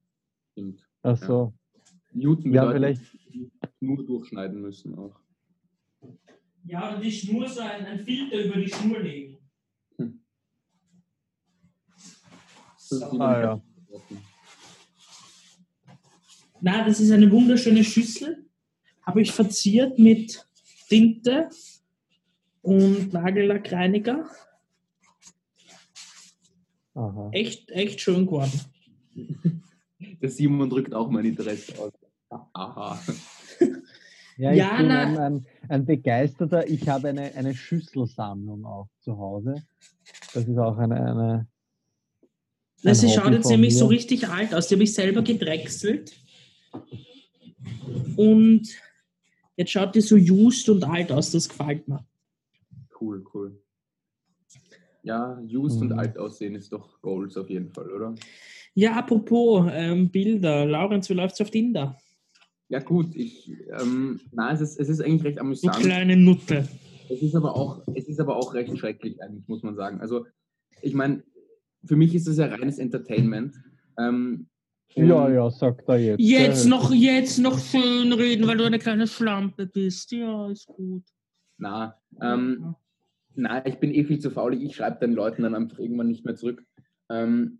Stimmt. 0.51 0.87
Ach 1.01 1.17
so. 1.17 1.53
Newton 2.11 2.53
Ja, 2.53 2.65
bedeutet, 2.65 2.99
vielleicht, 2.99 3.81
nur 3.81 4.05
durchschneiden 4.05 4.61
müssen 4.61 4.93
auch. 4.99 5.19
Ja, 6.65 6.91
oder 6.91 7.01
die 7.01 7.11
Schnur, 7.11 7.49
so 7.49 7.61
ein, 7.61 7.85
ein 7.85 7.99
Filter 7.99 8.45
über 8.45 8.57
die 8.57 8.69
Schnur 8.69 8.99
legen. 8.99 9.33
Hm. 9.97 10.23
So. 12.99 13.19
Ah, 13.19 13.41
ja. 13.41 13.61
Na, 16.61 16.85
das 16.85 16.99
ist 16.99 17.11
eine 17.11 17.29
wunderschöne 17.31 17.83
Schüssel. 17.83 18.45
Habe 19.01 19.21
ich 19.21 19.31
verziert 19.31 19.99
mit 19.99 20.47
Tinte 20.87 21.49
und 22.61 23.11
Nagellackreiniger. 23.11 24.29
aha. 26.93 27.29
Echt, 27.33 27.69
echt 27.71 27.99
schön 28.01 28.25
geworden. 28.25 28.59
Der 30.21 30.29
Simon 30.29 30.69
drückt 30.69 30.93
auch 30.93 31.09
mein 31.09 31.25
Interesse 31.25 31.77
aus. 31.79 31.91
Aha. 32.53 32.99
Ja, 34.37 34.51
ich 34.51 34.57
Ja, 34.57 34.77
bin 34.77 34.89
ein, 34.91 35.17
ein, 35.17 35.45
ein 35.69 35.85
begeisterter, 35.85 36.67
ich 36.67 36.87
habe 36.87 37.09
eine, 37.09 37.35
eine 37.35 37.53
Schüsselsammlung 37.53 38.65
auch 38.65 38.89
zu 39.01 39.17
Hause. 39.17 39.63
Das 40.33 40.45
ist 40.47 40.57
auch 40.57 40.77
eine, 40.77 40.95
eine 40.95 41.47
Ein 42.89 42.95
sie 42.95 43.09
schaut 43.09 43.31
jetzt 43.33 43.49
nämlich 43.49 43.77
so 43.77 43.85
mir. 43.87 43.91
richtig 43.91 44.27
alt 44.27 44.53
aus. 44.53 44.67
Die 44.67 44.75
habe 44.75 44.83
ich 44.83 44.93
selber 44.93 45.21
gedrechselt. 45.21 46.13
Und 48.15 48.67
jetzt 49.55 49.71
schaut 49.71 49.95
die 49.95 50.01
so 50.01 50.15
just 50.17 50.69
und 50.69 50.83
alt 50.83 51.11
aus. 51.11 51.31
Das 51.31 51.47
gefällt 51.49 51.87
mir. 51.87 52.05
Cool, 52.99 53.23
cool. 53.33 53.59
Ja, 55.03 55.37
used 55.51 55.81
und 55.81 55.89
Mhm. 55.91 55.99
alt 55.99 56.17
aussehen 56.17 56.55
ist 56.55 56.71
doch 56.71 57.01
Goals 57.01 57.35
auf 57.35 57.49
jeden 57.49 57.69
Fall, 57.73 57.91
oder? 57.91 58.15
Ja, 58.73 58.93
apropos 58.95 59.69
ähm, 59.73 60.09
Bilder. 60.09 60.65
Laurenz, 60.65 61.09
wie 61.09 61.13
läuft's 61.13 61.41
auf 61.41 61.51
Tinder? 61.51 61.97
Ja, 62.69 62.79
gut, 62.79 63.13
ich, 63.15 63.51
ähm, 63.79 64.21
na, 64.31 64.51
es 64.53 64.61
ist, 64.61 64.79
es 64.79 64.87
ist 64.89 65.01
eigentlich 65.01 65.23
recht 65.25 65.37
Du 65.37 65.41
amüsant. 65.41 65.75
kleine 65.75 66.15
Nutte. 66.15 66.67
Es 67.09 67.21
ist 67.21 67.35
aber 67.35 67.55
auch, 67.55 67.83
es 67.93 68.07
ist 68.07 68.19
aber 68.19 68.37
auch 68.37 68.53
recht 68.53 68.75
schrecklich, 68.77 69.21
eigentlich, 69.21 69.45
muss 69.47 69.61
man 69.61 69.75
sagen. 69.75 69.99
Also, 69.99 70.25
ich 70.81 70.93
meine, 70.93 71.21
für 71.85 71.95
mich 71.95 72.15
ist 72.15 72.27
es 72.27 72.37
ja 72.37 72.45
reines 72.47 72.79
Entertainment. 72.79 73.55
Ähm, 73.97 74.47
Ja, 74.95 75.29
ja, 75.29 75.49
sagt 75.49 75.89
er 75.89 75.97
jetzt. 75.97 76.19
Jetzt 76.21 76.65
noch, 76.65 76.91
jetzt 76.93 77.39
noch 77.39 77.59
schön 77.59 78.13
reden, 78.13 78.47
weil 78.47 78.57
du 78.57 78.63
eine 78.63 78.79
kleine 78.79 79.07
Schlampe 79.07 79.65
bist. 79.65 80.11
Ja, 80.11 80.49
ist 80.49 80.67
gut. 80.67 81.03
Na, 81.57 81.99
ähm, 82.21 82.75
na, 83.35 83.65
ich 83.65 83.75
bin 83.79 83.93
eh 83.93 84.03
viel 84.03 84.19
zu 84.19 84.29
faul. 84.29 84.53
Ich 84.53 84.75
schreibe 84.75 84.99
den 84.99 85.13
Leuten 85.13 85.43
dann 85.43 85.55
einfach 85.55 85.79
irgendwann 85.79 86.07
nicht 86.07 86.25
mehr 86.25 86.35
zurück. 86.35 86.63
Ähm, 87.09 87.59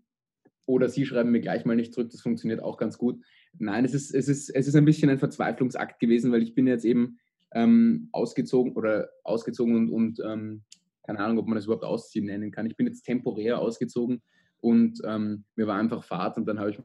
oder 0.66 0.88
sie 0.88 1.04
schreiben 1.04 1.30
mir 1.30 1.40
gleich 1.40 1.64
mal 1.64 1.76
nicht 1.76 1.92
zurück. 1.92 2.10
Das 2.10 2.20
funktioniert 2.20 2.62
auch 2.62 2.76
ganz 2.76 2.98
gut. 2.98 3.20
Nein, 3.58 3.84
es 3.84 3.94
ist, 3.94 4.14
es 4.14 4.28
ist, 4.28 4.50
es 4.50 4.66
ist 4.68 4.76
ein 4.76 4.84
bisschen 4.84 5.10
ein 5.10 5.18
Verzweiflungsakt 5.18 6.00
gewesen, 6.00 6.32
weil 6.32 6.42
ich 6.42 6.54
bin 6.54 6.66
jetzt 6.66 6.84
eben 6.84 7.18
ähm, 7.52 8.08
ausgezogen 8.12 8.72
oder 8.72 9.10
ausgezogen 9.22 9.76
und, 9.76 9.90
und 9.90 10.20
ähm, 10.24 10.62
keine 11.04 11.20
Ahnung, 11.20 11.38
ob 11.38 11.46
man 11.46 11.56
das 11.56 11.64
überhaupt 11.66 11.84
ausziehen 11.84 12.26
nennen 12.26 12.50
kann. 12.50 12.66
Ich 12.66 12.76
bin 12.76 12.86
jetzt 12.86 13.02
temporär 13.02 13.58
ausgezogen 13.60 14.22
und 14.60 15.00
ähm, 15.06 15.44
mir 15.54 15.66
war 15.66 15.78
einfach 15.78 16.02
Fahrt 16.02 16.36
und 16.38 16.46
dann 16.46 16.58
habe 16.58 16.70
ich 16.70 16.78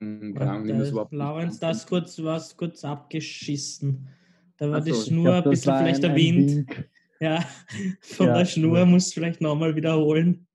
hm, 0.00 0.34
keine 0.34 0.50
Ahnung, 0.50 0.66
Ja, 0.66 0.72
nimm 0.72 0.78
das 0.80 0.88
da, 0.88 0.92
überhaupt 0.92 1.12
ernst. 1.12 1.62
das 1.62 1.86
kurz, 1.86 2.22
was 2.22 2.56
kurz 2.56 2.84
abgeschissen. 2.84 4.08
Da 4.56 4.70
war 4.70 4.80
die 4.80 4.90
so, 4.92 5.00
ich 5.00 5.06
Schnur 5.06 5.24
glaub, 5.24 5.44
ein 5.46 5.50
bisschen 5.50 5.76
vielleicht 5.78 6.04
ein- 6.04 6.10
der 6.10 6.16
Wind. 6.16 6.50
Wink. 6.50 6.90
Ja, 7.20 7.40
von 8.00 8.26
Ja, 8.26 8.38
der 8.38 8.44
Schnur 8.44 8.78
ja. 8.80 8.84
musst 8.86 9.10
du 9.10 9.20
vielleicht 9.20 9.40
nochmal 9.40 9.74
wiederholen. 9.76 10.46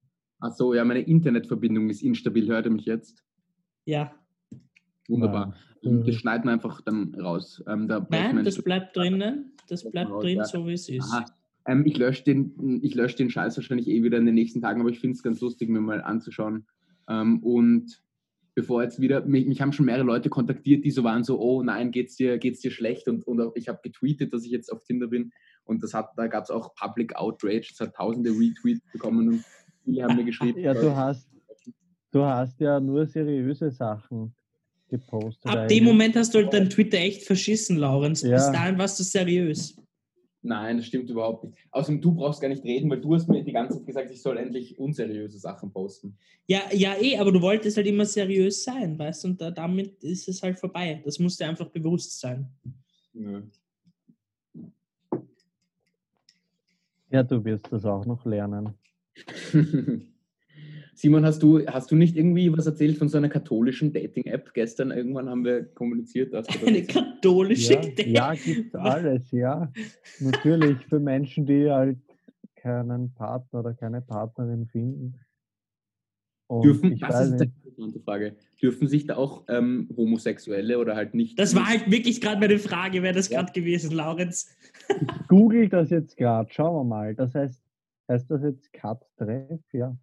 Ach 0.41 0.51
so, 0.53 0.73
ja, 0.73 0.85
meine 0.85 1.01
Internetverbindung 1.01 1.89
ist 1.89 2.01
instabil. 2.01 2.47
Hört 2.47 2.65
ihr 2.65 2.71
mich 2.71 2.85
jetzt? 2.85 3.23
Ja. 3.85 4.13
Wunderbar. 5.09 5.55
Nein. 5.81 6.03
Das 6.05 6.15
schneiden 6.15 6.45
wir 6.45 6.53
einfach 6.53 6.81
dann 6.81 7.15
raus. 7.15 7.63
Ähm, 7.67 7.87
da 7.87 8.05
Nein, 8.09 8.37
ein 8.37 8.45
das 8.45 8.61
bleibt 8.61 8.95
drinnen. 8.95 9.53
Das 9.67 9.89
bleibt 9.89 10.11
raus, 10.11 10.23
drin, 10.23 10.37
ja. 10.37 10.45
so 10.45 10.67
wie 10.67 10.73
es 10.73 10.87
ist. 10.87 11.13
Ähm, 11.65 11.85
ich 11.85 11.97
lösche 11.97 12.23
den, 12.23 12.79
ich 12.83 12.95
lösch 12.95 13.15
den 13.15 13.29
Scheiß 13.29 13.57
wahrscheinlich 13.57 13.87
eh 13.87 14.03
wieder 14.03 14.17
in 14.17 14.25
den 14.25 14.35
nächsten 14.35 14.61
Tagen, 14.61 14.81
aber 14.81 14.89
ich 14.89 14.99
finde 14.99 15.15
es 15.15 15.23
ganz 15.23 15.41
lustig, 15.41 15.69
mir 15.69 15.81
mal 15.81 16.01
anzuschauen. 16.01 16.65
Ähm, 17.07 17.39
und 17.43 18.01
bevor 18.55 18.83
jetzt 18.83 18.99
wieder, 18.99 19.25
mich, 19.25 19.45
mich 19.45 19.61
haben 19.61 19.71
schon 19.71 19.85
mehrere 19.85 20.03
Leute 20.03 20.29
kontaktiert, 20.29 20.85
die 20.85 20.91
so 20.91 21.03
waren 21.03 21.23
so, 21.23 21.39
oh 21.39 21.63
nein, 21.63 21.91
geht's 21.91 22.15
dir, 22.15 22.37
geht's 22.37 22.59
dir 22.59 22.71
schlecht? 22.71 23.07
Und, 23.07 23.25
und 23.25 23.41
auch, 23.41 23.55
ich 23.55 23.67
habe 23.67 23.79
getweetet, 23.81 24.33
dass 24.33 24.45
ich 24.45 24.51
jetzt 24.51 24.71
auf 24.71 24.83
Tinder 24.83 25.07
bin. 25.07 25.31
Und 25.63 25.83
das 25.83 25.93
hat, 25.93 26.09
da 26.17 26.27
gab 26.27 26.43
es 26.43 26.49
auch 26.49 26.73
Public 26.75 27.15
Outrage, 27.15 27.69
es 27.71 27.79
hat 27.79 27.95
tausende 27.95 28.31
Retweets 28.31 28.81
bekommen 28.91 29.27
und 29.27 29.45
viele 29.83 30.03
haben 30.03 30.15
mir 30.15 30.23
geschrieben. 30.25 30.59
Ja, 30.59 30.73
du 30.73 30.95
hast, 30.95 31.29
du 32.11 32.23
hast 32.23 32.59
ja 32.59 32.79
nur 32.79 33.05
seriöse 33.05 33.69
Sachen 33.69 34.33
gepostet. 34.89 35.51
Ab 35.51 35.67
dem 35.67 35.83
Moment 35.83 36.15
hast 36.15 36.33
du 36.33 36.39
halt 36.39 36.53
dein 36.53 36.69
Twitter 36.69 36.97
echt 36.97 37.23
verschissen, 37.23 37.77
Laurenz. 37.77 38.21
Ja. 38.21 38.35
Bis 38.35 38.51
dahin 38.51 38.77
warst 38.77 38.99
du 38.99 39.03
seriös. 39.03 39.75
Nein, 40.41 40.77
das 40.77 40.85
stimmt 40.87 41.09
überhaupt 41.09 41.43
nicht. 41.43 41.57
Außerdem, 41.71 42.01
du 42.01 42.13
brauchst 42.13 42.39
gar 42.39 42.47
nicht 42.47 42.63
reden, 42.63 42.89
weil 42.89 43.01
du 43.01 43.13
hast 43.13 43.27
mir 43.27 43.43
die 43.43 43.51
ganze 43.51 43.77
Zeit 43.77 43.85
gesagt, 43.85 44.11
ich 44.11 44.21
soll 44.21 44.37
endlich 44.37 44.79
unseriöse 44.79 45.37
Sachen 45.37 45.71
posten. 45.71 46.17
Ja, 46.47 46.61
ja, 46.71 46.95
eh, 46.99 47.17
aber 47.17 47.31
du 47.31 47.41
wolltest 47.41 47.75
halt 47.75 47.87
immer 47.87 48.05
seriös 48.05 48.63
sein, 48.63 48.97
weißt 48.97 49.23
du, 49.23 49.27
und 49.29 49.41
da, 49.41 49.51
damit 49.51 50.01
ist 50.03 50.29
es 50.29 50.41
halt 50.41 50.57
vorbei. 50.57 51.01
Das 51.03 51.19
muss 51.19 51.35
dir 51.35 51.49
einfach 51.49 51.67
bewusst 51.67 52.19
sein. 52.19 52.47
Nö. 53.13 53.41
Ja, 57.11 57.23
du 57.23 57.43
wirst 57.43 57.67
das 57.71 57.85
auch 57.85 58.05
noch 58.05 58.25
lernen. 58.25 58.73
Simon, 60.99 61.25
hast 61.25 61.41
du, 61.41 61.65
hast 61.65 61.91
du 61.91 61.95
nicht 61.95 62.17
irgendwie 62.17 62.51
was 62.51 62.65
erzählt 62.65 62.97
von 62.97 63.07
so 63.07 63.17
einer 63.17 63.29
katholischen 63.29 63.93
Dating-App? 63.93 64.53
Gestern 64.53 64.91
irgendwann 64.91 65.29
haben 65.29 65.45
wir 65.45 65.63
kommuniziert. 65.63 66.33
Dass 66.33 66.45
du 66.47 66.59
das 66.59 66.67
Eine 66.67 66.83
katholische 66.83 67.75
Ja, 68.05 68.33
ja 68.33 68.33
gibt 68.33 68.75
alles, 68.75 69.31
ja. 69.31 69.71
Natürlich 70.19 70.85
für 70.87 70.99
Menschen, 70.99 71.45
die 71.45 71.71
halt 71.71 71.99
keinen 72.57 73.13
Partner 73.13 73.61
oder 73.61 73.73
keine 73.75 74.01
Partnerin 74.01 74.67
finden. 74.67 75.15
Und 76.47 76.65
dürfen, 76.65 76.91
ich 76.91 76.99
das 76.99 77.27
ist 77.27 77.33
eine 77.33 77.43
interessante 77.45 78.01
Frage. 78.01 78.35
Dürfen 78.61 78.89
sich 78.89 79.05
da 79.07 79.15
auch 79.15 79.45
ähm, 79.47 79.87
Homosexuelle 79.95 80.79
oder 80.79 80.97
halt 80.97 81.13
nicht. 81.13 81.39
Das 81.39 81.55
war 81.55 81.67
halt 81.67 81.89
wirklich 81.89 82.19
gerade 82.19 82.41
meine 82.41 82.59
Frage, 82.59 83.03
wäre 83.03 83.13
das 83.13 83.29
Ja. 83.29 83.39
gerade 83.39 83.53
gewesen, 83.53 83.91
Laurenz. 83.95 84.53
google 85.29 85.69
das 85.69 85.91
jetzt 85.91 86.17
gerade, 86.17 86.51
schauen 86.51 86.75
wir 86.75 86.83
mal. 86.83 87.15
Das 87.15 87.33
heißt, 87.33 87.63
heißt 88.09 88.29
das 88.29 88.43
jetzt 88.43 88.73
Cut-Treff? 88.73 89.61
Ja. 89.71 89.95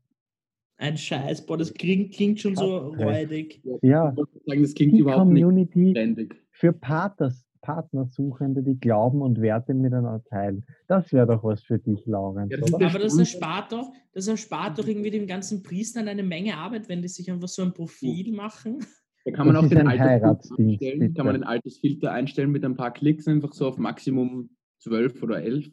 Ein 0.78 0.96
Scheiß, 0.96 1.46
boah, 1.46 1.56
das 1.56 1.72
klingt, 1.72 2.12
klingt 2.12 2.40
schon 2.40 2.54
so 2.54 2.76
räudig. 2.76 3.62
Ja, 3.80 4.14
sagen, 4.44 4.62
das 4.62 4.74
klingt 4.74 4.94
die 4.94 5.00
überhaupt 5.00 5.30
nicht 5.30 5.42
Community 5.42 5.94
trendig. 5.94 6.36
für 6.50 6.72
Partners, 6.72 7.46
Partnersuchende, 7.62 8.62
die 8.62 8.78
Glauben 8.78 9.22
und 9.22 9.40
Werte 9.40 9.72
miteinander 9.72 10.22
teilen. 10.28 10.66
Das 10.86 11.12
wäre 11.12 11.26
doch 11.26 11.42
was 11.42 11.62
für 11.62 11.78
dich, 11.78 12.04
Laurenz, 12.06 12.52
Ja, 12.52 12.58
das 12.58 12.74
Aber 12.74 12.98
das 12.98 13.18
erspart 13.18 13.72
doch, 13.72 13.90
das 14.12 14.28
erspart 14.28 14.78
doch 14.78 14.86
irgendwie 14.86 15.10
dem 15.10 15.26
ganzen 15.26 15.62
Priestern 15.62 16.08
eine 16.08 16.22
Menge 16.22 16.56
Arbeit, 16.56 16.88
wenn 16.88 17.00
die 17.00 17.08
sich 17.08 17.30
einfach 17.30 17.48
so 17.48 17.62
ein 17.62 17.72
Profil 17.72 18.32
machen. 18.32 18.84
Da 19.24 19.32
kann 19.32 19.46
man 19.46 19.56
Das 19.56 19.64
auch 19.64 19.68
den 19.68 19.78
ein 19.78 19.98
Altersfilter 19.98 20.56
einstellen. 20.58 21.14
Kann 21.14 21.26
man 21.26 21.34
den 21.34 21.44
Altersfilter 21.44 22.12
einstellen 22.12 22.52
mit 22.52 22.64
ein 22.64 22.76
paar 22.76 22.92
Klicks, 22.92 23.26
einfach 23.26 23.52
so 23.54 23.66
auf 23.66 23.78
Maximum 23.78 24.50
12 24.78 25.22
oder 25.22 25.42
11. 25.42 25.70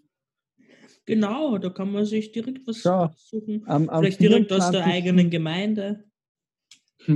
Genau, 1.05 1.57
da 1.57 1.69
kann 1.69 1.91
man 1.91 2.05
sich 2.05 2.31
direkt 2.31 2.65
was 2.65 2.77
Schau, 2.77 3.09
suchen. 3.17 3.63
Am, 3.65 3.89
am 3.89 4.01
Vielleicht 4.01 4.21
direkt 4.21 4.51
aus 4.53 4.71
der 4.71 4.83
24. 4.83 4.93
eigenen 4.93 5.29
Gemeinde. 5.29 6.05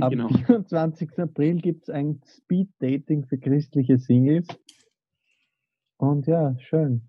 Am 0.00 0.10
genau. 0.10 0.28
24. 0.28 1.18
April 1.18 1.56
gibt 1.56 1.84
es 1.84 1.90
ein 1.90 2.20
Speed-Dating 2.26 3.26
für 3.26 3.38
christliche 3.38 3.98
Singles. 3.98 4.46
Und 5.96 6.26
ja, 6.26 6.56
schön. 6.60 7.02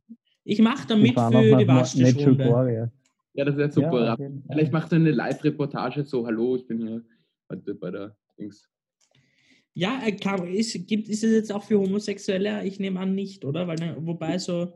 Ich 0.45 0.59
mache 0.61 0.87
da 0.87 0.95
mit 0.95 1.19
für 1.19 1.57
die 1.57 1.67
Waschtischrunde. 1.67 2.91
Ja, 3.33 3.45
das 3.45 3.57
wäre 3.57 3.71
super. 3.71 4.05
Ja. 4.05 4.17
Vielleicht 4.49 4.71
machst 4.71 4.91
du 4.91 4.95
eine 4.95 5.11
Live-Reportage, 5.11 6.03
so, 6.05 6.25
hallo, 6.25 6.55
ich 6.55 6.65
bin 6.65 6.79
hier 6.79 7.03
heute 7.49 7.75
bei 7.75 7.91
der 7.91 8.15
Dings. 8.37 8.67
Ja, 9.73 10.01
äh, 10.05 10.13
kann, 10.13 10.47
ist, 10.47 10.87
gibt, 10.87 11.07
ist 11.07 11.23
es 11.23 11.31
jetzt 11.31 11.53
auch 11.53 11.63
für 11.63 11.79
Homosexuelle? 11.79 12.65
Ich 12.65 12.79
nehme 12.79 12.99
an, 12.99 13.13
nicht, 13.13 13.45
oder? 13.45 13.67
Weil, 13.67 13.77
dann- 13.77 14.05
wobei 14.07 14.37
so, 14.39 14.73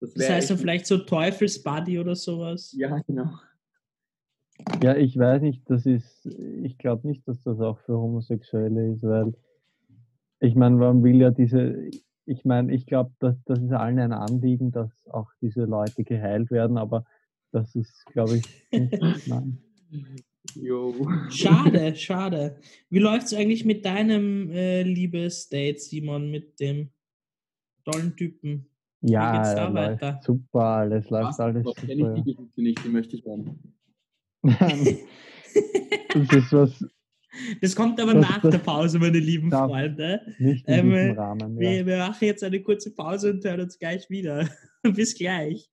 das 0.00 0.16
wär 0.16 0.34
heißt 0.34 0.50
dann 0.50 0.58
vielleicht 0.58 0.86
so 0.86 0.98
Teufelsbuddy 0.98 1.98
oder 1.98 2.16
sowas. 2.16 2.74
Ja, 2.76 2.98
genau. 3.06 3.30
Ja, 4.82 4.96
ich 4.96 5.16
weiß 5.16 5.42
nicht, 5.42 5.68
das 5.70 5.86
ist, 5.86 6.26
ich 6.62 6.78
glaube 6.78 7.06
nicht, 7.06 7.26
dass 7.26 7.42
das 7.42 7.60
auch 7.60 7.78
für 7.80 7.96
Homosexuelle 7.96 8.92
ist, 8.92 9.02
weil 9.02 9.34
ich 10.40 10.54
meine, 10.54 10.76
man 10.76 11.02
will 11.02 11.20
ja 11.20 11.30
diese, 11.30 11.90
ich 12.26 12.44
meine, 12.44 12.74
ich 12.74 12.86
glaube, 12.86 13.12
dass 13.18 13.42
das 13.44 13.60
ist 13.60 13.72
allen 13.72 13.98
ein 13.98 14.12
Anliegen, 14.12 14.70
dass 14.70 14.90
auch 15.08 15.30
diese 15.40 15.64
Leute 15.64 16.04
geheilt 16.04 16.50
werden, 16.50 16.78
aber 16.78 17.04
das 17.52 17.74
ist, 17.74 18.04
glaube 18.06 18.36
ich, 18.36 18.44
nicht, 18.72 19.00
nein. 19.28 19.58
Jo. 20.54 20.94
Schade, 21.28 21.94
schade. 21.94 22.56
Wie 22.88 22.98
läuft 22.98 23.26
es 23.26 23.34
eigentlich 23.34 23.64
mit 23.64 23.84
deinem 23.84 24.50
äh, 24.50 24.82
Liebesdate, 24.82 25.80
Simon, 25.80 26.30
mit 26.30 26.58
dem 26.60 26.90
tollen 27.84 28.16
Typen? 28.16 28.69
Ja, 29.02 29.32
geht's 29.36 29.54
da 29.54 29.72
weiter? 29.72 30.20
super, 30.22 30.60
alles 30.60 31.08
läuft 31.10 31.28
Was? 31.30 31.40
alles 31.40 31.74
kenne 31.76 31.94
super. 31.96 32.14
ich 32.16 32.22
die 32.22 32.34
Geschichte 32.34 32.62
nicht, 32.62 32.84
die 32.84 32.88
möchte 32.88 33.16
ich 33.16 33.24
hören. 33.24 33.58
Das 36.14 36.32
ist 36.32 36.52
was 36.52 36.84
Das 37.60 37.76
kommt 37.76 38.00
aber 38.00 38.14
Das- 38.14 38.28
nach 38.28 38.40
das- 38.42 38.50
der 38.50 38.58
Pause, 38.58 38.98
meine 38.98 39.18
lieben 39.18 39.50
Freunde. 39.50 40.20
nicht 40.38 40.66
in 40.68 40.74
Ähm, 40.74 40.90
diesem 40.92 41.18
Rahmen. 41.18 41.54
Ja. 41.54 41.60
Wir, 41.60 41.86
wir 41.86 41.98
machen 41.98 42.24
jetzt 42.24 42.42
eine 42.44 42.60
kurze 42.62 42.90
Pause 42.94 43.30
und 43.32 43.44
hören 43.44 43.60
uns 43.60 43.78
gleich 43.78 44.08
wieder. 44.10 44.48
Bis 44.82 45.14
gleich. 45.14 45.70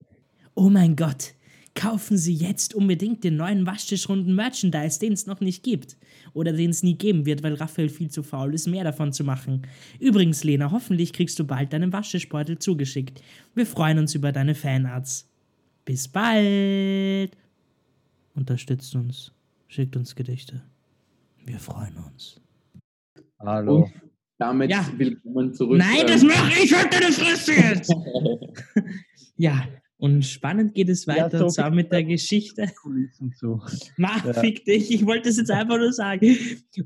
Oh 0.55 0.69
mein 0.69 0.95
Gott. 0.95 1.33
Kaufen 1.77 2.17
Sie 2.17 2.33
jetzt 2.33 2.73
unbedingt 2.73 3.23
den 3.23 3.35
neuen 3.35 3.67
Waschtischrunden 3.67 4.33
Merchandise, 4.33 4.99
den 4.99 5.13
es 5.13 5.27
noch 5.27 5.41
nicht 5.41 5.61
gibt. 5.61 5.95
Oder 6.33 6.51
den 6.51 6.71
es 6.71 6.81
nie 6.81 6.95
geben 6.97 7.27
wird, 7.27 7.43
weil 7.43 7.53
Raphael 7.53 7.89
viel 7.89 8.09
zu 8.09 8.23
faul 8.23 8.55
ist, 8.55 8.65
mehr 8.65 8.83
davon 8.83 9.13
zu 9.13 9.23
machen. 9.23 9.61
Übrigens, 9.99 10.43
Lena, 10.43 10.71
hoffentlich 10.71 11.13
kriegst 11.13 11.37
du 11.37 11.43
bald 11.45 11.71
deinen 11.73 11.93
Waschtischbeutel 11.93 12.57
zugeschickt. 12.57 13.21
Wir 13.53 13.67
freuen 13.67 13.99
uns 13.99 14.15
über 14.15 14.31
deine 14.31 14.55
Fanarts. 14.55 15.29
Bis 15.85 16.07
bald. 16.07 17.37
Unterstützt 18.33 18.95
uns. 18.95 19.31
Schickt 19.67 19.95
uns 19.95 20.15
Gedichte. 20.15 20.63
Wir 21.45 21.59
freuen 21.59 21.95
uns. 21.97 22.41
Hallo. 23.39 23.83
Und 23.83 23.93
damit 24.39 24.71
Ja. 24.71 24.83
willkommen 24.97 25.53
zurück. 25.53 25.77
Nein, 25.77 26.07
das 26.07 26.23
mache 26.23 26.53
ich 26.63 26.73
halt 26.75 26.91
deine 26.91 27.11
Fresse 27.11 27.53
jetzt! 27.53 27.93
ja, 29.37 29.63
und 29.97 30.23
spannend 30.25 30.73
geht 30.73 30.89
es 30.89 31.05
Ja, 31.05 31.15
weiter 31.15 31.39
so 31.39 31.45
und 31.45 31.51
zwar 31.51 31.71
mit 31.71 31.91
der 31.91 32.03
Geschichte. 32.03 32.71
Zu. 33.39 33.61
Mach, 33.97 34.25
Ja. 34.25 34.33
fick 34.33 34.63
dich, 34.65 34.91
ich 34.91 35.05
wollte 35.05 35.29
es 35.29 35.37
jetzt 35.37 35.51
einfach 35.51 35.77
nur 35.77 35.93
sagen. 35.93 36.37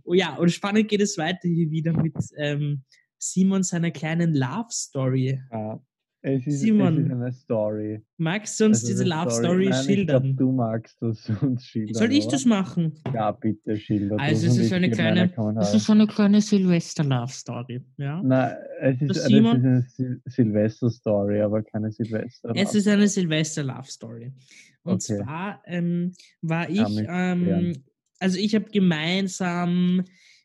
Oh 0.05 0.13
ja, 0.13 0.35
und 0.35 0.49
spannend 0.51 0.87
geht 0.87 1.01
es 1.01 1.17
weiter 1.17 1.47
hier 1.47 1.69
wieder 1.69 1.93
mit 1.93 2.13
ähm, 2.37 2.83
Simon 3.17 3.63
seiner 3.63 3.91
kleinen 3.91 4.33
Love 4.33 4.69
Story. 4.71 5.39
Ja. 5.51 5.81
Es 6.23 6.45
ist, 6.45 6.59
Simon. 6.59 6.99
es 6.99 7.05
ist 7.05 7.11
eine 7.11 7.31
Story. 7.33 8.01
Magst 8.17 8.59
du 8.59 8.65
uns 8.65 8.83
diese 8.83 9.03
Love 9.03 9.31
Story 9.31 9.69
Nein, 9.69 9.79
Ich 9.79 9.85
schildern? 9.85 10.23
glaub, 10.23 10.37
du 10.37 10.51
magst 10.51 11.01
das 11.01 11.27
uns 11.41 11.65
schildern. 11.65 11.95
Soll 11.95 12.11
ich 12.11 12.27
das 12.27 12.45
machen? 12.45 12.93
Ja, 13.13 13.31
bitte 13.31 13.75
schilder 13.77 14.19
Also 14.19 14.45
das 14.45 14.53
es 14.57 14.59
ist 14.59 14.67
ich 14.67 14.73
eine 14.75 14.91
kleine, 14.91 15.31
es 15.59 15.73
ist 15.73 15.89
eine 15.89 16.05
kleine 16.05 16.39
Silvester-Love-Story, 16.41 17.81
ja. 17.97 18.21
Nein, 18.21 18.55
es 18.81 19.01
ist, 19.01 19.09
es 19.09 19.17
ist 19.17 19.25
Simon- 19.25 19.65
eine 19.65 19.81
Sil 19.89 20.21
Silvester-Story, 20.25 21.41
aber 21.41 21.63
keine 21.63 21.91
Silvester. 21.91 22.53
Es 22.55 22.75
ist 22.75 22.87
eine 22.87 23.07
Silvester-Love-Story. 23.07 24.31
Und 24.83 24.93
Okay. 25.03 25.23
zwar 25.23 25.63
ähm, 25.65 26.13
war 26.41 26.69
ich, 26.69 26.87
mich 26.87 27.07
ähm, 27.09 27.73
also 28.19 28.37
ich 28.37 28.53
habe 28.53 28.65
gemeinsam 28.69 30.03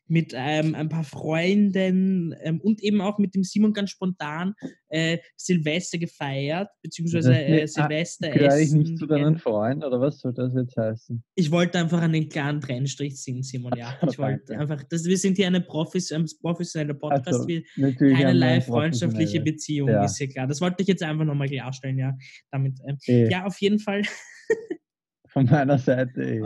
mit 0.09 0.33
ähm, 0.35 0.73
ein 0.75 0.89
paar 0.89 1.03
Freunden 1.03 2.33
ähm, 2.41 2.61
und 2.61 2.81
eben 2.83 3.01
auch 3.01 3.17
mit 3.17 3.35
dem 3.35 3.43
Simon 3.43 3.73
ganz 3.73 3.89
spontan 3.91 4.53
äh, 4.89 5.17
Silvester 5.35 5.97
gefeiert, 5.97 6.69
beziehungsweise 6.81 7.33
äh, 7.33 7.61
nicht- 7.63 7.77
ah, 7.77 7.87
Silvester 7.87 8.29
Gehöre 8.29 8.57
ich 8.59 8.71
nicht 8.71 8.97
zu 8.97 9.05
deinen. 9.05 9.37
Freunden, 9.37 9.83
oder 9.83 9.99
was 9.99 10.19
soll 10.19 10.33
das 10.33 10.53
jetzt 10.55 10.75
heißen? 10.77 11.23
Ich 11.35 11.51
wollte 11.51 11.77
einfach 11.79 12.01
einen 12.01 12.29
klaren 12.29 12.61
Trennstrich 12.61 13.15
ziehen, 13.17 13.43
Simon, 13.43 13.73
ja. 13.77 13.95
Ich 14.09 14.17
wollte 14.17 14.57
einfach, 14.57 14.81
das, 14.83 15.03
wir 15.05 15.17
sind 15.17 15.37
hier 15.37 15.47
eine 15.47 15.61
Profis, 15.61 16.11
ein 16.11 16.25
professioneller 16.41 16.93
Podcast, 16.93 17.27
Also, 17.27 17.47
wir, 17.47 17.63
keinerlei 17.95 18.47
eine 18.53 18.61
freundschaftliche 18.61 19.39
professionelle- 19.39 19.43
Beziehung, 19.43 19.89
Ja. 19.89 20.05
ist 20.05 20.19
ja 20.19 20.27
klar. 20.27 20.47
Das 20.47 20.61
wollte 20.61 20.81
ich 20.83 20.87
jetzt 20.87 21.03
einfach 21.03 21.25
nochmal 21.25 21.49
klarstellen, 21.49 21.97
ja. 21.97 22.13
Damit, 22.51 22.79
ähm, 22.87 22.97
Eh, 23.07 23.29
ja, 23.29 23.45
auf 23.45 23.59
jeden 23.61 23.79
Fall. 23.79 24.03
Von 25.27 25.45
meiner 25.45 25.77
Seite 25.77 26.23
eh. 26.23 26.41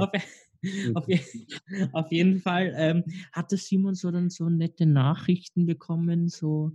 Auf, 0.93 1.07
je, 1.07 1.19
auf 1.91 2.11
jeden 2.11 2.39
Fall 2.39 2.73
ähm, 2.75 3.03
hatte 3.31 3.57
Simon 3.57 3.95
so 3.95 4.11
dann 4.11 4.29
so 4.29 4.49
nette 4.49 4.85
Nachrichten 4.85 5.65
bekommen, 5.65 6.27
so 6.29 6.71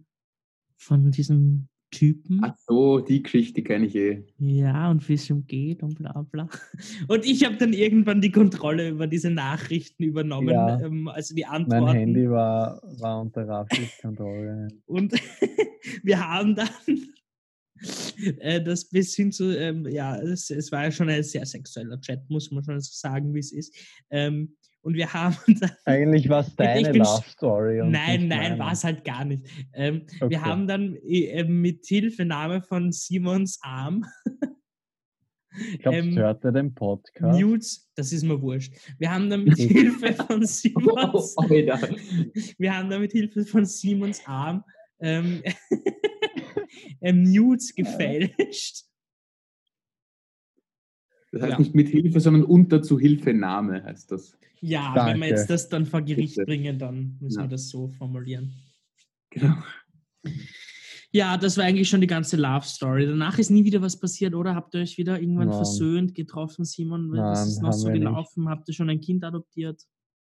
von 0.76 1.10
diesem 1.10 1.68
Typen. 1.92 2.40
Ach 2.42 2.54
so, 2.66 2.98
die 2.98 3.22
Geschichte 3.22 3.62
kenne 3.62 3.86
ich 3.86 3.94
eh. 3.94 4.24
Ja, 4.38 4.90
und 4.90 5.08
wie 5.08 5.14
es 5.14 5.30
ihm 5.30 5.46
geht 5.46 5.82
und 5.82 5.94
bla 5.94 6.22
bla. 6.30 6.48
Und 7.08 7.24
ich 7.24 7.44
habe 7.44 7.56
dann 7.56 7.72
irgendwann 7.72 8.20
die 8.20 8.32
Kontrolle 8.32 8.90
über 8.90 9.06
diese 9.06 9.30
Nachrichten 9.30 10.02
übernommen, 10.02 10.48
Ja. 10.48 10.80
ähm, 10.80 11.08
also 11.08 11.34
die 11.34 11.42
Mein 11.42 11.62
Antworten. 11.62 11.96
Handy 11.96 12.28
war, 12.28 12.82
war 12.98 13.20
unter 13.20 13.46
Rafis 13.48 13.98
Kontrolle. 14.02 14.68
Und 14.86 15.12
wir 16.02 16.28
haben 16.28 16.56
dann 16.56 16.68
das 18.64 18.88
bis 18.88 19.14
hin 19.14 19.32
zu, 19.32 19.56
ähm, 19.56 19.86
ja, 19.88 20.16
es, 20.16 20.50
es 20.50 20.72
war 20.72 20.84
ja 20.84 20.90
schon 20.90 21.08
ein 21.08 21.22
sehr 21.22 21.46
sexueller 21.46 22.00
Chat, 22.00 22.28
muss 22.28 22.50
man 22.50 22.64
schon 22.64 22.80
so 22.80 22.90
sagen, 22.92 23.34
wie 23.34 23.40
es 23.40 23.52
ist. 23.52 23.74
Ähm, 24.10 24.56
und 24.82 24.94
wir 24.94 25.12
haben 25.12 25.36
dann 25.46 25.70
Eigentlich 25.84 26.28
war 26.28 26.40
es 26.40 26.54
deine 26.54 26.92
bin 26.92 27.02
Love 27.02 27.24
Story. 27.28 27.82
Nein, 27.84 28.28
nein, 28.28 28.56
war 28.58 28.72
es 28.72 28.84
halt 28.84 29.04
gar 29.04 29.24
nicht. 29.24 29.44
Ähm, 29.72 30.02
Okay. 30.20 30.30
Wir 30.30 30.42
haben 30.42 30.66
dann 30.66 30.96
äh, 31.04 31.42
mit 31.44 31.84
Hilfenahme 31.84 32.62
von 32.62 32.92
Simons 32.92 33.58
Arm 33.62 34.04
Ich 35.72 35.80
glaube, 35.80 35.98
ähm, 35.98 36.08
ähm, 36.10 36.18
hört 36.18 36.44
er 36.44 36.52
den 36.52 36.74
Podcast. 36.74 37.40
Nudes, 37.40 37.90
das 37.94 38.12
ist 38.12 38.22
mir 38.22 38.40
wurscht. 38.40 38.74
Wir 38.98 39.10
haben 39.10 39.28
dann 39.28 39.44
mit 39.44 39.56
Hilfe 39.58 40.12
von 40.12 40.42
Oh, 40.42 40.46
Simons, 40.46 41.36
Alter. 41.36 41.80
wir 42.58 42.76
haben 42.76 42.90
dann 42.90 43.00
mit 43.00 43.12
Hilfe 43.12 43.44
von 43.44 43.64
Simons 43.64 44.22
Arm 44.26 44.64
ähm, 45.00 45.42
ähm, 47.08 47.22
Nudes 47.22 47.74
gefälscht. 47.74 48.84
Das 51.32 51.42
heißt 51.42 51.52
Ja. 51.52 51.58
nicht 51.58 51.74
mit 51.74 51.88
Hilfe, 51.88 52.20
sondern 52.20 52.44
unter 52.44 52.82
Zuhilfenahme 52.82 53.84
heißt 53.84 54.10
das. 54.12 54.38
Ja, 54.60 54.92
wenn 54.94 55.04
wir 55.04 55.12
Danke. 55.12 55.26
jetzt 55.28 55.50
das 55.50 55.68
dann 55.68 55.84
vor 55.86 56.02
Gericht 56.02 56.36
Bitte. 56.36 56.46
bringen, 56.46 56.78
dann 56.78 57.18
müssen 57.20 57.38
Ja. 57.40 57.44
wir 57.44 57.50
das 57.50 57.68
so 57.68 57.88
formulieren. 57.88 58.54
Genau. 59.30 59.56
Ja, 61.12 61.36
das 61.36 61.56
war 61.56 61.64
eigentlich 61.64 61.88
schon 61.88 62.00
die 62.00 62.06
ganze 62.06 62.36
Love 62.36 62.66
Story. 62.66 63.06
Danach 63.06 63.38
ist 63.38 63.50
nie 63.50 63.64
wieder 63.64 63.80
was 63.82 63.98
passiert, 63.98 64.34
oder? 64.34 64.54
Habt 64.54 64.74
ihr 64.74 64.80
euch 64.80 64.98
wieder 64.98 65.20
irgendwann 65.20 65.48
Nein. 65.48 65.56
versöhnt, 65.56 66.14
getroffen, 66.14 66.64
Simon? 66.64 67.10
Was 67.12 67.38
Nein, 67.40 67.48
ist 67.48 67.62
noch 67.62 67.72
so 67.72 67.86
wir 67.86 67.92
nicht. 67.92 68.00
gelaufen? 68.02 68.48
Habt 68.48 68.68
ihr 68.68 68.74
schon 68.74 68.90
ein 68.90 69.00
Kind 69.00 69.24
adoptiert? 69.24 69.82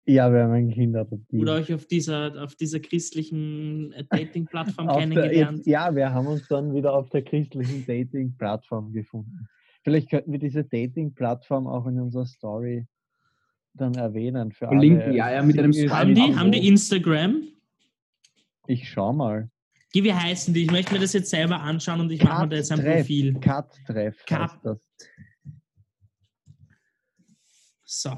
Ja, 0.06 0.32
wir 0.34 0.44
haben 0.44 0.52
ein 0.52 0.70
Kind 0.70 0.96
adoptiert. 0.98 1.42
Oder 1.42 1.54
euch 1.54 1.74
auf 1.74 1.86
dieser, 1.86 2.44
auf 2.44 2.56
dieser 2.56 2.80
christlichen 2.80 3.94
äh, 3.94 4.04
Dating-Plattform 4.10 4.88
der, 4.88 4.98
kennengelernt? 4.98 5.66
ja, 5.66 5.96
wir 5.96 6.12
haben 6.12 6.28
uns 6.28 6.48
dann 6.48 6.74
wieder 6.74 6.94
auf 6.94 7.10
der 7.10 7.24
christlichen 7.24 7.86
Dating-Plattform 7.86 8.92
gefunden. 8.92 9.48
Vielleicht 9.84 10.10
könnten 10.10 10.32
wir 10.32 10.40
diese 10.40 10.64
Dating-Plattform 10.64 11.68
auch 11.68 11.88
in 11.88 12.00
unserer 12.00 12.26
Story 12.26 12.86
dann 13.74 13.94
erwähnen. 13.96 14.52
Für 14.52 14.68
Verlinken, 14.68 15.02
alle 15.02 15.16
ja, 15.16 15.32
ja, 15.32 15.44
mit 15.44 15.58
einem 15.58 15.74
haben, 15.90 16.16
die, 16.16 16.36
haben 16.36 16.52
die 16.52 16.68
Instagram? 16.68 17.44
Ich 18.68 18.90
schau 18.90 19.14
mal. 19.14 19.50
Geh, 19.94 20.04
Wie 20.04 20.14
heißen 20.14 20.54
die? 20.54 20.64
Ich 20.64 20.72
möchte 20.72 20.94
mir 20.94 21.00
das 21.00 21.14
jetzt 21.14 21.30
selber 21.30 21.60
anschauen 21.60 22.02
und 22.02 22.12
ich 22.12 22.24
mache 22.24 22.44
mir 22.44 22.50
da 22.50 22.56
jetzt 22.58 22.72
ein. 22.72 22.82
Profil. 22.82 23.34
Cut-Treff 23.40 24.26
Cut. 24.26 24.80
So. 27.84 28.18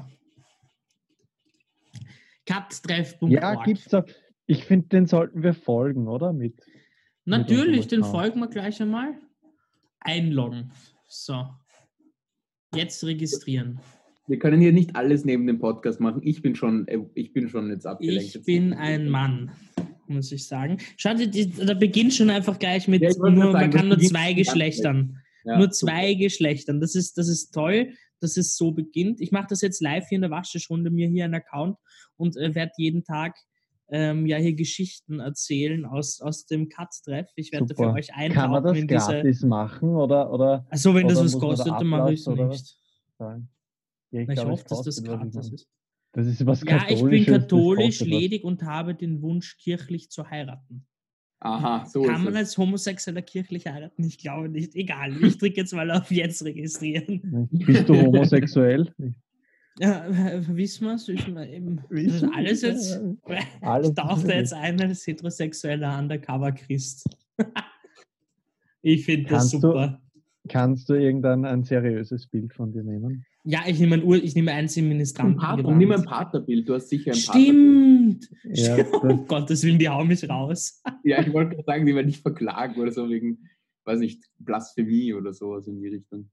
Cuttreff.org. 2.46 3.32
Ja, 3.32 3.62
gibt's 3.62 3.92
auch. 3.92 4.04
Ich 4.46 4.64
finde, 4.64 4.88
den 4.88 5.06
sollten 5.06 5.42
wir 5.42 5.54
folgen, 5.54 6.06
oder? 6.06 6.32
Mit, 6.32 6.62
Natürlich, 7.24 7.84
unserem 7.84 8.02
den 8.02 8.10
folgen 8.10 8.40
wir 8.40 8.48
gleich 8.48 8.80
einmal. 8.80 9.14
Einloggen. 10.00 10.72
So. 11.08 11.46
Jetzt 12.74 13.02
registrieren. 13.04 13.80
Wir 14.28 14.38
können 14.38 14.60
hier 14.60 14.72
nicht 14.72 14.94
alles 14.96 15.24
neben 15.24 15.46
dem 15.46 15.58
Podcast 15.58 16.00
machen. 16.00 16.20
Ich 16.24 16.42
bin 16.42 16.54
schon, 16.54 16.86
äh, 16.88 16.98
ich 17.14 17.32
bin 17.32 17.48
schon 17.48 17.70
jetzt 17.70 17.86
abgelenkt. 17.86 18.34
Ich 18.34 18.44
bin 18.44 18.72
ein 18.72 19.08
Mann, 19.08 19.50
muss 20.06 20.32
ich 20.32 20.46
sagen. 20.46 20.78
Schaut, 20.96 21.18
da 21.18 21.74
beginnt 21.74 22.14
schon 22.14 22.30
einfach 22.30 22.58
gleich 22.58 22.88
mit, 22.88 23.02
Ja, 23.02 23.10
nur, 23.18 23.52
sagen, 23.52 23.52
man 23.52 23.70
kann 23.70 23.88
nur 23.88 23.98
zwei 23.98 24.32
Geschlechtern. 24.32 25.18
Ja, 25.44 25.58
nur 25.58 25.72
super. 25.72 25.92
zwei 25.92 26.14
Geschlechtern. 26.14 26.80
Das 26.80 26.94
ist, 26.94 27.18
das 27.18 27.28
ist 27.28 27.52
toll, 27.52 27.92
dass 28.20 28.36
es 28.36 28.56
so 28.56 28.72
beginnt. 28.72 29.20
Ich 29.20 29.32
mache 29.32 29.46
das 29.48 29.60
jetzt 29.60 29.80
live 29.80 30.08
hier 30.08 30.16
in 30.16 30.22
der 30.22 30.30
Waschtischrunde, 30.30 30.90
mir 30.90 31.08
hier 31.08 31.24
einen 31.24 31.34
Account 31.34 31.76
und 32.16 32.36
äh, 32.36 32.54
werde 32.54 32.72
jeden 32.76 33.04
Tag 33.04 33.36
ähm, 33.88 34.26
ja 34.26 34.36
hier 34.38 34.54
Geschichten 34.54 35.20
erzählen 35.20 35.84
aus, 35.84 36.20
aus 36.20 36.46
dem 36.46 36.68
Cut-Treff. 36.68 37.28
Ich 37.36 37.52
werde 37.52 37.74
für 37.74 37.92
euch 37.92 38.08
kann 38.08 38.50
man 38.50 38.64
das 38.64 38.76
in 38.76 38.88
diese. 38.88 39.06
gratis 39.06 39.42
machen? 39.42 39.90
Oder, 39.90 40.32
oder 40.32 40.66
Also 40.70 40.94
wenn 40.94 41.08
das 41.08 41.18
oder 41.18 41.26
was 41.26 41.32
muss 41.34 41.42
man 41.42 41.50
da 41.50 41.56
kostet, 41.56 41.80
dann 41.80 41.86
mache 41.86 42.12
ich 42.12 42.20
es 42.20 42.26
nicht. 42.26 42.76
Ja, 43.18 43.38
Na, 44.10 44.20
Ich 44.20 44.28
glaub, 44.28 44.38
es 44.38 44.44
hoffe, 44.44 44.64
dass 44.68 44.82
das 44.82 44.84
kostet 44.84 44.86
was, 44.86 44.98
ich 44.98 45.04
gratis 45.04 45.52
ist. 45.52 45.68
Das 46.12 46.26
ist 46.26 46.46
was 46.46 46.64
Ja, 46.64 46.86
ich 46.88 47.02
bin 47.02 47.24
das 47.24 47.42
katholisch, 47.42 47.98
kostet 47.98 48.12
was. 48.12 48.20
ledig 48.20 48.44
und 48.44 48.62
habe 48.62 48.94
den 48.94 49.22
Wunsch, 49.22 49.58
kirchlich 49.58 50.10
zu 50.10 50.28
heiraten. 50.28 50.86
Aha, 51.40 51.84
so 51.84 52.02
Kann 52.02 52.16
ist 52.16 52.24
man 52.24 52.32
es. 52.34 52.38
als 52.40 52.58
Homosexueller 52.58 53.22
kirchlich 53.22 53.66
heiraten? 53.66 54.02
Ich 54.04 54.18
glaube 54.18 54.48
nicht. 54.48 54.74
Egal, 54.74 55.12
ich 55.22 55.36
drücke 55.38 55.56
jetzt 55.56 55.74
mal 55.74 55.90
auf 55.90 56.10
Jetzt 56.10 56.42
registrieren. 56.44 57.48
Bist 57.52 57.88
du 57.88 57.94
homosexuell? 57.94 58.92
Ja, 59.78 60.06
wissen 60.48 60.86
wir 60.86 60.94
es? 60.94 61.04
Das 61.04 61.90
ist 62.02 62.24
alles 62.34 62.62
jetzt. 62.62 62.98
Alles 63.60 63.88
ich 63.90 63.94
tauchte 63.94 64.32
jetzt 64.32 64.54
ein 64.54 64.80
als 64.80 65.06
heterosexueller 65.06 65.98
Undercover-Christ. 65.98 67.06
ich 68.80 69.04
finde 69.04 69.28
das 69.28 69.50
Kannst 69.50 69.52
du- 69.52 69.60
super. 69.60 70.00
Kannst 70.48 70.88
du 70.88 70.94
irgendein 70.94 71.44
ein 71.44 71.62
seriöses 71.62 72.26
Bild 72.26 72.54
von 72.54 72.72
dir 72.72 72.84
nehmen? 72.84 73.26
Ja, 73.48 73.60
ich 73.64 73.78
nehme 73.78 73.94
ein, 73.94 74.02
Ur 74.02 74.16
ich 74.16 74.34
nehme 74.34 74.52
eins 74.52 74.76
im 74.76 74.86
Ein 74.86 74.88
Ministranten. 74.88 75.36
Partner, 75.36 75.70
nimm 75.70 75.92
ein 75.92 76.02
Partnerbild, 76.02 76.68
du 76.68 76.74
hast 76.74 76.88
sicher 76.88 77.12
ein 77.12 77.16
Stimmt! 77.16 78.28
Ja, 78.42 78.76
das, 78.76 78.90
Um 79.02 79.24
Gottes 79.28 79.62
Willen, 79.62 79.78
die 79.78 79.88
hauen 79.88 80.08
mich 80.08 80.28
raus. 80.28 80.82
Ja, 81.04 81.20
ich 81.20 81.32
wollte 81.32 81.54
gerade 81.54 81.64
sagen, 81.64 81.86
die 81.86 81.94
werden 81.94 82.06
nicht 82.06 82.22
verklagen 82.22 82.80
oder 82.80 82.90
so 82.90 83.08
wegen, 83.08 83.48
weiß 83.84 84.00
nicht, 84.00 84.24
Blasphemie 84.38 85.14
oder 85.14 85.32
sowas 85.32 85.68
in 85.68 85.80
die 85.80 85.86
Richtung. 85.86 86.28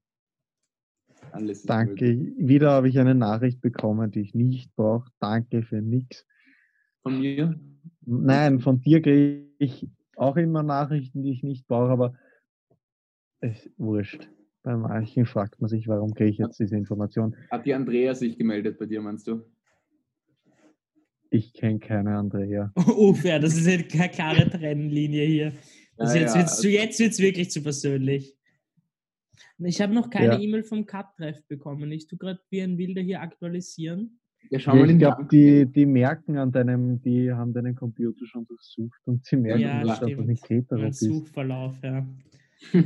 Alles 1.31 1.59
ist 1.59 1.69
möglich. 1.69 2.17
danke. 2.17 2.47
Wieder 2.47 2.71
habe 2.71 2.89
ich 2.89 2.97
eine 2.97 3.13
Nachricht 3.13 3.61
bekommen, 3.61 4.09
die 4.09 4.21
ich 4.21 4.33
nicht 4.33 4.75
brauche. 4.75 5.11
Danke 5.19 5.61
für 5.61 5.83
nichts. 5.83 6.25
Von 7.03 7.19
mir? 7.19 7.59
Nein, 8.01 8.59
von 8.59 8.81
dir 8.81 9.03
kriege 9.03 9.49
ich 9.59 9.87
auch 10.15 10.35
immer 10.35 10.63
Nachrichten, 10.63 11.21
die 11.21 11.31
ich 11.31 11.43
nicht 11.43 11.67
brauche, 11.67 11.91
aber 11.91 12.15
es 13.39 13.67
ist 13.67 13.71
wurscht. 13.77 14.27
Bei 14.63 14.77
manchen 14.77 15.25
fragt 15.25 15.59
man 15.59 15.69
sich, 15.69 15.87
warum 15.89 16.13
kriege 16.13 16.29
ich 16.29 16.37
jetzt 16.37 16.57
diese 16.59 16.77
Information? 16.77 17.35
Hat 17.51 17.65
die 17.65 17.73
Andrea 17.73 18.15
sich 18.15 18.37
gemeldet 18.37 18.79
bei 18.79 18.85
dir, 18.85 19.01
meinst 19.01 19.27
du? 19.27 19.41
Ich 21.29 21.53
kenne 21.53 21.79
keine 21.79 22.15
Andrea. 22.17 22.71
Uff, 22.97 23.23
ja, 23.25 23.39
das 23.39 23.57
ist 23.57 23.67
eine 23.67 23.83
keine 23.83 24.09
klare 24.09 24.49
Trennlinie 24.49 25.25
hier. 25.25 25.53
Also 25.97 26.15
Ja, 26.15 26.21
jetzt 26.21 26.35
ja, 26.35 26.39
wird 26.41 26.47
es 26.49 26.57
also- 26.57 26.67
jetzt 27.03 27.19
wirklich 27.19 27.51
zu 27.51 27.61
persönlich. 27.61 28.37
Ich 29.59 29.81
habe 29.81 29.93
noch 29.93 30.09
keine 30.09 30.33
Ja. 30.35 30.39
E-Mail 30.39 30.63
vom 30.63 30.85
Cut-Treff 30.85 31.45
bekommen. 31.47 31.91
Ich 31.91 32.07
tue 32.07 32.17
gerade 32.17 32.39
wie 32.49 32.61
ein 32.61 32.77
Wilder 32.77 33.01
hier 33.01 33.21
aktualisieren. 33.21 34.19
Ja, 34.49 34.59
schau 34.59 34.75
mal 34.75 34.89
ich 34.89 34.97
glaube, 34.97 35.25
die, 35.31 35.65
die 35.71 35.85
merken 35.85 36.37
an 36.37 36.51
deinem, 36.51 37.01
die 37.01 37.31
haben 37.31 37.53
deinen 37.53 37.75
Computer 37.75 38.25
schon 38.25 38.45
durchsucht 38.45 38.99
und 39.05 39.25
sie 39.25 39.37
merken, 39.37 39.61
Ja, 39.61 39.83
dass 39.83 40.01
einfach 40.03 40.25
nicht 40.25 40.43
Mein 40.49 40.65
bist. 40.89 40.99
Suchverlauf, 40.99 41.81
ja. 41.81 42.05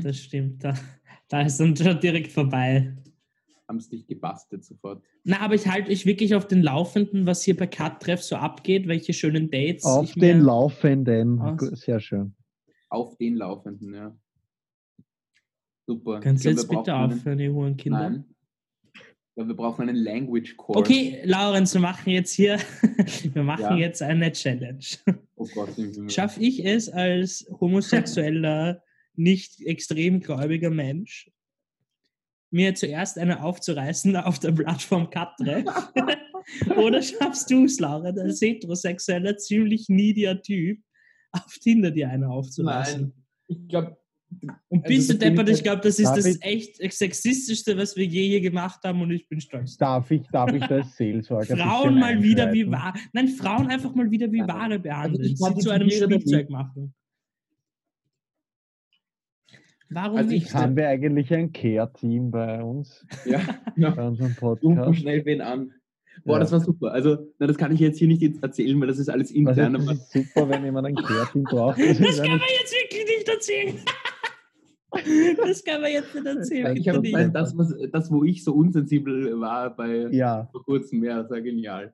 Das 0.03 0.17
stimmt. 0.17 0.63
Da, 0.63 0.73
da 1.29 1.41
ist 1.41 1.57
dann 1.59 1.75
schon 1.75 1.99
direkt 1.99 2.31
vorbei. 2.31 2.95
haben 3.67 3.77
es 3.77 3.89
dich 3.89 4.07
gebastelt 4.07 4.63
sofort. 4.63 5.03
Na, 5.23 5.41
aber 5.41 5.55
ich 5.55 5.67
halte 5.67 5.91
euch 5.91 6.05
wirklich 6.05 6.33
auf 6.35 6.47
den 6.47 6.61
Laufenden, 6.63 7.25
was 7.27 7.43
hier 7.43 7.55
bei 7.57 7.67
Cut-Treff 7.67 8.23
so 8.23 8.35
abgeht, 8.37 8.87
welche 8.87 9.13
schönen 9.13 9.49
Dates. 9.51 9.83
Auf 9.83 10.05
ich 10.05 10.13
den 10.13 10.37
mir- 10.39 10.43
Laufenden. 10.45 11.39
Aus- 11.41 11.57
Gu- 11.59 11.75
Sehr 11.75 11.99
schön. 11.99 12.33
Auf 12.89 13.17
den 13.17 13.35
Laufenden, 13.35 13.93
ja. 13.93 14.17
Super. 15.85 16.19
Kannst 16.19 16.45
du 16.45 16.49
jetzt 16.49 16.67
bitte 16.69 16.95
aufhören, 16.95 17.39
ihr 17.39 17.53
Hurenkinder? 17.53 18.09
Nein. 18.09 18.25
Ja, 19.35 19.47
wir 19.47 19.53
brauchen 19.55 19.87
einen 19.87 19.97
Language 19.97 20.57
Course. 20.57 20.79
Okay, 20.79 21.21
Laurenz, 21.23 21.73
wir 21.73 21.81
machen 21.81 22.09
jetzt 22.09 22.33
hier, 22.33 22.57
wir 23.33 23.43
machen 23.43 23.61
Ja. 23.61 23.75
jetzt 23.77 24.01
eine 24.01 24.31
Challenge. 24.31 24.79
Oh 25.35 25.47
Gott. 25.53 25.69
Schaffe 26.07 26.41
ich 26.41 26.65
es 26.65 26.89
als 26.89 27.47
homosexueller, 27.61 28.81
nicht 29.17 29.59
extrem 29.61 30.19
gläubiger 30.19 30.69
Mensch, 30.69 31.29
mir 32.51 32.75
zuerst 32.75 33.17
eine 33.17 33.43
aufzureißen 33.43 34.15
auf 34.17 34.39
der 34.39 34.51
Plattform 34.51 35.09
Katre? 35.09 35.65
Oder 36.77 37.01
schaffst 37.01 37.51
du 37.51 37.65
es, 37.65 37.79
Laura, 37.79 38.09
als 38.09 38.39
heterosexueller, 38.41 39.35
ziemlich 39.37 39.89
needier 39.89 40.41
Typ, 40.41 40.79
auf 41.33 41.57
Tinder 41.61 41.91
dir 41.91 42.09
eine 42.09 42.29
aufzureißen? 42.29 43.01
Nein. 43.01 43.13
Ich 43.49 43.67
glaube, 43.67 43.97
Und 44.69 44.83
Also 44.85 44.95
bist 44.95 45.09
du 45.09 45.15
deppert, 45.15 45.49
ich 45.49 45.63
glaube, 45.63 45.81
das 45.81 45.99
ist 45.99 46.09
das 46.11 46.25
ich- 46.25 46.41
echt 46.41 46.93
sexistischste, 46.93 47.75
was 47.77 47.95
wir 47.97 48.05
je 48.05 48.27
hier 48.29 48.41
gemacht 48.41 48.79
haben 48.85 49.01
und 49.01 49.11
ich 49.11 49.27
bin 49.27 49.41
stolz. 49.41 49.75
Darf 49.77 50.09
ich, 50.11 50.21
darf 50.31 50.53
ich 50.53 50.63
das 50.65 50.95
Seelsorger 50.95 51.53
ein 51.53 51.59
Frauen 51.59 51.99
mal 51.99 52.21
wieder 52.23 52.51
wie 52.53 52.69
wahr. 52.69 52.93
Nein, 53.11 53.27
Frauen 53.29 53.67
einfach 53.67 53.93
mal 53.93 54.09
wieder 54.09 54.31
wie 54.31 54.41
Also, 54.41 54.53
Ware 54.53 54.79
behandeln. 54.79 55.25
ich 55.25 55.37
Sie 55.37 55.55
zu 55.55 55.69
einem 55.69 55.89
Spielzeug 55.89 56.49
machen. 56.49 56.93
Warum 59.89 60.17
Also 60.17 60.31
ich 60.31 60.43
nicht? 60.43 60.53
Haben 60.55 60.75
wir 60.75 60.87
eigentlich 60.89 61.33
ein 61.33 61.51
Care-Team 61.53 62.31
bei 62.31 62.61
uns, 62.63 63.05
ja, 63.25 63.39
ja. 63.75 63.89
bei 63.91 64.07
unserem 64.07 64.31
Rufen 64.41 64.75
Podcast? 64.75 64.99
schnell 64.99 65.23
wen 65.25 65.41
an. 65.41 65.71
Boah, 66.25 66.33
Ja. 66.33 66.39
das 66.39 66.51
war 66.51 66.59
super. 66.59 66.91
Also, 66.91 67.17
na, 67.39 67.47
das 67.47 67.57
kann 67.57 67.71
ich 67.73 67.79
jetzt 67.79 67.99
hier 67.99 68.07
nicht 68.07 68.41
erzählen, 68.43 68.79
weil 68.81 68.87
das 68.87 68.97
ist 68.99 69.09
alles 69.09 69.29
Also, 69.29 69.39
intern. 69.39 69.73
das 69.73 69.83
aber 69.83 69.91
ist 69.93 70.11
super, 70.11 70.49
wenn 70.49 70.63
jemand 70.65 70.87
ein 70.87 70.95
Care-Team 70.95 71.43
braucht. 71.43 71.77
Das 71.87 71.97
Das 71.99 72.17
kann 72.17 72.29
man 72.37 72.47
jetzt 72.59 72.73
wirklich 72.73 73.05
nicht 73.17 73.29
erzählen. 73.29 73.75
Das 75.45 75.63
kann 75.63 75.81
man 75.81 75.91
jetzt 75.91 76.15
nicht 76.15 76.25
erzählen. 76.25 76.75
ich 76.77 76.87
habe 76.89 77.01
nicht. 77.01 77.11
mein, 77.11 77.31
das, 77.33 77.55
was, 77.57 77.75
das, 77.91 78.09
wo 78.09 78.23
ich 78.23 78.43
so 78.43 78.53
unsensibel 78.53 79.39
war 79.39 79.75
bei 79.75 80.07
ja, 80.11 80.47
vor 80.51 80.63
kurzem, 80.63 81.03
ja, 81.03 81.25
sehr 81.27 81.41
genial. 81.41 81.93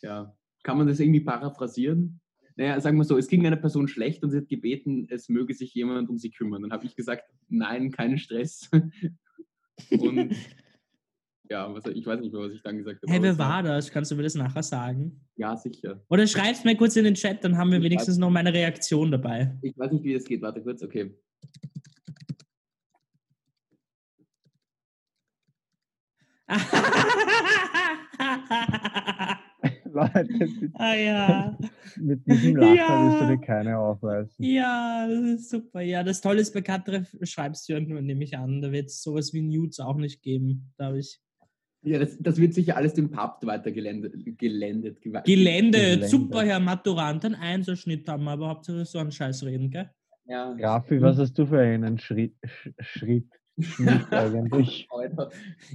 Ja. 0.00 0.32
Kann 0.62 0.78
man 0.78 0.86
das 0.86 1.00
irgendwie 1.00 1.20
paraphrasieren? 1.20 2.20
Naja, 2.60 2.78
sagen 2.78 2.98
wir 2.98 3.04
so, 3.04 3.16
es 3.16 3.26
ging 3.26 3.46
einer 3.46 3.56
Person 3.56 3.88
schlecht 3.88 4.22
und 4.22 4.32
sie 4.32 4.36
hat 4.36 4.48
gebeten, 4.48 5.06
es 5.08 5.30
möge 5.30 5.54
sich 5.54 5.72
jemand 5.72 6.10
um 6.10 6.18
sie 6.18 6.30
kümmern. 6.30 6.60
Dann 6.60 6.72
habe 6.72 6.84
ich 6.84 6.94
gesagt, 6.94 7.24
nein, 7.48 7.90
keinen 7.90 8.18
Stress. 8.18 8.68
und 9.90 10.36
ja, 11.48 11.72
was, 11.72 11.86
ich 11.86 12.04
weiß 12.04 12.20
nicht 12.20 12.34
mehr, 12.34 12.42
was 12.42 12.52
ich 12.52 12.60
dann 12.62 12.76
gesagt 12.76 13.00
habe. 13.00 13.10
Hey, 13.10 13.22
wer 13.22 13.38
war 13.38 13.62
das? 13.62 13.90
Kannst 13.90 14.10
du 14.10 14.14
mir 14.14 14.24
das 14.24 14.34
nachher 14.34 14.62
sagen? 14.62 15.22
Ja, 15.36 15.56
sicher. 15.56 16.04
Oder 16.10 16.26
schreib's 16.26 16.62
mir 16.62 16.76
kurz 16.76 16.96
in 16.96 17.04
den 17.04 17.14
Chat, 17.14 17.42
dann 17.42 17.56
haben 17.56 17.70
wir 17.70 17.78
Ich 17.78 17.84
wenigstens 17.84 18.18
weiß- 18.18 18.20
noch 18.20 18.28
meine 18.28 18.52
Reaktion 18.52 19.10
dabei. 19.10 19.56
Ich 19.62 19.78
weiß 19.78 19.92
nicht, 19.92 20.04
wie 20.04 20.12
das 20.12 20.24
geht. 20.24 20.42
Warte 20.42 20.60
kurz, 20.62 20.82
okay. 20.82 21.14
Leute, 29.92 30.48
ah 30.74 30.94
ja. 30.94 31.58
mit 31.96 32.26
diesem 32.26 32.56
Lacher 32.56 32.74
Ja. 32.74 33.06
wirst 33.10 33.22
du 33.22 33.26
dir 33.36 33.40
keine 33.40 33.78
aufreißen. 33.78 34.44
Ja, 34.44 35.06
das 35.08 35.22
ist 35.24 35.50
super. 35.50 35.80
Ja, 35.80 36.02
das 36.02 36.20
Tolle 36.20 36.40
ist, 36.40 36.54
bei 36.54 36.62
Katreff 36.62 37.14
schreibst 37.22 37.68
du 37.68 37.72
irgendwann, 37.74 38.06
nehme 38.06 38.24
ich 38.24 38.36
an. 38.36 38.62
Da 38.62 38.70
wird 38.72 38.86
es 38.86 39.02
sowas 39.02 39.32
wie 39.34 39.42
Nudes 39.42 39.80
auch 39.80 39.96
nicht 39.96 40.22
geben, 40.22 40.72
glaube 40.78 41.00
ich. 41.00 41.18
Ja, 41.82 41.98
das, 41.98 42.16
das 42.20 42.36
wird 42.38 42.54
sicher 42.54 42.76
alles 42.76 42.94
dem 42.94 43.10
Papt 43.10 43.44
weitergelendet. 43.46 44.12
Gelendet, 44.38 45.00
Gelände, 45.00 45.24
Gelände. 45.78 46.06
super, 46.08 46.42
Herr 46.44 46.60
Maturant. 46.60 47.24
Ein 47.24 47.34
Einserschnitt 47.34 48.06
haben 48.08 48.24
wir, 48.24 48.32
aber 48.32 48.48
Hauptsache 48.48 48.84
so 48.84 48.98
einen 48.98 49.10
Scheiß 49.12 49.44
reden, 49.44 49.70
gell? 49.70 49.90
Ja. 50.26 50.52
Raffi, 50.60 51.00
was 51.00 51.18
hast 51.18 51.32
du 51.38 51.46
für 51.46 51.58
einen 51.60 51.98
Schritt, 51.98 52.34
Sch- 52.44 52.72
Schritt 52.80 53.28
Schnitt 53.62 54.12
eigentlich? 54.12 54.88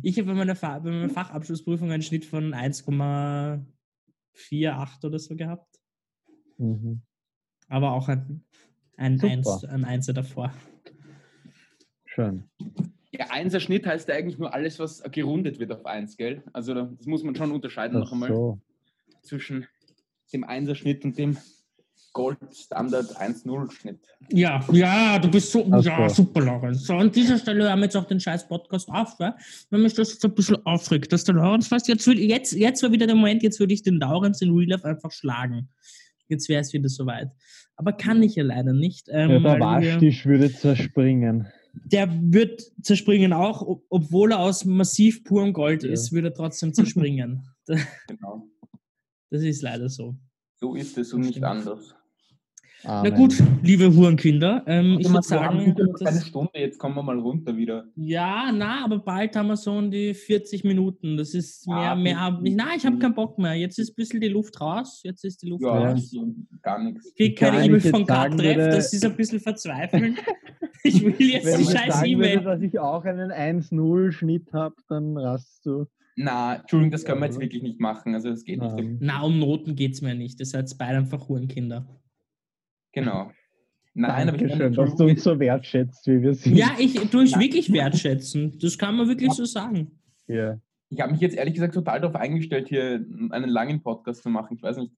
Ich 0.04 0.18
habe 0.18 0.28
bei 0.28 0.34
meiner, 0.34 0.56
Fa 0.56 0.80
bei 0.80 0.92
meiner 0.92 1.10
Fachabschlussprüfung 1.10 1.92
einen 1.92 2.02
Schnitt 2.04 2.26
von 2.26 2.54
1,48 2.54 5.06
oder 5.06 5.20
so 5.20 5.36
gehabt. 5.36 5.80
Mhm. 6.58 7.02
Aber 7.68 7.92
auch 7.94 8.08
ein, 8.10 8.44
ein. 8.98 9.20
Eins, 9.22 9.64
ein 9.66 9.86
Einser 9.86 10.14
davor. 10.14 10.54
Schön. 12.06 12.44
Ja, 13.12 13.28
einser 13.30 13.60
Schnitt 13.60 13.86
heißt 13.86 14.08
ja 14.10 14.16
eigentlich 14.16 14.38
nur 14.38 14.54
alles, 14.54 14.80
was 14.80 15.02
gerundet 15.12 15.60
wird 15.60 15.72
auf 15.72 15.86
1, 15.86 16.18
gell? 16.18 16.44
Also 16.54 16.74
da- 16.74 16.90
das 16.98 17.06
muss 17.08 17.24
man 17.24 17.36
schon 17.36 17.52
unterscheiden 17.52 18.00
noch 18.00 18.10
Ach 18.10 18.14
einmal 18.14 18.30
so. 18.30 18.60
zwischen 19.22 19.68
dem 20.34 20.44
Einserschnitt 20.44 21.06
und 21.06 21.18
dem 21.18 21.38
Gold 22.16 22.38
Standard 22.54 23.12
1-0-Schnitt. 23.20 24.00
Ja, 24.32 24.66
ja, 24.72 25.20
du 25.20 25.30
bist 25.30 25.52
so, 25.52 25.60
ja, 25.82 26.10
super, 26.10 26.40
Lorenz. 26.42 26.86
So, 26.86 26.94
an 26.96 27.12
dieser 27.12 27.38
Stelle 27.38 27.66
hören 27.66 27.78
wir 27.80 27.84
jetzt 27.86 27.98
auch 27.98 28.06
den 28.08 28.22
scheiß 28.22 28.48
Podcast 28.48 28.88
auf, 28.90 29.20
weil 29.20 29.36
wenn 29.70 29.82
mich 29.82 29.94
das 29.96 30.14
jetzt 30.14 30.24
ein 30.24 30.34
bisschen 30.34 30.66
aufregt, 30.66 31.12
dass 31.12 31.26
der 31.26 31.36
Lorenz 31.36 31.68
fast, 31.68 31.90
jetzt, 31.90 32.08
will, 32.08 32.18
jetzt, 32.18 32.54
jetzt 32.54 32.82
war 32.84 32.92
wieder 32.94 33.06
der 33.06 33.16
Moment, 33.18 33.44
jetzt 33.44 33.60
würde 33.60 33.74
ich 33.74 33.84
den 33.84 33.96
Lorenz 33.96 34.42
in 34.42 34.50
Real 34.56 34.70
Life 34.70 34.88
einfach 34.88 35.12
schlagen. 35.12 35.68
Jetzt 36.30 36.48
wäre 36.48 36.62
es 36.62 36.72
wieder 36.72 36.88
soweit. 36.88 37.32
Aber 37.76 37.92
kann 37.92 38.24
ich 38.24 38.36
ja 38.36 38.44
leider 38.46 38.72
nicht. 38.72 39.08
Ähm, 39.12 39.32
Ja, 39.32 39.40
der 39.40 39.60
Waschtisch 39.60 40.26
würde 40.26 40.50
zerspringen. 40.54 41.48
der 41.74 42.08
wird 42.32 42.64
zerspringen 42.82 43.34
auch, 43.34 43.62
ob- 43.62 43.84
obwohl 43.90 44.32
er 44.32 44.40
aus 44.40 44.64
massiv 44.64 45.26
purem 45.26 45.52
Gold 45.52 45.84
Ja. 45.84 45.92
ist, 45.92 46.14
würde 46.14 46.30
er 46.30 46.34
trotzdem 46.34 46.74
zerspringen. 46.74 47.46
das 47.68 47.82
Genau. 48.08 48.48
ist 49.32 49.62
leider 49.62 49.90
so. 49.90 50.16
So 50.62 50.76
ist 50.76 50.98
es 50.98 51.12
und 51.14 51.20
nicht 51.22 51.32
Stimmt. 51.40 51.46
Anders. 52.88 53.12
Na 53.12 53.16
Amen. 53.16 53.30
gut, 53.30 53.44
liebe 53.64 53.94
Hurenkinder, 53.96 54.64
ähm, 54.68 54.98
ich 55.00 55.10
würde 55.10 55.22
sagen, 55.28 55.60
eine 55.60 55.76
das, 56.00 56.28
Stunde, 56.28 56.52
jetzt 56.56 56.78
kommen 56.80 56.96
wir 56.96 57.04
mal 57.04 57.20
runter 57.20 57.56
wieder. 57.58 57.86
ja, 57.96 58.52
na, 58.54 58.86
aber 58.86 59.00
bald 59.00 59.36
haben 59.36 59.48
wir 59.48 59.58
so 59.58 59.72
um 59.74 59.90
die 59.92 60.14
40 60.14 60.64
Minuten. 60.64 61.18
Das 61.18 61.34
ist 61.34 61.68
mehr, 61.68 61.78
Ah, 61.92 61.96
mehr, 61.96 62.40
nein, 62.42 62.78
ich 62.78 62.86
habe 62.86 62.98
keinen 63.00 63.16
Bock 63.16 63.38
mehr. 63.38 63.54
Jetzt 63.56 63.80
ist 63.80 63.90
ein 63.92 63.96
bisschen 63.96 64.22
die 64.22 64.28
Luft 64.30 64.60
raus. 64.62 65.02
Jetzt 65.04 65.24
ist 65.26 65.42
die 65.42 65.50
Luft 65.50 65.64
Ja, 65.64 65.70
raus. 65.78 65.96
nicht 65.96 66.10
so, 66.10 66.34
gar 66.62 66.82
nichts. 66.84 67.08
Ich 67.16 67.36
kriege 67.36 67.42
Wenn 67.42 67.52
keine 67.52 67.62
ich 67.64 67.68
E-Mail 67.68 67.82
von 67.92 68.06
Katreff, 68.06 68.58
das 68.58 68.94
ist 68.94 69.06
ein 69.06 69.16
bisschen 69.16 69.40
verzweifeln. 69.40 70.18
ich 70.84 71.04
will 71.04 71.16
jetzt 71.20 71.46
Wenn 71.46 71.58
die 71.58 71.64
ich 71.64 71.70
scheiß 71.72 72.04
E-Mail. 72.06 72.42
dass 72.42 72.62
ich 72.62 72.80
auch 72.80 73.04
einen 73.06 73.32
1-0-Schnitt 73.32 74.54
habe, 74.54 74.76
dann 74.90 75.18
rast 75.18 75.66
du. 75.66 75.86
Na, 76.18 76.56
Entschuldigung, 76.56 76.92
das 76.92 77.04
können 77.04 77.20
wir 77.20 77.26
jetzt 77.26 77.42
wirklich 77.42 77.62
nicht 77.62 77.80
machen. 77.82 78.14
Also 78.14 78.30
das 78.30 78.46
geht 78.46 78.62
nicht. 78.62 78.74
Nein. 78.76 78.98
Na, 79.02 79.22
um 79.24 79.38
Noten 79.38 79.76
geht 79.76 79.94
es 79.96 80.02
mir 80.02 80.16
nicht. 80.16 80.40
Ihr 80.40 80.46
seid 80.46 80.74
beide 80.78 80.98
einfach 81.00 81.28
Hurenkinder. 81.28 81.86
Genau. 82.96 83.32
Nein, 83.94 84.28
aber 84.28 84.42
ich 84.42 84.50
meine, 84.50 84.72
dass 84.72 84.96
du 84.96 85.06
uns 85.06 85.24
so 85.24 85.40
wertschätzt, 85.40 86.06
wie 86.08 86.22
wir 86.22 86.34
sind. 86.34 86.56
Ja, 86.58 86.76
ich 86.80 86.96
tue 87.10 87.24
es 87.24 87.38
wirklich 87.40 87.72
wertschätzen. 87.72 88.58
Das 88.60 88.78
kann 88.78 88.96
man 88.96 89.08
wirklich 89.08 89.32
so 89.34 89.46
sagen. 89.46 90.00
Ja. 90.28 90.60
ich 90.90 91.00
habe 91.00 91.12
mich 91.12 91.22
jetzt 91.22 91.36
ehrlich 91.38 91.54
gesagt 91.54 91.76
total 91.76 92.02
darauf 92.02 92.16
eingestellt, 92.16 92.68
hier 92.68 93.06
einen 93.30 93.50
langen 93.50 93.82
Podcast 93.84 94.24
zu 94.24 94.30
machen. 94.30 94.56
Ich 94.58 94.64
weiß 94.64 94.78
nicht, 94.78 94.92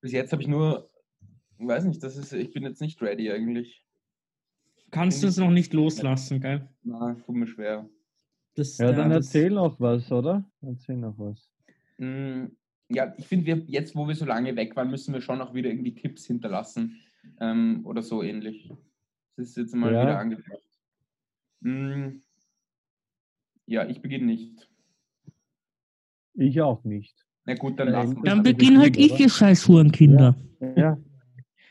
bis 0.00 0.12
jetzt 0.12 0.32
habe 0.32 0.40
ich 0.42 0.48
nur, 0.48 0.88
ich 1.58 1.66
weiß 1.66 1.84
nicht, 1.84 2.02
das 2.02 2.16
ist, 2.16 2.32
ich 2.32 2.52
bin 2.52 2.62
jetzt 2.62 2.80
nicht 2.80 3.02
ready 3.02 3.30
eigentlich. 3.30 3.84
Kannst 4.90 5.22
du 5.22 5.26
es 5.26 5.36
noch 5.36 5.50
nicht 5.50 5.72
loslassen, 5.74 6.40
gell? 6.40 6.68
Na, 6.82 7.14
tut 7.26 7.34
mir 7.34 7.46
schwer. 7.46 7.88
Das, 8.54 8.78
ja, 8.78 8.92
dann 8.92 9.10
das- 9.10 9.26
erzähl 9.26 9.50
noch 9.50 9.80
was, 9.80 10.10
oder? 10.12 10.44
Erzähl 10.62 10.96
noch 10.96 11.18
was. 11.18 11.50
Mm, 11.98 12.46
Ja, 12.90 13.12
ich 13.18 13.26
finde, 13.26 13.46
wir 13.46 13.56
jetzt, 13.66 13.96
wo 13.96 14.06
wir 14.06 14.14
so 14.14 14.24
lange 14.24 14.54
weg 14.56 14.76
waren, 14.76 14.90
müssen 14.90 15.12
wir 15.12 15.20
schon 15.20 15.40
auch 15.40 15.52
wieder 15.54 15.68
irgendwie 15.70 15.94
Tipps 15.94 16.26
hinterlassen 16.26 17.00
ähm, 17.40 17.80
oder 17.84 18.02
so 18.02 18.22
ähnlich. 18.22 18.70
Das 19.36 19.48
ist 19.50 19.56
jetzt 19.56 19.74
mal 19.74 19.92
Ja. 19.92 20.02
wieder 20.02 20.18
angebracht. 20.18 20.60
Mm, 21.60 22.20
Ja, 23.66 23.88
ich 23.88 24.02
beginne 24.02 24.26
nicht. 24.26 24.68
Ich 26.34 26.60
auch 26.60 26.84
nicht. 26.84 27.24
Na 27.46 27.54
gut, 27.54 27.78
dann 27.78 27.88
Ja, 27.88 28.02
lassen 28.02 28.16
wir 28.16 28.22
Dann 28.24 28.42
Das 28.44 28.52
beginn 28.52 28.74
ist 28.74 28.80
halt 28.80 28.96
ich, 28.96 29.12
oder? 29.12 29.20
ihr 29.20 29.28
scheiß 29.30 29.68
Hurenkinder. 29.68 30.36
Ja. 30.76 30.98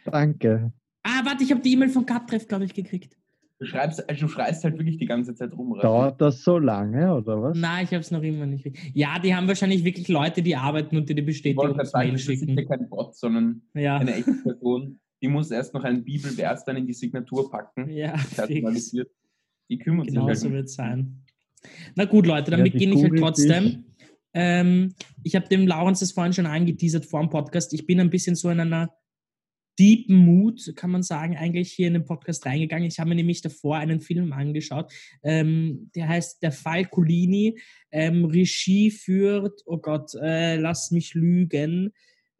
Danke. 0.06 0.72
Ah, 1.04 1.22
warte, 1.26 1.44
ich 1.44 1.52
habe 1.52 1.62
die 1.62 1.74
E-Mail 1.74 1.90
von 1.90 2.06
Katreff, 2.06 2.48
glaube 2.48 2.66
ich, 2.66 2.74
gekriegt. 2.74 3.18
Du, 3.60 3.66
schreibst, 3.66 4.08
also 4.10 4.26
du 4.26 4.28
schreist 4.32 4.64
halt 4.64 4.78
wirklich 4.78 4.98
die 4.98 5.06
ganze 5.06 5.36
Zeit 5.36 5.54
rum. 5.54 5.74
Raffi. 5.74 5.84
Dauert 5.84 6.20
das 6.22 6.44
so 6.44 6.58
lange, 6.58 7.14
oder 7.16 7.42
was? 7.42 7.58
Nein, 7.58 7.86
ich 7.86 7.92
habe 7.92 8.02
es 8.02 8.12
noch 8.12 8.22
immer 8.24 8.46
nicht. 8.46 8.68
Ja, 8.94 9.20
die 9.20 9.34
haben 9.36 9.48
wahrscheinlich 9.48 9.84
wirklich 9.84 10.08
Leute, 10.08 10.42
die 10.42 10.56
arbeiten 10.56 10.98
und 10.98 11.08
die 11.10 11.14
gerade 11.16 11.24
sagen, 11.24 11.26
Bestätigungsmail 11.28 12.12
das 12.12 12.22
ist 12.28 12.40
schicken. 12.40 12.68
kein 12.68 12.90
Bot, 12.90 13.16
sondern 13.16 13.62
Ja, 13.74 13.98
eine 13.98 14.16
echte 14.16 14.34
Person. 14.44 15.00
Die 15.24 15.30
muss 15.30 15.50
erst 15.52 15.74
noch 15.74 15.84
einen 15.86 16.04
Bibelvers 16.04 16.66
dann 16.66 16.76
in 16.76 16.86
die 16.86 16.94
Signatur 16.94 17.50
packen. 17.50 17.90
ja. 17.90 18.14
Personalisiert. 18.36 19.10
Die 19.70 19.78
kümmert 19.78 20.08
Genau 20.08 20.28
sich 20.28 20.40
so 20.40 20.46
halt. 20.46 20.54
wird 20.54 20.66
es 20.66 20.76
sein. 20.76 21.24
Na 21.96 22.04
gut, 22.04 22.28
Leute, 22.28 22.52
dann 22.52 22.66
Ja, 22.66 22.72
beginne 22.72 22.96
ich 22.96 23.04
halt 23.04 23.18
trotzdem. 23.18 23.86
Ähm, 24.34 24.94
ich 25.24 25.36
habe 25.36 25.48
dem 25.48 25.66
Laurens 25.66 26.02
das 26.02 26.12
vorhin 26.12 26.34
schon 26.34 26.46
angeteasert 26.46 27.06
vor 27.06 27.22
dem 27.22 27.30
Podcast. 27.30 27.74
Ich 27.74 27.86
bin 27.86 28.02
ein 28.02 28.10
bisschen 28.10 28.36
so 28.36 28.50
in 28.50 28.60
einer 28.60 28.94
deepen 29.80 30.18
Mood, 30.18 30.74
kann 30.76 30.92
man 30.92 31.04
sagen, 31.04 31.38
eigentlich 31.38 31.72
hier 31.72 31.88
in 31.88 31.94
den 31.94 32.06
Podcast 32.06 32.46
reingegangen. 32.46 32.88
Ich 32.88 33.00
habe 33.00 33.10
mir 33.10 33.16
nämlich 33.16 33.42
davor 33.42 33.78
einen 33.78 34.02
Film 34.02 34.34
angeschaut, 34.34 34.92
ähm, 35.24 35.90
der 35.96 36.10
heißt 36.10 36.44
Der 36.44 36.52
Fall 36.52 36.86
Colini. 36.86 37.58
Ähm, 37.92 38.26
Regie 38.26 38.92
führt, 38.92 39.62
oh 39.66 39.78
Gott, 39.78 40.12
äh, 40.22 40.58
lass 40.58 40.92
mich 40.92 41.14
lügen, 41.14 41.94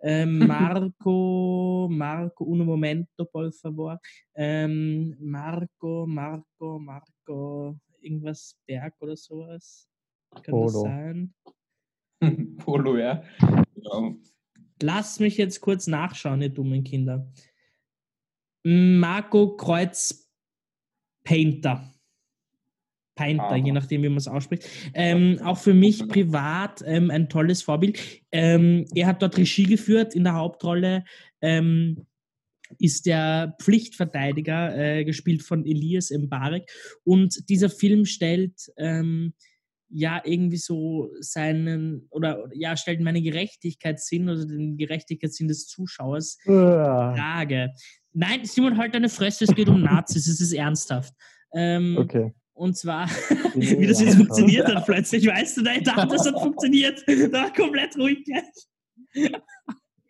ähm, 0.04 0.40
Marco, 0.48 1.88
Marco, 1.90 2.44
uno 2.44 2.66
momento, 2.66 3.26
por 3.26 3.52
favor. 3.54 4.00
Ähm, 4.36 5.16
Marco, 5.20 6.06
Marco, 6.06 6.80
Marco, 6.80 7.80
irgendwas 8.00 8.60
Berg 8.68 8.94
oder 9.00 9.16
sowas. 9.16 9.88
Kann 10.30 10.44
das 10.44 10.74
Polo. 10.74 10.82
sein? 10.82 11.34
Polo, 12.58 12.98
ja. 12.98 13.24
Genau. 13.76 14.16
Lass 14.82 15.20
mich 15.20 15.38
jetzt 15.38 15.62
kurz 15.62 15.88
nachschauen, 15.88 16.42
ihr 16.42 16.50
dummen 16.50 16.84
Kinder. 16.84 17.32
Marco 18.66 19.56
Kreuz 19.56 20.30
Painter. 21.24 21.93
Painter, 23.16 23.44
Aha. 23.46 23.56
je 23.56 23.72
nachdem, 23.72 24.04
wie 24.04 24.10
man 24.10 24.18
es 24.18 24.28
ausspricht. 24.28 24.68
Ähm, 24.94 25.40
auch 25.44 25.58
für 25.58 25.74
mich 25.74 26.08
privat 26.08 26.84
ähm, 26.86 27.12
ein 27.12 27.30
tolles 27.30 27.62
Vorbild. 27.62 28.00
Ähm, 28.32 28.86
er 28.96 29.08
hat 29.08 29.22
dort 29.22 29.38
Regie 29.38 29.66
geführt. 29.66 30.16
In 30.16 30.24
der 30.24 30.34
Hauptrolle 30.34 31.04
ähm, 31.42 32.06
ist 32.80 33.06
der 33.06 33.56
Pflichtverteidiger, 33.62 34.76
äh, 34.78 35.06
gespielt 35.06 35.44
von 35.44 35.66
Elias 35.66 36.12
Mbarek. 36.12 36.72
Und 37.04 37.50
dieser 37.50 37.70
Film 37.70 38.06
stellt 38.06 38.72
ähm, 38.78 39.34
ja 39.90 40.22
irgendwie 40.26 40.58
so 40.58 41.12
seinen, 41.20 42.08
oder 42.10 42.50
ja, 42.54 42.76
stellt 42.76 43.00
meine 43.02 43.22
Gerechtigkeitssinn 43.22 44.28
oder 44.28 44.46
den 44.46 44.76
Gerechtigkeitssinn 44.78 45.48
des 45.48 45.68
Zuschauers 45.68 46.40
Ah, 46.48 47.14
Frage. 47.16 47.74
Nein, 48.12 48.40
Simon, 48.44 48.78
halt 48.78 48.96
deine 48.96 49.10
Fresse, 49.10 49.44
es 49.46 49.54
geht 49.56 49.70
um 49.70 49.82
Nazis, 49.82 50.28
es 50.28 50.42
ist 50.42 50.54
ernsthaft. 50.54 51.14
Ähm, 51.54 51.96
Okay. 52.00 52.34
Und 52.54 52.78
zwar, 52.78 53.08
Nee, 53.56 53.80
wie 53.80 53.88
das 53.88 54.00
jetzt 54.00 54.14
ja. 54.14 54.18
funktioniert 54.18 54.68
hat 54.68 54.86
plötzlich, 54.86 55.26
weißt 55.26 55.58
du, 55.58 55.62
ich 55.62 55.84
dachte, 55.84 56.08
das 56.08 56.26
hat 56.26 56.40
funktioniert. 56.40 57.04
Da 57.08 57.32
war 57.32 57.54
komplett 57.54 57.98
ruhig 57.98 58.24
gleich. 58.24 59.32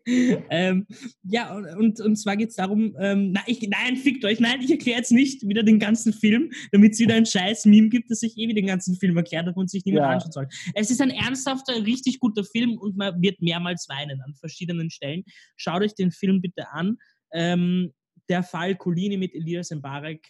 ähm, 0.49 0.85
ja, 1.23 1.55
und, 1.55 2.01
und, 2.01 2.15
zwar 2.17 2.35
geht 2.35 2.49
es 2.49 2.55
darum, 2.55 2.95
ähm, 2.99 3.31
nein, 3.31 3.43
ich, 3.47 3.61
nein, 3.69 3.95
fickt 3.95 4.25
euch, 4.25 4.39
nein, 4.39 4.61
ich 4.61 4.69
erkläre 4.69 4.97
jetzt 4.97 5.11
nicht 5.11 5.47
wieder 5.47 5.63
den 5.63 5.79
ganzen 5.79 6.11
Film, 6.11 6.51
damit 6.71 6.93
es 6.93 6.99
wieder 6.99 7.15
ein 7.15 7.25
scheiß 7.25 7.65
Meme 7.65 7.89
gibt, 7.89 8.11
dass 8.11 8.21
ich 8.21 8.37
eh 8.37 8.47
wieder 8.47 8.55
den 8.55 8.67
ganzen 8.67 8.97
Film 8.97 9.15
erklärt 9.15 9.47
habe 9.47 9.57
und 9.57 9.69
sich 9.69 9.85
niemand 9.85 10.03
Ja. 10.03 10.09
anschauen 10.09 10.31
soll. 10.31 10.47
Es 10.75 10.91
ist 10.91 11.01
ein 11.01 11.09
ernsthafter, 11.09 11.85
richtig 11.85 12.19
guter 12.19 12.43
Film 12.43 12.77
und 12.77 12.97
man 12.97 13.21
wird 13.21 13.41
mehrmals 13.41 13.87
weinen 13.87 14.21
an 14.21 14.35
verschiedenen 14.35 14.89
Stellen. 14.89 15.23
Schaut 15.55 15.81
euch 15.81 15.95
den 15.95 16.11
Film 16.11 16.41
bitte 16.41 16.69
an. 16.71 16.97
Ähm, 17.31 17.93
der 18.29 18.43
Fall 18.43 18.75
Colini 18.75 19.17
mit 19.17 19.33
Elias 19.33 19.71
Mbarek 19.71 20.29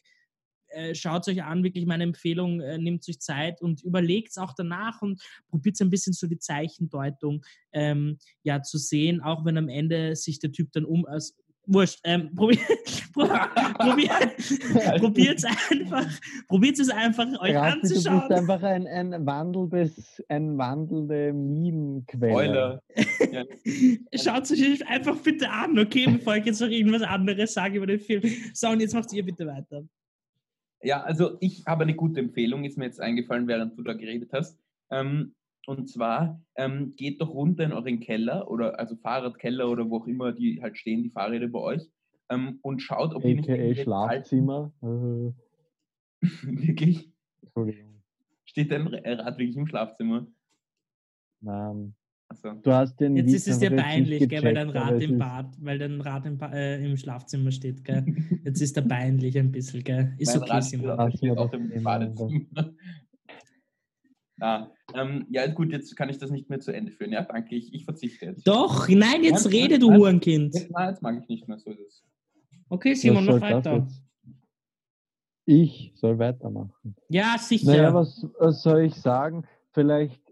äh, 0.74 0.96
schaut 0.96 1.28
euch 1.28 1.44
an, 1.44 1.64
wirklich 1.64 1.86
meine 1.86 2.04
Empfehlung, 2.04 2.62
äh, 2.62 2.78
nehmt 2.78 3.08
euch 3.08 3.20
Zeit 3.20 3.62
und 3.62 3.84
überlegt 3.84 4.30
es 4.32 4.38
auch 4.38 4.54
danach 4.54 5.02
und 5.02 5.22
probiert 5.50 5.80
ein 5.82 5.90
bisschen 5.90 6.14
so 6.14 6.28
die 6.28 6.40
Zeichendeutung 6.40 7.44
ähm, 7.72 8.18
ja, 8.44 8.62
zu 8.62 8.78
sehen, 8.78 9.22
auch 9.22 9.46
wenn 9.46 9.58
am 9.58 9.70
Ende 9.70 10.16
sich 10.16 10.40
der 10.40 10.52
Typ 10.52 10.72
dann 10.72 10.86
um, 10.86 11.06
als, 11.06 11.36
wurscht. 11.66 12.00
Ähm, 12.04 12.32
probier, 12.36 12.60
probier, 13.14 14.10
probiert 15.00 15.40
es 15.40 15.46
einfach, 15.46 16.06
probiert 16.48 16.80
es 16.80 16.90
einfach 16.90 17.28
euch 17.42 17.56
Raffi, 17.56 17.80
anzuschauen. 17.80 18.22
Du 18.22 18.28
bist 18.28 18.40
einfach 18.40 18.64
ein, 18.64 18.88
ein, 18.88 19.26
wandelndes, 19.26 20.22
ein 20.28 20.58
wandelnde 20.58 21.34
Meme-Quelle. 21.34 22.82
Ja. 23.32 23.44
Schaut 24.20 24.52
euch 24.52 24.88
einfach 24.88 25.18
bitte 25.18 25.50
an, 25.50 25.78
okay, 25.80 26.08
bevor 26.08 26.36
ich 26.36 26.46
jetzt 26.46 26.62
noch 26.62 26.70
irgendwas 26.70 27.04
anderes 27.04 27.54
sage 27.54 27.78
über 27.78 27.88
den 27.88 28.00
Film. 28.00 28.24
So, 28.54 28.70
und 28.70 28.82
jetzt 28.82 28.94
macht 28.94 29.12
ihr 29.14 29.24
bitte 29.24 29.46
weiter. 29.48 29.84
Ja, 30.84 31.02
also 31.02 31.38
ich 31.40 31.66
habe 31.66 31.84
eine 31.84 31.96
gute 31.96 32.20
Empfehlung, 32.20 32.64
ist 32.66 32.78
mir 32.78 32.86
jetzt 32.86 33.00
eingefallen, 33.00 33.48
während 33.48 33.78
du 33.78 33.84
da 33.84 33.94
geredet 33.94 34.32
hast. 34.34 34.60
Ähm, 34.92 35.34
und 35.66 35.90
zwar 35.90 36.42
ähm, 36.56 36.94
geht 36.98 37.22
doch 37.22 37.30
runter 37.30 37.64
in 37.64 37.72
euren 37.72 38.02
Keller 38.02 38.52
oder 38.52 38.80
also 38.80 38.96
Fahrradkeller 38.98 39.70
oder 39.70 39.90
wo 39.90 39.98
auch 39.98 40.08
immer 40.08 40.34
die 40.34 40.62
halt 40.62 40.78
stehen, 40.78 41.04
die 41.04 41.10
Fahrräder 41.10 41.48
bei 41.48 41.60
euch, 41.60 41.90
ähm, 42.30 42.60
und 42.62 42.82
schaut, 42.82 43.14
ob 43.16 43.24
ihr 43.24 43.36
nicht 43.36 43.48
irgendwelche 43.48 43.84
Schlafzimmer. 43.84 44.74
Alten- 44.82 45.36
wirklich 46.22 47.10
Entschuldigung. 47.42 48.02
steht 48.46 48.72
dein 48.72 48.88
Rad 48.88 49.38
wirklich 49.38 49.58
im 49.58 49.68
Schlafzimmer. 49.68 50.28
Nein. 51.42 51.96
Also, 52.34 52.60
Du 52.62 52.74
hast 52.74 53.00
den 53.00 53.16
Jetzt 53.16 53.34
ist 53.34 53.48
es 53.48 53.60
dir 53.60 53.76
peinlich, 53.76 54.28
gell, 54.28 54.44
weil 54.44 54.54
dein 54.54 54.68
gecheckt, 54.68 54.86
Rad 54.86 55.02
im 55.02 55.18
Bad, 55.18 55.56
weil 55.62 55.78
dein 55.78 56.02
Rad 56.02 56.26
im, 56.26 56.38
ba 56.38 56.52
äh, 56.52 56.84
im 56.84 56.98
Schlafzimmer 56.98 57.52
steht, 57.52 57.84
gell. 57.84 58.06
Jetzt 58.44 58.62
ist 58.62 58.76
er 58.76 58.84
peinlich 58.84 59.38
ein 59.38 59.52
bisschen, 59.52 59.84
gell. 59.84 60.14
Ist 60.18 60.34
mein 60.36 60.44
okay, 60.44 60.52
Rad 60.52 60.64
Simon. 60.64 60.88
Lass 60.88 61.14
steht 61.14 61.30
im 61.54 61.70
Thema, 61.70 61.84
Badezimmer. 61.84 62.46
Ah, 64.42 64.68
ähm, 64.94 65.26
ja, 65.30 65.48
gut, 65.48 65.72
jetzt 65.72 65.96
kann 65.96 66.10
ich 66.10 66.18
das 66.18 66.30
nicht 66.30 66.50
mehr 66.50 66.60
zu 66.60 66.74
Ende 66.74 66.92
führen. 66.92 67.14
Ja, 67.14 67.22
danke, 67.22 67.56
ich, 67.56 67.74
ich 67.74 67.86
verzichte 67.86 68.26
jetzt. 68.26 68.46
Doch, 68.46 68.90
nein, 68.90 69.24
jetzt 69.24 69.46
Nein, 69.46 69.54
rede, 69.54 69.74
nein, 69.76 69.80
du 69.80 69.90
nein. 69.90 70.00
Hurenkind. 70.00 70.56
Jetzt, 70.56 70.72
nein, 70.72 70.90
jetzt 70.90 71.02
mag 71.02 71.22
ich 71.22 71.30
nicht 71.30 71.48
mehr, 71.48 71.60
so 71.60 71.70
ist 71.70 71.80
es. 71.80 72.04
Okay, 72.68 72.94
Simon, 72.94 73.26
mach 73.26 73.40
das 73.40 73.42
weiter. 73.42 73.88
Ich 75.46 75.94
soll 75.96 76.18
weitermachen. 76.20 76.96
Ja, 77.08 77.36
sicher. 77.38 77.68
Naja, 77.68 77.94
was, 77.94 78.28
was 78.40 78.64
soll 78.64 78.82
ich 78.82 78.96
sagen? 78.96 79.46
Vielleicht 79.72 80.23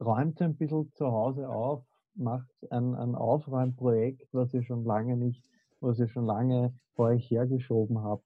räumt 0.00 0.40
ein 0.42 0.56
bisschen 0.56 0.92
zu 0.94 1.06
Hause 1.06 1.48
auf, 1.48 1.84
macht 2.14 2.48
ein, 2.70 2.94
ein 2.94 3.14
Aufräumprojekt, 3.14 4.28
was 4.32 4.52
ihr 4.54 4.62
schon 4.62 4.84
lange 4.84 5.16
nicht, 5.16 5.44
was 5.80 5.98
ihr 5.98 6.08
schon 6.08 6.26
lange 6.26 6.72
vor 6.94 7.08
euch 7.08 7.30
hergeschoben 7.30 8.02
habt. 8.02 8.24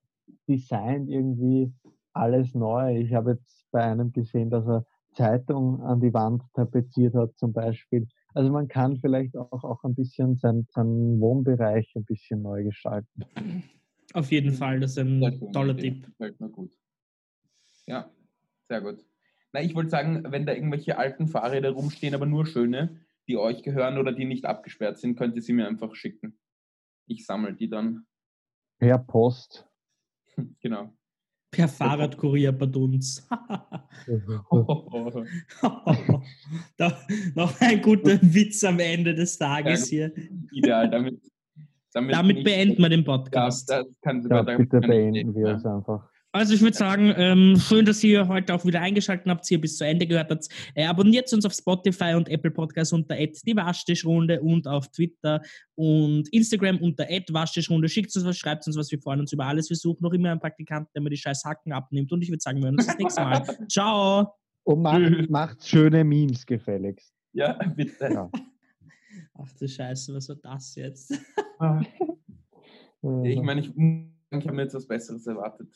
Designt 0.48 1.08
irgendwie 1.08 1.72
alles 2.12 2.54
neu. 2.54 2.96
Ich 2.98 3.12
habe 3.14 3.32
jetzt 3.32 3.66
bei 3.70 3.82
einem 3.82 4.12
gesehen, 4.12 4.50
dass 4.50 4.66
er 4.66 4.84
Zeitung 5.14 5.82
an 5.82 6.00
die 6.00 6.12
Wand 6.14 6.42
tapeziert 6.54 7.14
hat 7.14 7.36
zum 7.36 7.52
Beispiel. 7.52 8.08
Also 8.34 8.50
man 8.50 8.68
kann 8.68 8.96
vielleicht 8.96 9.36
auch, 9.36 9.64
auch 9.64 9.84
ein 9.84 9.94
bisschen 9.94 10.36
seinen, 10.36 10.66
seinen 10.70 11.20
Wohnbereich 11.20 11.92
ein 11.96 12.04
bisschen 12.04 12.42
neu 12.42 12.64
gestalten. 12.64 13.24
Auf 14.14 14.30
jeden 14.30 14.52
Fall, 14.52 14.80
das 14.80 14.92
ist 14.92 14.98
ein 14.98 15.20
toller 15.52 15.74
Idee. 15.74 15.90
Tipp. 15.90 16.06
Gefällt 16.06 16.40
mir 16.40 16.48
gut. 16.48 16.72
Ja, 17.86 18.10
sehr 18.68 18.80
gut. 18.80 19.04
Na, 19.52 19.60
ich 19.60 19.74
wollte 19.74 19.90
sagen, 19.90 20.24
wenn 20.30 20.46
da 20.46 20.54
irgendwelche 20.54 20.96
alten 20.98 21.28
Fahrräder 21.28 21.70
rumstehen, 21.70 22.14
aber 22.14 22.26
nur 22.26 22.46
schöne, 22.46 23.00
die 23.28 23.36
euch 23.36 23.62
gehören 23.62 23.98
oder 23.98 24.12
die 24.12 24.24
nicht 24.24 24.46
abgesperrt 24.46 24.98
sind, 24.98 25.16
könnt 25.16 25.36
ihr 25.36 25.42
sie 25.42 25.52
mir 25.52 25.68
einfach 25.68 25.94
schicken. 25.94 26.38
Ich 27.06 27.26
sammle 27.26 27.54
die 27.54 27.68
dann. 27.68 28.06
Per 28.78 28.98
Post. 28.98 29.68
Genau. 30.60 30.96
Per 31.50 31.68
Fahrradkurier 31.68 32.52
bei 32.52 32.64
uns. 32.64 33.28
da, 36.78 36.98
noch 37.34 37.60
ein 37.60 37.82
guter 37.82 38.18
Witz 38.22 38.64
am 38.64 38.78
Ende 38.78 39.14
des 39.14 39.36
Tages 39.36 39.88
hier. 39.88 40.10
Ideal. 40.50 40.88
Damit, 40.88 41.20
damit, 41.92 42.14
Damit 42.14 42.42
beenden 42.44 42.80
wir 42.80 42.88
den 42.88 43.00
Ja, 43.00 43.04
Podcast. 43.04 43.68
das 43.68 43.86
Ja, 44.02 44.42
damit 44.42 44.70
bitte 44.70 44.80
kann 44.80 44.84
ich 44.84 44.88
beenden 44.88 45.34
wir 45.34 45.48
es 45.48 45.66
einfach. 45.66 46.10
Also 46.34 46.54
ich 46.54 46.62
würde 46.62 46.76
sagen, 46.76 47.12
ähm, 47.18 47.56
schön, 47.58 47.84
dass 47.84 48.02
ihr 48.02 48.26
heute 48.26 48.54
auch 48.54 48.64
wieder 48.64 48.80
eingeschaltet 48.80 49.28
habt, 49.28 49.46
hier 49.46 49.60
bis 49.60 49.76
zu 49.76 49.84
Ende 49.84 50.06
gehört 50.06 50.30
habt. 50.30 50.48
Äh, 50.74 50.86
abonniert 50.86 51.30
uns 51.30 51.44
auf 51.44 51.52
Spotify 51.52 52.14
und 52.14 52.26
Apple 52.30 52.50
Podcasts 52.50 52.94
unter 52.94 53.14
die 53.16 53.54
Waschtischrunde 53.54 54.40
und 54.40 54.66
auf 54.66 54.88
Twitter 54.88 55.42
und 55.74 56.32
Instagram 56.32 56.78
unter 56.78 57.04
Waschtischrunde. 57.04 57.86
Schickt 57.86 58.16
uns 58.16 58.24
was, 58.24 58.38
schreibt 58.38 58.66
uns 58.66 58.78
was, 58.78 58.90
wir 58.90 58.98
freuen 58.98 59.20
uns 59.20 59.34
über 59.34 59.44
alles. 59.44 59.68
Wir 59.68 59.76
suchen 59.76 60.02
noch 60.02 60.14
immer 60.14 60.30
einen 60.30 60.40
Praktikanten, 60.40 60.90
der 60.94 61.02
mir 61.02 61.10
die 61.10 61.18
scheiß 61.18 61.44
Hacken 61.44 61.72
abnimmt 61.72 62.10
und 62.10 62.22
ich 62.22 62.30
würde 62.30 62.40
sagen, 62.40 62.60
wir 62.60 62.64
hören 62.64 62.76
uns 62.76 62.86
das 62.86 62.96
nächste 62.96 63.20
Mal. 63.20 63.42
Ciao! 63.70 64.32
Und 64.64 64.80
macht, 64.80 65.28
macht 65.28 65.68
schöne 65.68 66.02
Memes 66.02 66.46
gefälligst. 66.46 67.12
Ja, 67.34 67.58
bitte. 67.76 68.10
Ja. 68.10 68.30
Ach 69.34 69.52
du 69.58 69.68
Scheiße, 69.68 70.14
was 70.14 70.30
war 70.30 70.36
das 70.36 70.74
jetzt? 70.76 71.14
Ich 73.24 73.42
meine, 73.42 73.62
ich, 73.62 73.68
ich 73.68 74.46
habe 74.46 74.52
mir 74.52 74.62
jetzt 74.62 74.74
was 74.74 74.86
Besseres 74.86 75.26
erwartet. 75.26 75.68